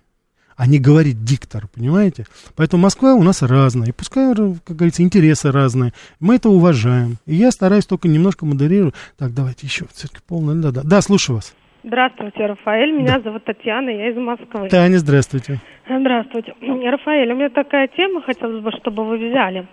а 0.59 0.67
не 0.67 0.77
говорит 0.77 1.23
диктор, 1.23 1.67
понимаете? 1.73 2.25
Поэтому 2.57 2.83
Москва 2.83 3.13
у 3.13 3.23
нас 3.23 3.41
разная, 3.41 3.87
и 3.87 3.91
пускай, 3.93 4.35
как 4.35 4.75
говорится, 4.75 5.03
интересы 5.03 5.53
разные, 5.53 5.93
мы 6.19 6.35
это 6.35 6.49
уважаем. 6.49 7.15
И 7.25 7.33
я 7.33 7.51
стараюсь 7.51 7.85
только 7.85 8.09
немножко 8.09 8.45
модерировать. 8.45 8.93
Так, 9.17 9.33
давайте 9.33 9.67
еще, 9.67 9.85
все-таки 9.93 10.19
полное, 10.27 10.55
да, 10.55 10.71
да, 10.71 10.81
да, 10.83 11.01
слушаю 11.01 11.37
вас. 11.37 11.55
Здравствуйте, 11.85 12.45
Рафаэль. 12.45 12.91
Меня 12.91 13.15
да. 13.15 13.21
зовут 13.21 13.45
Татьяна, 13.45 13.89
я 13.89 14.09
из 14.09 14.17
Москвы. 14.17 14.67
Таня, 14.67 14.97
здравствуйте. 14.97 15.61
Здравствуйте. 15.87 16.53
Рафаэль, 16.59 17.31
у 17.31 17.35
меня 17.35 17.49
такая 17.49 17.87
тема, 17.87 18.21
хотелось 18.21 18.61
бы, 18.61 18.71
чтобы 18.81 19.05
вы 19.05 19.17
взяли 19.17 19.65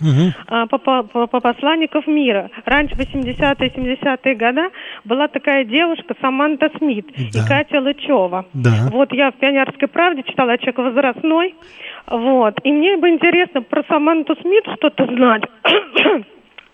угу. 0.00 0.68
по, 0.68 1.02
по, 1.02 1.26
по 1.26 1.40
посланников 1.40 2.06
мира. 2.06 2.50
Раньше, 2.64 2.94
в 2.94 2.98
80-е, 2.98 3.68
70-е 3.68 4.34
годы, 4.34 4.70
была 5.04 5.28
такая 5.28 5.64
девушка 5.64 6.14
Саманта 6.20 6.70
Смит 6.78 7.06
да. 7.16 7.38
и 7.38 7.48
Катя 7.48 7.80
Лычева. 7.80 8.46
Да. 8.52 8.88
Вот 8.90 9.12
я 9.12 9.30
в 9.30 9.34
«Пионерской 9.34 9.88
правде» 9.88 10.22
читала 10.22 10.58
«Человек 10.58 10.78
возрастной». 10.78 11.54
Вот. 12.08 12.54
И 12.62 12.72
мне 12.72 12.96
бы 12.96 13.08
интересно 13.08 13.62
про 13.62 13.82
Саманту 13.88 14.36
Смит 14.40 14.64
что-то 14.76 15.06
знать. 15.06 15.42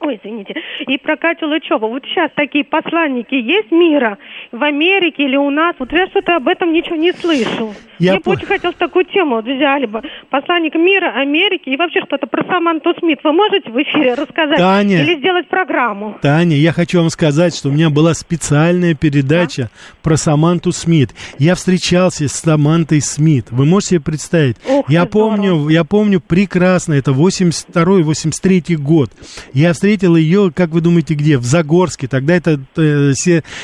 Ой, 0.02 0.18
извините. 0.20 0.54
И 0.88 0.98
про 0.98 1.16
Катю 1.16 1.46
Лычеву. 1.46 1.86
Вот 1.88 2.04
сейчас 2.04 2.30
такие 2.34 2.64
посланники 2.64 3.34
есть 3.34 3.70
мира 3.70 4.18
в 4.50 4.62
Америке 4.62 5.24
или 5.24 5.36
у 5.36 5.48
нас? 5.50 5.76
Вот 5.78 5.92
я 5.92 6.08
что-то 6.08 6.36
об 6.36 6.48
этом 6.48 6.72
ничего 6.72 6.96
не 6.96 7.12
слышу. 7.12 7.72
Я, 8.00 8.14
я 8.14 8.18
бы 8.18 8.32
очень 8.32 8.46
хотел 8.46 8.72
такую 8.72 9.04
тему 9.04 9.36
вот 9.36 9.44
взяли 9.44 9.86
бы. 9.86 10.02
Посланник 10.28 10.74
мира, 10.74 11.12
Америки 11.14 11.68
и 11.68 11.76
вообще 11.76 12.00
что-то 12.04 12.26
про 12.26 12.44
Саманту 12.44 12.94
Смит. 12.98 13.20
Вы 13.22 13.32
можете 13.32 13.70
в 13.70 13.76
эфире 13.80 14.14
рассказать? 14.14 14.58
Таня, 14.58 15.04
или 15.04 15.18
сделать 15.18 15.46
программу? 15.46 16.18
Таня, 16.20 16.56
я 16.56 16.72
хочу 16.72 16.98
вам 16.98 17.10
сказать, 17.10 17.54
что 17.54 17.68
у 17.68 17.72
меня 17.72 17.88
была 17.88 18.14
специальная 18.14 18.96
передача 18.96 19.70
а? 19.72 20.02
про 20.02 20.16
Саманту 20.16 20.72
Смит. 20.72 21.10
Я 21.38 21.54
встречался 21.54 22.26
с 22.26 22.32
Самантой 22.32 23.00
Смит. 23.00 23.46
Вы 23.52 23.66
можете 23.66 23.90
себе 23.90 24.00
представить? 24.00 24.56
Ух, 24.68 24.90
я 24.90 25.06
помню, 25.06 25.54
здорово. 25.54 25.70
я 25.70 25.84
помню 25.84 26.20
прекрасно, 26.20 26.94
это 26.94 27.12
82-83 27.12 28.76
год. 28.78 29.12
Я 29.52 29.72
встретился 29.74 29.91
встретил 29.92 30.16
ее, 30.16 30.50
как 30.54 30.70
вы 30.70 30.80
думаете, 30.80 31.12
где? 31.12 31.36
В 31.36 31.44
Загорске. 31.44 32.08
Тогда 32.08 32.34
это 32.34 32.58
э, 32.78 33.12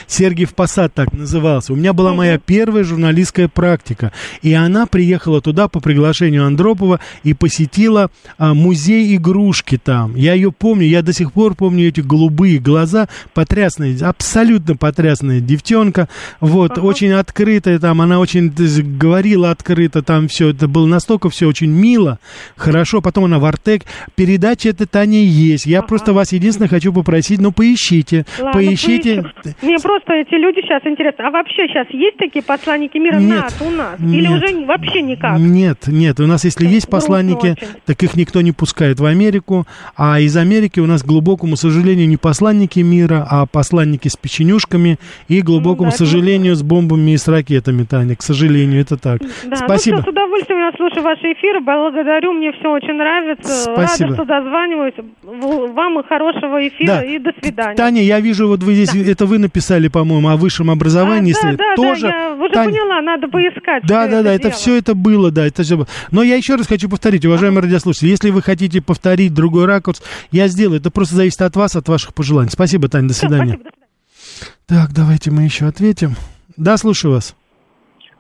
Сергиев 0.06 0.54
Посад 0.54 0.92
так 0.92 1.10
назывался. 1.14 1.72
У 1.72 1.76
меня 1.76 1.94
была 1.94 2.12
моя 2.12 2.38
первая 2.38 2.84
журналистская 2.84 3.48
практика. 3.48 4.12
И 4.42 4.52
она 4.52 4.84
приехала 4.84 5.40
туда 5.40 5.68
по 5.68 5.80
приглашению 5.80 6.44
Андропова 6.44 7.00
и 7.22 7.32
посетила 7.32 8.10
а, 8.36 8.52
музей 8.52 9.16
игрушки 9.16 9.80
там. 9.82 10.16
Я 10.16 10.34
ее 10.34 10.52
помню, 10.52 10.86
я 10.86 11.00
до 11.00 11.14
сих 11.14 11.32
пор 11.32 11.54
помню 11.54 11.88
эти 11.88 12.00
голубые 12.02 12.58
глаза, 12.58 13.08
потрясная, 13.32 13.96
абсолютно 14.02 14.76
потрясная 14.76 15.40
девчонка. 15.40 16.10
Вот, 16.40 16.72
uh-huh. 16.72 16.82
очень 16.82 17.12
открытая 17.12 17.78
там, 17.78 18.02
она 18.02 18.18
очень 18.18 18.50
говорила 18.50 19.50
открыто 19.50 20.02
там 20.02 20.28
все. 20.28 20.50
Это 20.50 20.68
было 20.68 20.84
настолько 20.84 21.30
все 21.30 21.46
очень 21.48 21.70
мило, 21.70 22.18
хорошо. 22.54 23.00
Потом 23.00 23.24
она 23.24 23.38
в 23.38 23.46
Артек. 23.46 23.84
Передача 24.14 24.68
эта 24.68 24.86
Таня 24.86 25.22
есть. 25.22 25.64
Я 25.64 25.78
uh-huh. 25.78 25.86
просто 25.86 26.17
вас 26.18 26.32
единственное 26.32 26.68
хочу 26.68 26.92
попросить, 26.92 27.40
ну, 27.40 27.52
поищите, 27.52 28.24
Ладно, 28.38 28.52
поищите. 28.52 29.22
Поищу. 29.22 29.56
Мне 29.62 29.76
просто 29.78 30.12
эти 30.14 30.34
люди 30.34 30.60
сейчас 30.62 30.82
интересно. 30.84 31.28
А 31.28 31.30
вообще 31.30 31.66
сейчас 31.68 31.86
есть 31.90 32.16
такие 32.16 32.42
посланники 32.42 32.98
мира 32.98 33.16
нет, 33.16 33.42
нас, 33.42 33.62
у 33.64 33.70
нас? 33.70 33.98
Нет, 33.98 34.14
Или 34.14 34.28
уже 34.28 34.66
вообще 34.66 35.02
никак? 35.02 35.38
Нет, 35.38 35.86
нет. 35.86 36.20
У 36.20 36.26
нас, 36.26 36.44
если 36.44 36.66
есть 36.66 36.88
посланники, 36.88 37.56
так 37.86 38.02
их 38.02 38.14
никто 38.16 38.40
не 38.40 38.52
пускает 38.52 39.00
в 39.00 39.04
Америку. 39.04 39.66
А 39.96 40.20
из 40.20 40.36
Америки 40.36 40.80
у 40.80 40.86
нас, 40.86 41.02
к 41.02 41.06
глубокому 41.06 41.56
сожалению, 41.56 42.08
не 42.08 42.16
посланники 42.16 42.80
мира, 42.80 43.26
а 43.28 43.46
посланники 43.46 44.08
с 44.08 44.16
печенюшками 44.16 44.98
и, 45.28 45.42
глубокому 45.42 45.86
ну, 45.86 45.90
да, 45.90 45.96
сожалению, 45.96 46.54
с 46.54 46.62
бомбами 46.62 47.12
и 47.12 47.16
с 47.16 47.28
ракетами, 47.28 47.84
Таня. 47.84 48.16
К 48.16 48.22
сожалению, 48.22 48.80
это 48.80 48.96
так. 48.96 49.20
Да, 49.44 49.56
Спасибо. 49.56 49.96
Ну, 49.96 50.02
все, 50.02 50.10
с 50.10 50.12
удовольствием 50.12 50.60
я 50.60 50.72
слушаю 50.76 51.02
ваши 51.02 51.32
эфиры. 51.32 51.60
Благодарю, 51.60 52.32
мне 52.32 52.52
все 52.52 52.70
очень 52.70 52.94
нравится. 52.94 53.72
Спасибо. 53.72 54.10
Рада, 54.10 54.22
что 54.22 54.24
дозваниваюсь. 54.24 54.94
Вам 55.22 56.00
и 56.00 56.07
хорошего 56.08 56.66
эфира 56.66 56.86
Да. 56.86 57.04
и 57.04 57.18
до 57.18 57.30
свидания. 57.40 57.76
Таня, 57.76 58.02
я 58.02 58.20
вижу, 58.20 58.48
вот 58.48 58.62
вы 58.62 58.74
здесь, 58.74 58.94
это 58.94 59.26
вы 59.26 59.38
написали, 59.38 59.88
по-моему, 59.88 60.28
о 60.28 60.36
высшем 60.36 60.70
образовании. 60.70 61.34
А, 61.38 61.42
да, 61.42 61.48
если 61.48 61.56
да, 61.56 61.76
тоже, 61.76 62.00
да, 62.02 62.08
я 62.08 62.34
уже 62.34 62.52
Тань, 62.52 62.70
поняла, 62.70 63.00
надо 63.02 63.28
поискать. 63.28 63.82
Да, 63.86 64.08
да, 64.08 64.22
да, 64.22 64.32
это 64.32 64.44
дело. 64.48 64.54
все 64.54 64.78
это 64.78 64.94
было, 64.94 65.30
да, 65.30 65.46
это 65.46 65.62
все 65.62 65.76
было. 65.76 65.86
Но 66.10 66.22
я 66.22 66.36
еще 66.36 66.54
раз 66.56 66.66
хочу 66.66 66.88
повторить, 66.88 67.24
уважаемые 67.24 67.62
радиослушатели, 67.62 68.08
если 68.08 68.30
вы 68.30 68.42
хотите 68.42 68.82
повторить 68.82 69.34
другой 69.34 69.66
ракурс, 69.66 70.02
я 70.32 70.48
сделаю. 70.48 70.80
Это 70.80 70.90
просто 70.90 71.16
зависит 71.16 71.42
от 71.42 71.54
вас, 71.56 71.76
от 71.76 71.88
ваших 71.88 72.14
пожеланий. 72.14 72.50
Спасибо, 72.50 72.88
Таня, 72.88 73.08
до 73.08 73.14
свидания. 73.14 73.54
спасибо, 73.54 73.64
до 73.64 73.70
свидания. 73.70 74.54
Так, 74.66 74.94
давайте 74.94 75.30
мы 75.30 75.42
еще 75.42 75.66
ответим. 75.66 76.10
Да, 76.56 76.76
слушаю 76.76 77.14
вас. 77.14 77.36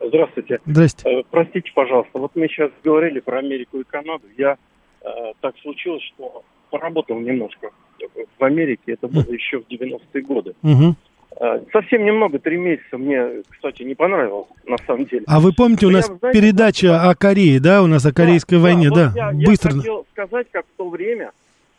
Здравствуйте. 0.00 0.58
Здрасте. 0.64 1.08
Э, 1.08 1.22
Простите, 1.30 1.70
пожалуйста, 1.74 2.18
вот 2.18 2.30
мы 2.36 2.46
сейчас 2.48 2.70
говорили 2.84 3.20
про 3.20 3.38
Америку 3.40 3.78
и 3.80 3.84
Канаду. 3.84 4.24
Я 4.36 4.56
э, 5.02 5.06
так 5.40 5.54
случилось, 5.62 6.02
что 6.14 6.44
поработал 6.68 7.18
немножко 7.18 7.70
в 8.38 8.44
Америке. 8.44 8.92
Это 8.92 9.08
было 9.08 9.30
еще 9.30 9.60
в 9.60 9.68
90-е 9.68 10.22
годы. 10.22 10.54
Э, 11.40 11.60
совсем 11.72 12.04
немного, 12.04 12.38
три 12.38 12.56
месяца. 12.56 12.98
Мне, 12.98 13.42
кстати, 13.48 13.82
не 13.82 13.94
понравилось, 13.94 14.48
на 14.66 14.76
самом 14.78 15.04
деле. 15.04 15.24
А 15.28 15.38
вы 15.38 15.52
помните, 15.52 15.86
у 15.86 15.90
нас 15.90 16.08
я, 16.08 16.16
знаете, 16.16 16.40
передача 16.40 17.08
о 17.08 17.14
Корее, 17.14 17.60
да, 17.60 17.82
у 17.82 17.86
нас 17.86 18.04
о 18.06 18.12
Корейской 18.12 18.56
Да, 18.56 18.60
войне, 18.62 18.88
вот 18.88 18.96
да? 18.96 19.12
Я, 19.14 19.30
я 19.32 19.46
Быстро. 19.46 19.70
хотел 19.70 20.06
сказать, 20.12 20.48
как 20.50 20.64
в 20.66 20.76
то 20.76 20.88
время, 20.88 21.30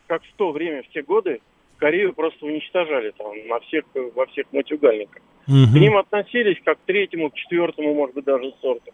как 0.07 0.23
в 0.23 0.33
то 0.37 0.51
время, 0.51 0.83
в 0.83 0.87
те 0.89 1.01
годы, 1.01 1.41
Корею 1.77 2.13
просто 2.13 2.45
уничтожали 2.45 3.11
там 3.17 3.27
на 3.47 3.59
всех, 3.61 3.85
во 4.15 4.25
всех 4.27 4.45
матюгальниках. 4.51 5.21
Мгм. 5.47 5.73
К 5.73 5.75
ним 5.75 5.97
относились 5.97 6.57
как 6.63 6.77
к 6.77 6.85
третьему, 6.85 7.29
к 7.29 7.35
четвертому, 7.35 7.93
может 7.93 8.15
быть, 8.15 8.25
даже 8.25 8.53
сорту. 8.61 8.91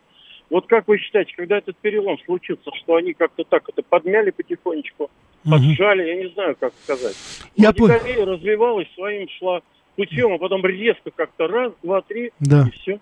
Вот 0.49 0.67
как 0.67 0.87
вы 0.87 0.99
считаете, 0.99 1.33
когда 1.35 1.57
этот 1.57 1.75
перелом 1.77 2.17
случился, 2.25 2.69
что 2.75 2.95
они 2.95 3.13
как-то 3.13 3.43
так 3.43 3.67
это 3.67 3.81
подмяли 3.81 4.29
потихонечку, 4.29 5.09
Поджали, 5.49 6.03
я 6.07 6.15
не 6.15 6.33
знаю, 6.33 6.55
как 6.59 6.73
сказать. 6.83 7.15
Я 7.55 7.71
Вроде 7.71 7.99
понял. 7.99 8.25
Развивалась 8.25 8.87
своим, 8.95 9.27
шла 9.39 9.61
путем, 9.95 10.33
а 10.33 10.37
потом 10.37 10.65
резко 10.65 11.11
как-то 11.15 11.47
раз, 11.47 11.71
два, 11.83 12.01
три, 12.01 12.31
Да. 12.39 12.67
и 12.67 12.71
все. 12.71 12.99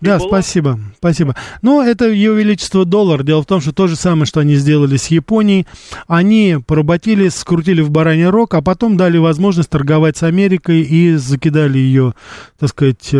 Да, 0.00 0.18
была. 0.18 0.28
спасибо, 0.28 0.78
спасибо. 0.98 1.34
Ну, 1.62 1.82
это 1.82 2.08
ее 2.08 2.34
величество 2.34 2.84
доллар. 2.84 3.24
Дело 3.24 3.42
в 3.42 3.46
том, 3.46 3.60
что 3.60 3.72
то 3.72 3.88
же 3.88 3.96
самое, 3.96 4.24
что 4.26 4.38
они 4.40 4.54
сделали 4.54 4.96
с 4.96 5.08
Японией. 5.08 5.66
Они 6.06 6.58
поработили, 6.64 7.28
скрутили 7.28 7.80
в 7.80 7.90
бараний 7.90 8.26
рог, 8.26 8.54
а 8.54 8.62
потом 8.62 8.96
дали 8.96 9.18
возможность 9.18 9.70
торговать 9.70 10.16
с 10.16 10.22
Америкой 10.22 10.82
и 10.82 11.14
закидали 11.14 11.78
ее, 11.78 12.14
так 12.60 12.68
сказать, 12.68 13.10
э, 13.12 13.16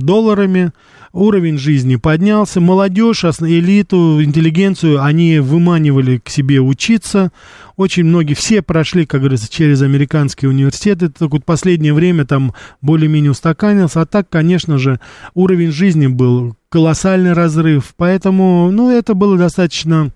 долларами. 0.00 0.72
Уровень 1.12 1.58
жизни 1.58 1.96
поднялся. 1.96 2.60
Молодежь, 2.60 3.24
элиту, 3.24 4.22
интеллигенцию 4.22 5.02
они 5.02 5.38
выманивали 5.38 6.18
к 6.18 6.28
себе 6.28 6.60
учиться. 6.60 7.32
Очень 7.76 8.04
многие, 8.04 8.34
все 8.34 8.60
прошли, 8.60 9.06
как 9.06 9.20
говорится, 9.20 9.50
через 9.50 9.82
американские 9.82 10.50
университеты. 10.50 11.08
Только 11.08 11.36
вот 11.36 11.44
последнее 11.44 11.94
время 11.94 12.24
там 12.24 12.52
более-менее 12.82 13.30
устаканился. 13.30 14.02
А 14.02 14.06
так, 14.06 14.28
конечно 14.28 14.78
же, 14.78 15.00
уровень 15.34 15.72
жизни 15.72 16.06
был 16.06 16.56
колоссальный 16.68 17.32
разрыв. 17.32 17.94
Поэтому, 17.96 18.70
ну, 18.70 18.90
это 18.90 19.14
было 19.14 19.38
достаточно 19.38 20.12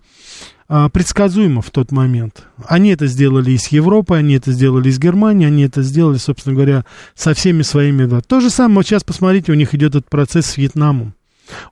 предсказуемо 0.93 1.61
в 1.61 1.70
тот 1.70 1.93
момент. 1.93 2.45
Они 2.66 2.91
это 2.91 3.07
сделали 3.07 3.51
и 3.51 3.59
с 3.59 3.68
Европой, 3.68 4.20
они 4.20 4.35
это 4.35 4.53
сделали 4.53 4.89
и 4.89 4.93
с 4.93 4.99
Германией, 4.99 5.49
они 5.49 5.64
это 5.64 5.83
сделали, 5.83 6.16
собственно 6.18 6.55
говоря, 6.55 6.85
со 7.14 7.35
всеми 7.35 7.62
своими. 7.62 8.07
да. 8.07 8.20
То 8.20 8.41
же 8.41 8.49
самое, 8.49 8.77
вот 8.77 8.87
сейчас 8.87 9.05
посмотрите, 9.05 9.53
у 9.53 9.55
них 9.55 9.75
идет 9.75 9.91
этот 9.95 10.09
процесс 10.09 10.47
с 10.47 10.57
Вьетнамом. 10.57 11.14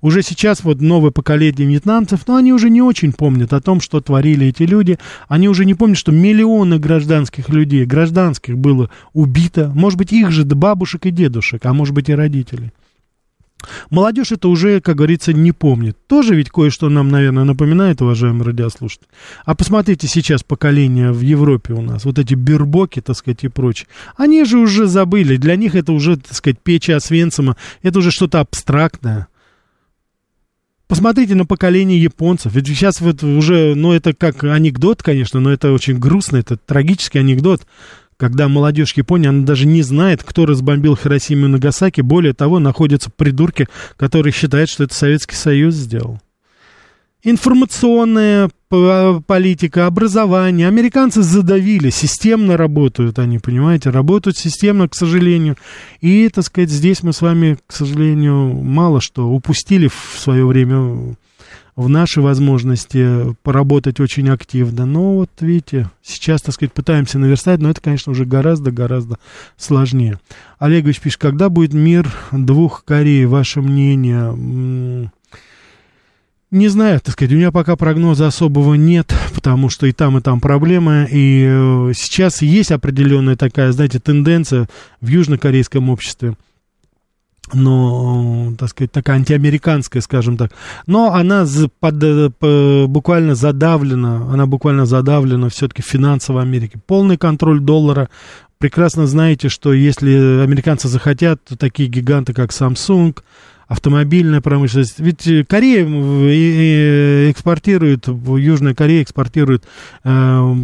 Уже 0.00 0.22
сейчас 0.22 0.62
вот 0.62 0.80
новое 0.80 1.10
поколение 1.10 1.66
вьетнамцев, 1.66 2.26
но 2.26 2.36
они 2.36 2.52
уже 2.52 2.70
не 2.70 2.82
очень 2.82 3.12
помнят 3.12 3.52
о 3.52 3.60
том, 3.60 3.80
что 3.80 4.00
творили 4.00 4.48
эти 4.48 4.64
люди. 4.64 4.98
Они 5.28 5.48
уже 5.48 5.64
не 5.64 5.74
помнят, 5.74 5.96
что 5.96 6.12
миллионы 6.12 6.78
гражданских 6.78 7.48
людей, 7.48 7.86
гражданских 7.86 8.58
было 8.58 8.90
убито. 9.12 9.72
Может 9.74 9.98
быть, 9.98 10.12
их 10.12 10.30
же 10.30 10.44
бабушек 10.44 11.06
и 11.06 11.10
дедушек, 11.10 11.64
а 11.64 11.72
может 11.72 11.94
быть 11.94 12.08
и 12.08 12.14
родителей. 12.14 12.72
Молодежь 13.90 14.32
это 14.32 14.48
уже, 14.48 14.80
как 14.80 14.96
говорится, 14.96 15.32
не 15.32 15.52
помнит. 15.52 15.96
Тоже 16.06 16.34
ведь 16.34 16.50
кое-что 16.50 16.88
нам, 16.88 17.08
наверное, 17.08 17.44
напоминает, 17.44 18.02
уважаемые 18.02 18.44
радиослушатели. 18.44 19.08
А 19.44 19.54
посмотрите 19.54 20.08
сейчас 20.08 20.42
поколение 20.42 21.12
в 21.12 21.20
Европе 21.20 21.74
у 21.74 21.82
нас, 21.82 22.04
вот 22.04 22.18
эти 22.18 22.34
бирбоки, 22.34 23.00
так 23.00 23.16
сказать, 23.16 23.44
и 23.44 23.48
прочее. 23.48 23.88
Они 24.16 24.44
же 24.44 24.58
уже 24.58 24.86
забыли, 24.86 25.36
для 25.36 25.56
них 25.56 25.74
это 25.74 25.92
уже, 25.92 26.16
так 26.16 26.34
сказать, 26.34 26.60
печи 26.60 26.92
Освенцима, 26.92 27.56
это 27.82 27.98
уже 27.98 28.10
что-то 28.10 28.40
абстрактное. 28.40 29.28
Посмотрите 30.90 31.36
на 31.36 31.46
поколение 31.46 32.02
японцев. 32.02 32.52
Ведь 32.52 32.66
сейчас 32.66 33.00
вот 33.00 33.22
уже, 33.22 33.76
ну, 33.76 33.92
это 33.92 34.12
как 34.12 34.42
анекдот, 34.42 35.04
конечно, 35.04 35.38
но 35.38 35.52
это 35.52 35.70
очень 35.70 36.00
грустно, 36.00 36.38
это 36.38 36.56
трагический 36.56 37.20
анекдот, 37.20 37.62
когда 38.20 38.48
молодежь 38.48 38.92
Японии, 38.96 39.28
она 39.28 39.46
даже 39.46 39.66
не 39.66 39.80
знает, 39.82 40.22
кто 40.22 40.44
разбомбил 40.44 40.94
Хиросиму 40.94 41.46
и 41.46 41.48
Нагасаки. 41.48 42.02
Более 42.02 42.34
того, 42.34 42.58
находятся 42.58 43.10
придурки, 43.10 43.66
которые 43.96 44.34
считают, 44.34 44.68
что 44.68 44.84
это 44.84 44.94
Советский 44.94 45.36
Союз 45.36 45.74
сделал. 45.74 46.20
Информационная 47.22 48.50
п- 48.68 49.22
политика, 49.26 49.86
образование. 49.86 50.68
Американцы 50.68 51.22
задавили, 51.22 51.88
системно 51.88 52.58
работают 52.58 53.18
они, 53.18 53.38
понимаете, 53.38 53.88
работают 53.88 54.36
системно, 54.36 54.86
к 54.86 54.94
сожалению. 54.94 55.56
И, 56.02 56.28
так 56.28 56.44
сказать, 56.44 56.68
здесь 56.70 57.02
мы 57.02 57.14
с 57.14 57.22
вами, 57.22 57.56
к 57.66 57.72
сожалению, 57.72 58.52
мало 58.52 59.00
что 59.00 59.30
упустили 59.30 59.88
в 59.88 60.18
свое 60.18 60.46
время 60.46 61.16
в 61.76 61.88
наши 61.88 62.20
возможности 62.20 63.34
поработать 63.42 64.00
очень 64.00 64.28
активно. 64.28 64.86
Но 64.86 65.14
вот 65.16 65.30
видите, 65.40 65.90
сейчас, 66.02 66.42
так 66.42 66.54
сказать, 66.54 66.72
пытаемся 66.72 67.18
наверстать, 67.18 67.60
но 67.60 67.70
это, 67.70 67.80
конечно, 67.80 68.12
уже 68.12 68.24
гораздо-гораздо 68.24 69.18
сложнее. 69.56 70.18
Олегович 70.58 71.00
пишет, 71.00 71.20
когда 71.20 71.48
будет 71.48 71.72
мир 71.72 72.12
двух 72.32 72.84
Корей, 72.84 73.26
ваше 73.26 73.60
мнение? 73.60 75.10
Не 76.50 76.66
знаю, 76.66 77.00
так 77.00 77.12
сказать, 77.12 77.32
у 77.32 77.36
меня 77.36 77.52
пока 77.52 77.76
прогноза 77.76 78.26
особого 78.26 78.74
нет, 78.74 79.14
потому 79.34 79.68
что 79.68 79.86
и 79.86 79.92
там, 79.92 80.18
и 80.18 80.20
там 80.20 80.40
проблемы, 80.40 81.06
и 81.08 81.46
э, 81.48 81.92
сейчас 81.94 82.42
есть 82.42 82.72
определенная 82.72 83.36
такая, 83.36 83.70
знаете, 83.70 84.00
тенденция 84.00 84.68
в 85.00 85.06
южнокорейском 85.06 85.88
обществе, 85.90 86.34
но, 87.54 88.52
так 88.58 88.68
сказать, 88.70 88.92
такая 88.92 89.16
антиамериканская, 89.16 90.02
скажем 90.02 90.36
так. 90.36 90.52
Но 90.86 91.12
она 91.12 91.46
под, 91.80 92.02
э, 92.02 92.30
п- 92.30 92.86
буквально 92.86 93.34
задавлена, 93.34 94.32
она 94.32 94.46
буквально 94.46 94.86
задавлена 94.86 95.48
все-таки 95.48 95.82
финансово 95.82 96.42
Америки. 96.42 96.78
Полный 96.86 97.16
контроль 97.16 97.60
доллара. 97.60 98.08
Прекрасно 98.58 99.06
знаете, 99.06 99.48
что 99.48 99.72
если 99.72 100.42
американцы 100.42 100.88
захотят, 100.88 101.42
то 101.44 101.56
такие 101.56 101.88
гиганты, 101.88 102.34
как 102.34 102.50
Samsung, 102.50 103.16
автомобильная 103.68 104.40
промышленность. 104.40 104.98
Ведь 104.98 105.26
э, 105.28 105.44
Корея 105.44 105.86
и 105.86 107.30
экспортирует, 107.30 108.08
Южная 108.08 108.74
Корея 108.74 109.02
экспортирует 109.02 109.64
э, 110.02 110.54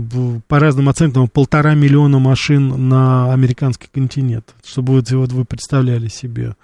по 0.49 0.59
разным 0.59 0.89
оценкам 0.89 1.28
полтора 1.28 1.74
миллиона 1.74 2.18
машин 2.18 2.89
на 2.89 3.32
американский 3.32 3.87
континент. 3.93 4.55
Чтобы 4.66 4.95
вот, 4.95 5.11
вот 5.12 5.32
вы 5.32 5.45
представляли 5.45 6.09
себе 6.09 6.57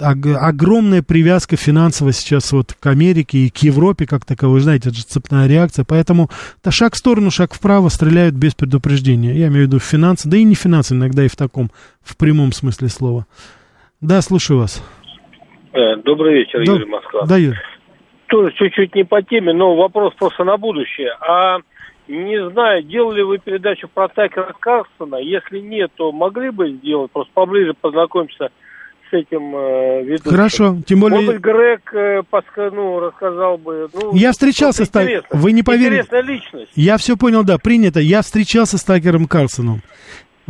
огромная 0.00 1.02
привязка 1.02 1.56
финансовая 1.56 2.12
сейчас 2.12 2.52
вот 2.52 2.74
к 2.78 2.86
Америке 2.86 3.38
и 3.38 3.50
к 3.50 3.58
Европе 3.58 4.06
как 4.06 4.24
таковой, 4.24 4.54
Вы 4.54 4.60
знаете, 4.60 4.88
это 4.88 4.98
же 4.98 5.04
цепная 5.04 5.46
реакция, 5.46 5.84
поэтому 5.88 6.28
да, 6.64 6.70
шаг 6.70 6.94
в 6.94 6.98
сторону, 6.98 7.30
шаг 7.30 7.54
вправо 7.54 7.88
стреляют 7.88 8.34
без 8.34 8.54
предупреждения. 8.54 9.32
Я 9.32 9.48
имею 9.48 9.64
в 9.64 9.68
виду 9.68 9.78
финансы, 9.78 10.28
да 10.28 10.36
и 10.36 10.44
не 10.44 10.54
финансы, 10.54 10.94
иногда 10.94 11.24
и 11.24 11.28
в 11.28 11.36
таком, 11.36 11.70
в 12.02 12.16
прямом 12.16 12.52
смысле 12.52 12.88
слова. 12.88 13.26
Да, 14.00 14.22
слушаю 14.22 14.60
вас. 14.60 14.82
Э, 15.72 15.96
Добрый 15.96 16.34
вечер, 16.34 16.64
Да- 16.64 16.72
Юрий 16.72 16.86
Москва. 16.86 17.26
Да, 17.26 17.36
Юр. 17.36 17.56
Тоже 18.26 18.52
чуть-чуть 18.54 18.94
не 18.94 19.04
по 19.04 19.22
теме, 19.22 19.52
но 19.52 19.76
вопрос 19.76 20.14
просто 20.18 20.44
на 20.44 20.56
будущее. 20.56 21.10
А 21.20 21.58
не 22.08 22.50
знаю, 22.50 22.82
делали 22.82 23.22
вы 23.22 23.38
передачу 23.38 23.88
про 23.92 24.08
Такера 24.08 24.54
Карсона? 24.58 25.16
Если 25.16 25.58
нет, 25.58 25.90
то 25.96 26.12
могли 26.12 26.50
бы 26.50 26.70
сделать, 26.72 27.10
просто 27.12 27.30
поближе 27.34 27.74
познакомиться 27.74 28.46
с 28.46 28.50
этим 29.12 29.54
э, 29.54 30.02
ведущим. 30.04 30.30
Хорошо, 30.30 30.76
тем 30.86 31.00
более... 31.00 31.20
Может 31.20 31.34
быть, 31.34 31.42
Грег 31.42 31.94
э, 31.94 32.22
ну, 32.72 33.00
рассказал 33.00 33.58
бы. 33.58 33.88
Ну, 33.92 34.14
Я 34.14 34.32
встречался 34.32 34.84
с 34.84 34.88
просто 34.88 35.00
Так- 35.00 35.08
интересно. 35.08 35.38
вы 35.38 35.52
не 35.52 35.62
поверите. 35.62 36.02
Интересная 36.02 36.22
личность. 36.22 36.72
Я 36.74 36.96
все 36.96 37.16
понял, 37.16 37.44
да, 37.44 37.58
принято. 37.58 38.00
Я 38.00 38.22
встречался 38.22 38.78
с 38.78 38.84
Такером 38.84 39.26
Карлсоном. 39.26 39.82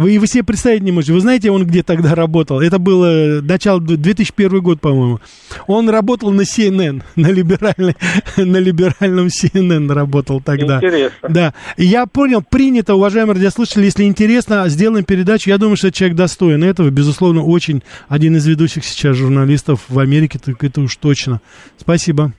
Вы, 0.01 0.19
вы 0.19 0.27
себе 0.27 0.43
представить 0.43 0.81
не 0.83 0.93
можете. 0.93 1.13
Вы 1.13 1.21
знаете, 1.21 1.51
он 1.51 1.67
где 1.67 1.83
тогда 1.83 2.15
работал? 2.15 2.59
Это 2.59 2.79
было 2.79 3.43
начало 3.43 3.83
2001 3.83 4.63
год, 4.63 4.81
по-моему. 4.81 5.21
Он 5.67 5.91
работал 5.91 6.31
на 6.31 6.41
CNN, 6.41 7.03
на, 7.17 7.27
либеральной, 7.27 7.95
на 8.39 8.57
либеральном 8.57 9.27
CNN 9.27 9.93
работал 9.93 10.41
тогда. 10.41 10.79
Интересно. 10.79 11.29
Да, 11.29 11.55
я 11.77 12.07
понял, 12.07 12.41
принято, 12.41 12.95
уважаемые 12.95 13.35
радиослушатели, 13.35 13.85
если 13.85 14.05
интересно, 14.05 14.67
сделаем 14.71 15.05
передачу. 15.05 15.51
Я 15.51 15.59
думаю, 15.59 15.77
что 15.77 15.93
человек 15.93 16.17
достоин 16.17 16.65
этого. 16.65 16.89
Безусловно, 16.89 17.43
очень 17.43 17.83
один 18.09 18.35
из 18.37 18.47
ведущих 18.47 18.87
сейчас 18.87 19.19
журналистов 19.19 19.83
в 19.91 19.99
Америке, 19.99 20.39
так 20.43 20.65
это 20.65 20.81
уж 20.81 20.97
точно. 20.97 21.43
Спасибо. 21.77 22.33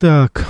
Так. 0.00 0.48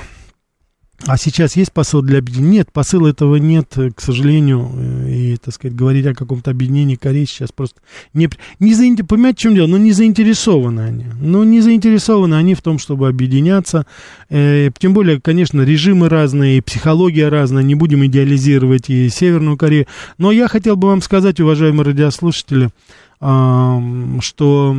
А 1.04 1.18
сейчас 1.18 1.56
есть 1.56 1.72
посыл 1.72 2.00
для 2.00 2.18
объединения? 2.18 2.58
Нет, 2.58 2.72
посыла 2.72 3.08
этого 3.08 3.36
нет, 3.36 3.76
к 3.94 4.00
сожалению. 4.00 4.70
И, 5.06 5.36
так 5.36 5.52
сказать, 5.52 5.76
говорить 5.76 6.06
о 6.06 6.14
каком-то 6.14 6.50
объединении 6.50 6.96
Кореи 6.96 7.26
сейчас 7.26 7.52
просто 7.52 7.80
не... 8.14 8.28
не 8.60 8.74
заин... 8.74 8.96
Понимаете, 8.96 9.36
в 9.36 9.40
чем 9.42 9.54
дело? 9.54 9.66
Ну, 9.66 9.76
не 9.76 9.92
заинтересованы 9.92 10.80
они. 10.80 11.04
Ну, 11.20 11.44
не 11.44 11.60
заинтересованы 11.60 12.34
они 12.34 12.54
в 12.54 12.62
том, 12.62 12.78
чтобы 12.78 13.08
объединяться. 13.08 13.86
Э, 14.30 14.70
тем 14.78 14.94
более, 14.94 15.20
конечно, 15.20 15.60
режимы 15.62 16.08
разные, 16.08 16.62
психология 16.62 17.28
разная. 17.28 17.62
Не 17.62 17.74
будем 17.74 18.04
идеализировать 18.06 18.88
и 18.88 19.10
Северную 19.10 19.58
Корею. 19.58 19.86
Но 20.16 20.32
я 20.32 20.48
хотел 20.48 20.76
бы 20.76 20.88
вам 20.88 21.02
сказать, 21.02 21.40
уважаемые 21.40 21.84
радиослушатели, 21.84 22.70
э, 23.20 23.80
что 24.20 24.76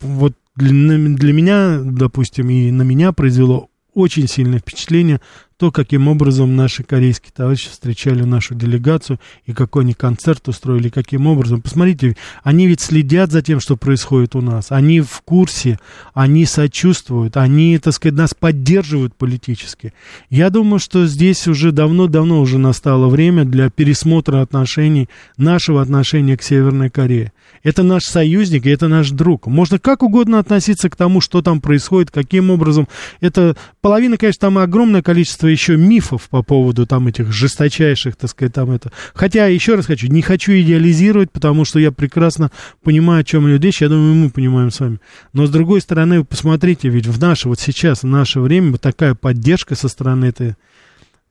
вот 0.00 0.32
для, 0.56 0.98
для 0.98 1.32
меня, 1.32 1.78
допустим, 1.82 2.50
и 2.50 2.70
на 2.70 2.82
меня 2.82 3.12
произвело 3.12 3.68
очень 3.94 4.28
сильное 4.28 4.58
впечатление 4.58 5.20
то, 5.62 5.70
каким 5.70 6.08
образом 6.08 6.56
наши 6.56 6.82
корейские 6.82 7.30
товарищи 7.32 7.70
встречали 7.70 8.24
нашу 8.24 8.56
делегацию 8.56 9.20
и 9.46 9.52
какой 9.52 9.84
они 9.84 9.94
концерт 9.94 10.48
устроили, 10.48 10.88
каким 10.88 11.28
образом. 11.28 11.62
Посмотрите, 11.62 12.16
они 12.42 12.66
ведь 12.66 12.80
следят 12.80 13.30
за 13.30 13.42
тем, 13.42 13.60
что 13.60 13.76
происходит 13.76 14.34
у 14.34 14.40
нас. 14.40 14.72
Они 14.72 15.00
в 15.00 15.22
курсе, 15.24 15.78
они 16.14 16.46
сочувствуют, 16.46 17.36
они, 17.36 17.78
так 17.78 17.94
сказать, 17.94 18.18
нас 18.18 18.34
поддерживают 18.34 19.14
политически. 19.14 19.92
Я 20.30 20.50
думаю, 20.50 20.80
что 20.80 21.06
здесь 21.06 21.46
уже 21.46 21.70
давно-давно 21.70 22.40
уже 22.40 22.58
настало 22.58 23.06
время 23.06 23.44
для 23.44 23.70
пересмотра 23.70 24.40
отношений, 24.40 25.08
нашего 25.36 25.80
отношения 25.80 26.36
к 26.36 26.42
Северной 26.42 26.90
Корее. 26.90 27.30
Это 27.62 27.84
наш 27.84 28.02
союзник 28.04 28.66
и 28.66 28.70
это 28.70 28.88
наш 28.88 29.10
друг. 29.10 29.46
Можно 29.46 29.78
как 29.78 30.02
угодно 30.02 30.40
относиться 30.40 30.90
к 30.90 30.96
тому, 30.96 31.20
что 31.20 31.42
там 31.42 31.60
происходит, 31.60 32.10
каким 32.10 32.50
образом. 32.50 32.88
Это 33.20 33.56
половина, 33.80 34.16
конечно, 34.16 34.40
там 34.40 34.58
огромное 34.58 35.02
количество 35.02 35.51
еще 35.52 35.76
мифов 35.76 36.28
по 36.28 36.42
поводу 36.42 36.86
там 36.86 37.06
этих 37.06 37.32
жесточайших, 37.32 38.16
так 38.16 38.30
сказать, 38.30 38.52
там 38.52 38.70
это. 38.70 38.90
Хотя, 39.14 39.46
еще 39.46 39.74
раз 39.76 39.86
хочу, 39.86 40.08
не 40.08 40.22
хочу 40.22 40.52
идеализировать, 40.52 41.30
потому 41.30 41.64
что 41.64 41.78
я 41.78 41.92
прекрасно 41.92 42.50
понимаю, 42.82 43.20
о 43.20 43.24
чем 43.24 43.48
идет 43.48 43.62
речь, 43.62 43.80
я 43.80 43.88
думаю, 43.88 44.14
мы 44.14 44.30
понимаем 44.30 44.70
с 44.70 44.80
вами. 44.80 44.98
Но, 45.32 45.46
с 45.46 45.50
другой 45.50 45.80
стороны, 45.80 46.24
посмотрите, 46.24 46.88
ведь 46.88 47.06
в 47.06 47.20
наше, 47.20 47.48
вот 47.48 47.60
сейчас, 47.60 48.02
в 48.02 48.06
наше 48.06 48.40
время, 48.40 48.72
вот 48.72 48.80
такая 48.80 49.14
поддержка 49.14 49.74
со 49.74 49.88
стороны 49.88 50.26
этой 50.26 50.56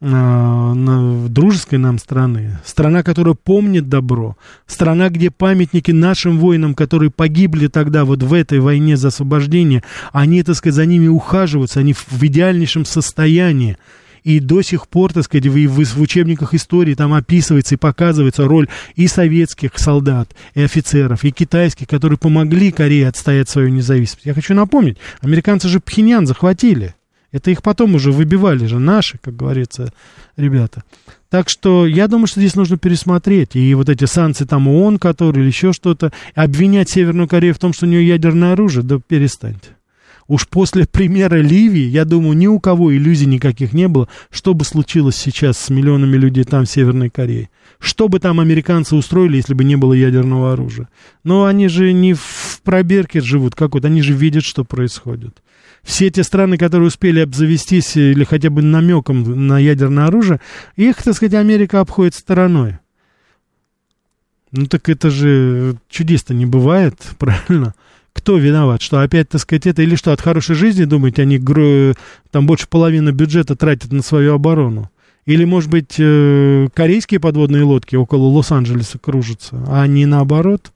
дружеской 0.01 1.77
нам 1.77 1.99
страны, 1.99 2.57
страна, 2.65 3.03
которая 3.03 3.35
помнит 3.35 3.87
добро, 3.87 4.35
страна, 4.65 5.09
где 5.09 5.29
памятники 5.29 5.91
нашим 5.91 6.39
воинам, 6.39 6.73
которые 6.73 7.11
погибли 7.11 7.67
тогда 7.67 8.03
вот 8.03 8.23
в 8.23 8.33
этой 8.33 8.59
войне 8.61 8.97
за 8.97 9.09
освобождение, 9.09 9.83
они, 10.11 10.41
так 10.41 10.55
сказать, 10.55 10.73
за 10.73 10.87
ними 10.87 11.05
ухаживаются, 11.07 11.81
они 11.81 11.93
в 11.93 12.23
идеальнейшем 12.23 12.83
состоянии. 12.83 13.77
И 14.23 14.39
до 14.39 14.61
сих 14.61 14.87
пор, 14.87 15.13
так 15.13 15.23
сказать, 15.23 15.47
в, 15.47 15.53
в, 15.53 15.83
в 15.83 16.01
учебниках 16.01 16.53
истории 16.53 16.93
там 16.93 17.13
описывается 17.13 17.75
и 17.75 17.77
показывается 17.77 18.47
роль 18.47 18.67
и 18.95 19.07
советских 19.07 19.77
солдат, 19.77 20.29
и 20.53 20.61
офицеров, 20.61 21.23
и 21.23 21.31
китайских, 21.31 21.87
которые 21.87 22.17
помогли 22.17 22.71
Корее 22.71 23.07
отстоять 23.07 23.49
свою 23.49 23.69
независимость. 23.69 24.25
Я 24.25 24.33
хочу 24.33 24.53
напомнить, 24.53 24.97
американцы 25.21 25.67
же 25.67 25.79
Пхеньян 25.79 26.27
захватили. 26.27 26.95
Это 27.31 27.49
их 27.49 27.63
потом 27.63 27.95
уже 27.95 28.11
выбивали 28.11 28.65
же, 28.65 28.77
наши, 28.77 29.17
как 29.17 29.35
говорится, 29.37 29.93
ребята. 30.35 30.83
Так 31.29 31.49
что 31.49 31.87
я 31.87 32.09
думаю, 32.09 32.27
что 32.27 32.41
здесь 32.41 32.55
нужно 32.55 32.77
пересмотреть. 32.77 33.55
И 33.55 33.73
вот 33.73 33.87
эти 33.87 34.03
санкции 34.03 34.43
там 34.43 34.67
ООН, 34.67 34.99
которые 34.99 35.43
или 35.43 35.49
еще 35.49 35.71
что-то, 35.71 36.11
обвинять 36.35 36.89
Северную 36.89 37.29
Корею 37.29 37.53
в 37.53 37.59
том, 37.59 37.71
что 37.71 37.85
у 37.85 37.89
нее 37.89 38.05
ядерное 38.05 38.51
оружие, 38.51 38.83
да 38.83 38.99
перестаньте. 38.99 39.69
Уж 40.31 40.47
после 40.47 40.87
примера 40.87 41.41
Ливии, 41.41 41.83
я 41.83 42.05
думаю, 42.05 42.37
ни 42.37 42.47
у 42.47 42.57
кого 42.61 42.95
иллюзий 42.95 43.25
никаких 43.25 43.73
не 43.73 43.89
было, 43.89 44.07
что 44.29 44.53
бы 44.53 44.63
случилось 44.63 45.17
сейчас 45.17 45.57
с 45.57 45.69
миллионами 45.69 46.15
людей 46.15 46.45
там, 46.45 46.63
в 46.63 46.69
Северной 46.69 47.09
Корее. 47.09 47.49
Что 47.79 48.07
бы 48.07 48.17
там 48.19 48.39
американцы 48.39 48.95
устроили, 48.95 49.35
если 49.35 49.53
бы 49.53 49.65
не 49.65 49.75
было 49.75 49.91
ядерного 49.91 50.53
оружия. 50.53 50.87
Но 51.25 51.43
они 51.43 51.67
же 51.67 51.91
не 51.91 52.13
в 52.13 52.61
пробирке 52.63 53.19
живут 53.19 53.55
какой-то, 53.55 53.87
они 53.87 54.01
же 54.01 54.13
видят, 54.13 54.45
что 54.45 54.63
происходит. 54.63 55.43
Все 55.83 56.09
те 56.09 56.23
страны, 56.23 56.57
которые 56.57 56.87
успели 56.87 57.19
обзавестись 57.19 57.97
или 57.97 58.23
хотя 58.23 58.49
бы 58.49 58.61
намеком 58.61 59.47
на 59.47 59.59
ядерное 59.59 60.05
оружие, 60.05 60.39
их, 60.77 61.03
так 61.03 61.13
сказать, 61.13 61.33
Америка 61.33 61.81
обходит 61.81 62.15
стороной. 62.15 62.77
Ну 64.53 64.67
так 64.67 64.87
это 64.87 65.09
же 65.09 65.75
чудес-то 65.89 66.33
не 66.33 66.45
бывает, 66.45 66.95
правильно? 67.17 67.75
Кто 68.13 68.37
виноват? 68.37 68.81
Что 68.81 69.01
опять, 69.01 69.29
так 69.29 69.41
сказать, 69.41 69.67
это 69.67 69.81
или 69.81 69.95
что, 69.95 70.11
от 70.11 70.21
хорошей 70.21 70.55
жизни, 70.55 70.83
думаете, 70.83 71.21
они 71.21 71.39
там 72.31 72.45
больше 72.45 72.67
половины 72.67 73.11
бюджета 73.11 73.55
тратят 73.55 73.91
на 73.91 74.01
свою 74.01 74.33
оборону? 74.33 74.89
Или, 75.25 75.45
может 75.45 75.69
быть, 75.69 75.95
э, 75.99 76.67
корейские 76.73 77.19
подводные 77.19 77.63
лодки 77.63 77.95
около 77.95 78.25
Лос-Анджелеса 78.25 78.97
кружатся, 78.97 79.63
а 79.67 79.85
не 79.85 80.07
наоборот? 80.07 80.71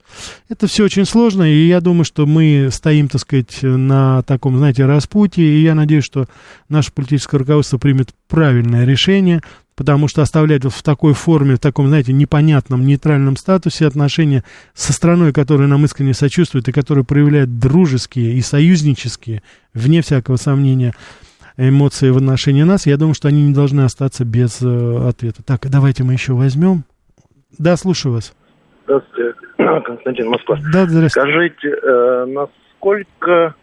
Это 0.48 0.68
все 0.68 0.84
очень 0.84 1.04
сложно, 1.04 1.42
и 1.42 1.66
я 1.66 1.80
думаю, 1.80 2.04
что 2.04 2.26
мы 2.26 2.68
стоим, 2.70 3.08
так 3.08 3.20
сказать, 3.20 3.58
на 3.62 4.22
таком, 4.22 4.56
знаете, 4.56 4.86
распутье, 4.86 5.44
и 5.44 5.62
я 5.62 5.74
надеюсь, 5.74 6.04
что 6.04 6.26
наше 6.68 6.92
политическое 6.92 7.38
руководство 7.38 7.78
примет 7.78 8.10
правильное 8.28 8.84
решение, 8.86 9.40
потому 9.76 10.08
что 10.08 10.22
оставлять 10.22 10.64
в 10.64 10.82
такой 10.82 11.12
форме, 11.12 11.56
в 11.56 11.60
таком, 11.60 11.88
знаете, 11.88 12.12
непонятном, 12.12 12.84
нейтральном 12.84 13.36
статусе 13.36 13.86
отношения 13.86 14.42
со 14.74 14.92
страной, 14.92 15.32
которая 15.32 15.68
нам 15.68 15.84
искренне 15.84 16.14
сочувствует 16.14 16.66
и 16.68 16.72
которая 16.72 17.04
проявляет 17.04 17.58
дружеские 17.58 18.32
и 18.32 18.40
союзнические, 18.40 19.42
вне 19.74 20.00
всякого 20.00 20.36
сомнения, 20.36 20.94
эмоции 21.58 22.10
в 22.10 22.16
отношении 22.16 22.62
нас, 22.62 22.86
я 22.86 22.96
думаю, 22.96 23.14
что 23.14 23.28
они 23.28 23.46
не 23.46 23.54
должны 23.54 23.82
остаться 23.82 24.24
без 24.24 24.60
э, 24.62 25.08
ответа. 25.08 25.42
Так, 25.42 25.66
давайте 25.70 26.04
мы 26.04 26.14
еще 26.14 26.32
возьмем. 26.32 26.84
Да, 27.58 27.76
слушаю 27.76 28.14
вас. 28.14 28.34
Здравствуйте, 28.84 29.34
Константин 29.84 30.28
Москва. 30.28 30.56
Да, 30.72 30.86
здравствуйте. 30.86 31.08
Скажите, 31.08 31.68
э, 31.68 32.26
насколько 32.26 33.54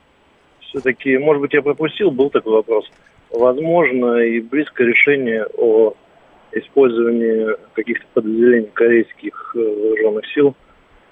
все-таки, 0.62 1.18
может 1.18 1.42
быть, 1.42 1.54
я 1.54 1.62
пропустил, 1.62 2.10
был 2.10 2.30
такой 2.32 2.54
вопрос, 2.54 2.90
возможно 3.32 4.18
и 4.18 4.40
близкое 4.40 4.88
решение 4.88 5.46
о 5.58 5.94
использовании 6.56 7.56
каких-то 7.74 8.06
подразделений 8.14 8.70
корейских 8.74 9.56
э, 9.56 9.60
вооруженных 9.60 10.26
сил 10.34 10.56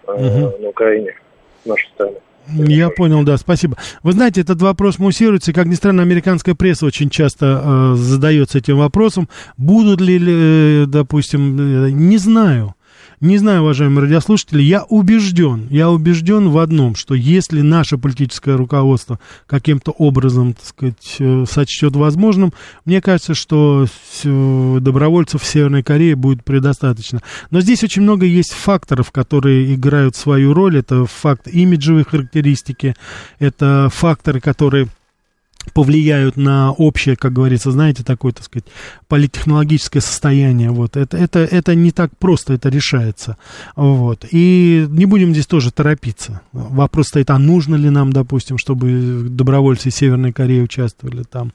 э, 0.08 0.12
угу. 0.12 0.62
на 0.62 0.70
Украине, 0.70 1.16
в 1.64 1.68
нашу 1.68 1.88
страну? 1.90 2.18
Я 2.48 2.90
понял, 2.90 3.24
да, 3.24 3.38
спасибо. 3.38 3.78
Вы 4.04 4.14
знаете, 4.14 4.42
этот 4.42 4.62
вопрос 4.62 5.00
муссируется, 5.00 5.54
как 5.54 5.68
ни 5.68 5.76
странно, 5.76 6.02
американская 6.02 6.56
пресса 6.56 6.86
очень 6.86 7.10
часто 7.10 7.62
э, 7.64 7.96
задается 7.96 8.58
этим 8.58 8.78
вопросом. 8.78 9.30
Будут 9.58 10.02
ли, 10.02 10.20
э, 10.20 10.86
допустим, 10.88 11.86
э, 11.86 11.92
не 11.92 12.18
знаю. 12.18 12.76
Не 13.22 13.38
знаю, 13.38 13.62
уважаемые 13.62 14.06
радиослушатели, 14.06 14.64
я 14.64 14.82
убежден, 14.82 15.68
я 15.70 15.92
убежден 15.92 16.50
в 16.50 16.58
одном, 16.58 16.96
что 16.96 17.14
если 17.14 17.62
наше 17.62 18.00
политическое 18.00 18.56
руководство 18.56 19.20
каким-то 19.46 19.92
образом, 19.92 20.56
так 20.56 20.66
сказать, 20.66 21.16
э, 21.20 21.46
сочтет 21.48 21.96
возможным, 21.96 22.52
мне 22.84 23.00
кажется, 23.00 23.36
что 23.36 23.86
добровольцев 24.24 25.44
в 25.44 25.46
Северной 25.46 25.84
Корее 25.84 26.16
будет 26.16 26.44
предостаточно. 26.44 27.22
Но 27.52 27.62
здесь 27.62 27.84
очень 27.84 28.02
много 28.02 28.26
есть 28.26 28.54
факторов, 28.54 29.12
которые 29.12 29.76
играют 29.76 30.16
свою 30.16 30.56
роль. 30.56 30.80
Это 30.80 31.06
факт 31.06 31.48
имиджевой 31.48 32.06
характеристики, 32.06 32.96
это 33.38 33.90
факторы, 33.94 34.40
которые 34.40 34.88
повлияют 35.74 36.38
на 36.38 36.72
общее, 36.72 37.16
как 37.16 37.34
говорится, 37.34 37.72
знаете, 37.72 38.04
такое, 38.04 38.32
так 38.32 38.46
сказать, 38.46 38.66
политтехнологическое 39.08 40.02
состояние. 40.02 40.72
Вот. 40.72 40.98
Это, 40.98 41.18
это, 41.18 41.40
это 41.40 41.76
не 41.76 41.92
так 41.92 42.12
просто, 42.18 42.54
это 42.54 42.70
решается. 42.70 43.38
Вот. 43.76 44.26
И 44.32 44.86
не 44.90 45.06
будем 45.06 45.32
здесь 45.32 45.48
тоже 45.48 45.72
торопиться. 45.72 46.42
Вопрос 46.52 47.08
стоит, 47.08 47.30
а 47.30 47.38
нужно 47.38 47.76
ли 47.76 47.90
нам, 47.90 48.14
допустим, 48.14 48.58
чтобы 48.58 49.28
добровольцы 49.30 49.92
Северной 49.92 50.34
Кореи 50.34 50.62
участвовали 50.62 51.24
там. 51.24 51.52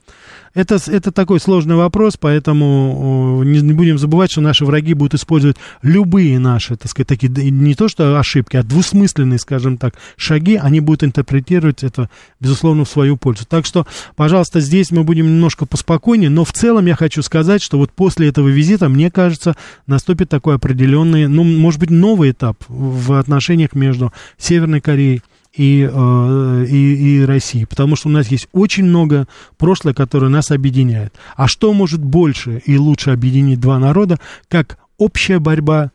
Это, 0.53 0.79
это 0.87 1.11
такой 1.11 1.39
сложный 1.39 1.75
вопрос, 1.75 2.17
поэтому 2.17 3.43
не, 3.43 3.61
не 3.61 3.73
будем 3.73 3.99
забывать, 3.99 4.31
что 4.31 4.41
наши 4.41 4.65
враги 4.65 4.95
будут 4.95 5.13
использовать 5.13 5.57
любые 5.83 6.39
наши, 6.39 6.75
так 6.75 6.89
сказать, 6.89 7.07
такие, 7.07 7.29
не 7.29 7.75
то 7.75 7.87
что 7.87 8.19
ошибки, 8.19 8.57
а 8.57 8.63
двусмысленные, 8.63 9.37
скажем 9.37 9.77
так, 9.77 9.93
шаги, 10.15 10.55
они 10.55 10.79
будут 10.79 11.03
интерпретировать 11.03 11.83
это, 11.83 12.09
безусловно, 12.39 12.85
в 12.85 12.89
свою 12.89 13.17
пользу. 13.17 13.45
Так 13.47 13.67
что, 13.67 13.85
пожалуйста, 14.15 14.59
здесь 14.59 14.91
мы 14.91 15.03
будем 15.03 15.25
немножко 15.25 15.65
поспокойнее, 15.65 16.29
но 16.29 16.43
в 16.43 16.53
целом 16.53 16.85
я 16.85 16.95
хочу 16.95 17.21
сказать, 17.21 17.61
что 17.61 17.77
вот 17.77 17.91
после 17.91 18.29
этого 18.29 18.47
визита, 18.47 18.89
мне 18.89 19.11
кажется, 19.11 19.55
наступит 19.85 20.29
такой 20.29 20.55
определенный, 20.55 21.27
ну, 21.27 21.43
может 21.43 21.79
быть, 21.79 21.89
новый 21.89 22.31
этап 22.31 22.57
в 22.67 23.13
отношениях 23.13 23.73
между 23.73 24.13
Северной 24.37 24.81
Кореей 24.81 25.21
и, 25.53 25.89
э, 25.91 26.65
и, 26.69 27.19
и 27.19 27.25
России, 27.25 27.65
потому 27.65 27.95
что 27.95 28.09
у 28.09 28.11
нас 28.11 28.27
есть 28.27 28.47
очень 28.51 28.85
много 28.85 29.27
прошлое, 29.57 29.93
которое 29.93 30.29
нас 30.29 30.51
объединяет. 30.51 31.13
А 31.35 31.47
что 31.47 31.73
может 31.73 32.03
больше 32.03 32.61
и 32.65 32.77
лучше 32.77 33.11
объединить 33.11 33.59
два 33.59 33.79
народа, 33.79 34.19
как 34.47 34.77
общая 34.97 35.39
борьба 35.39 35.91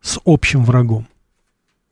с 0.00 0.18
общим 0.24 0.64
врагом? 0.64 1.06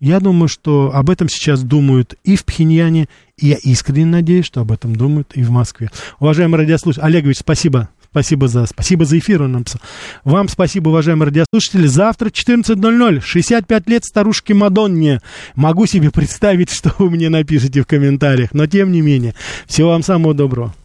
Я 0.04 0.20
думаю, 0.20 0.48
что 0.48 0.90
об 0.92 1.08
этом 1.08 1.30
сейчас 1.30 1.62
думают 1.62 2.14
и 2.24 2.36
в 2.36 2.44
Пхеньяне, 2.44 3.08
и 3.38 3.48
я 3.48 3.56
искренне 3.56 4.04
надеюсь, 4.04 4.44
что 4.44 4.60
об 4.60 4.70
этом 4.70 4.94
думают 4.94 5.32
и 5.34 5.42
в 5.42 5.48
Москве. 5.48 5.90
Уважаемый 6.18 6.56
радиослушатель, 6.58 7.06
Олегович, 7.06 7.38
спасибо. 7.38 7.88
Спасибо 8.10 8.46
за, 8.46 8.66
спасибо 8.66 9.06
за 9.06 9.18
эфир, 9.18 9.42
он 9.42 9.52
написал. 9.52 9.80
Вам 10.22 10.48
спасибо, 10.48 10.90
уважаемые 10.90 11.28
радиослушатели. 11.28 11.86
Завтра 11.86 12.28
14.00, 12.28 13.20
65 13.20 13.88
лет 13.88 14.04
старушке 14.04 14.52
Мадонне. 14.52 15.20
Могу 15.56 15.86
себе 15.86 16.10
представить, 16.10 16.70
что 16.72 16.94
вы 16.98 17.08
мне 17.08 17.30
напишите 17.30 17.80
в 17.80 17.86
комментариях, 17.86 18.50
но 18.52 18.66
тем 18.66 18.92
не 18.92 19.00
менее. 19.00 19.34
Всего 19.66 19.88
вам 19.88 20.02
самого 20.02 20.34
доброго. 20.34 20.72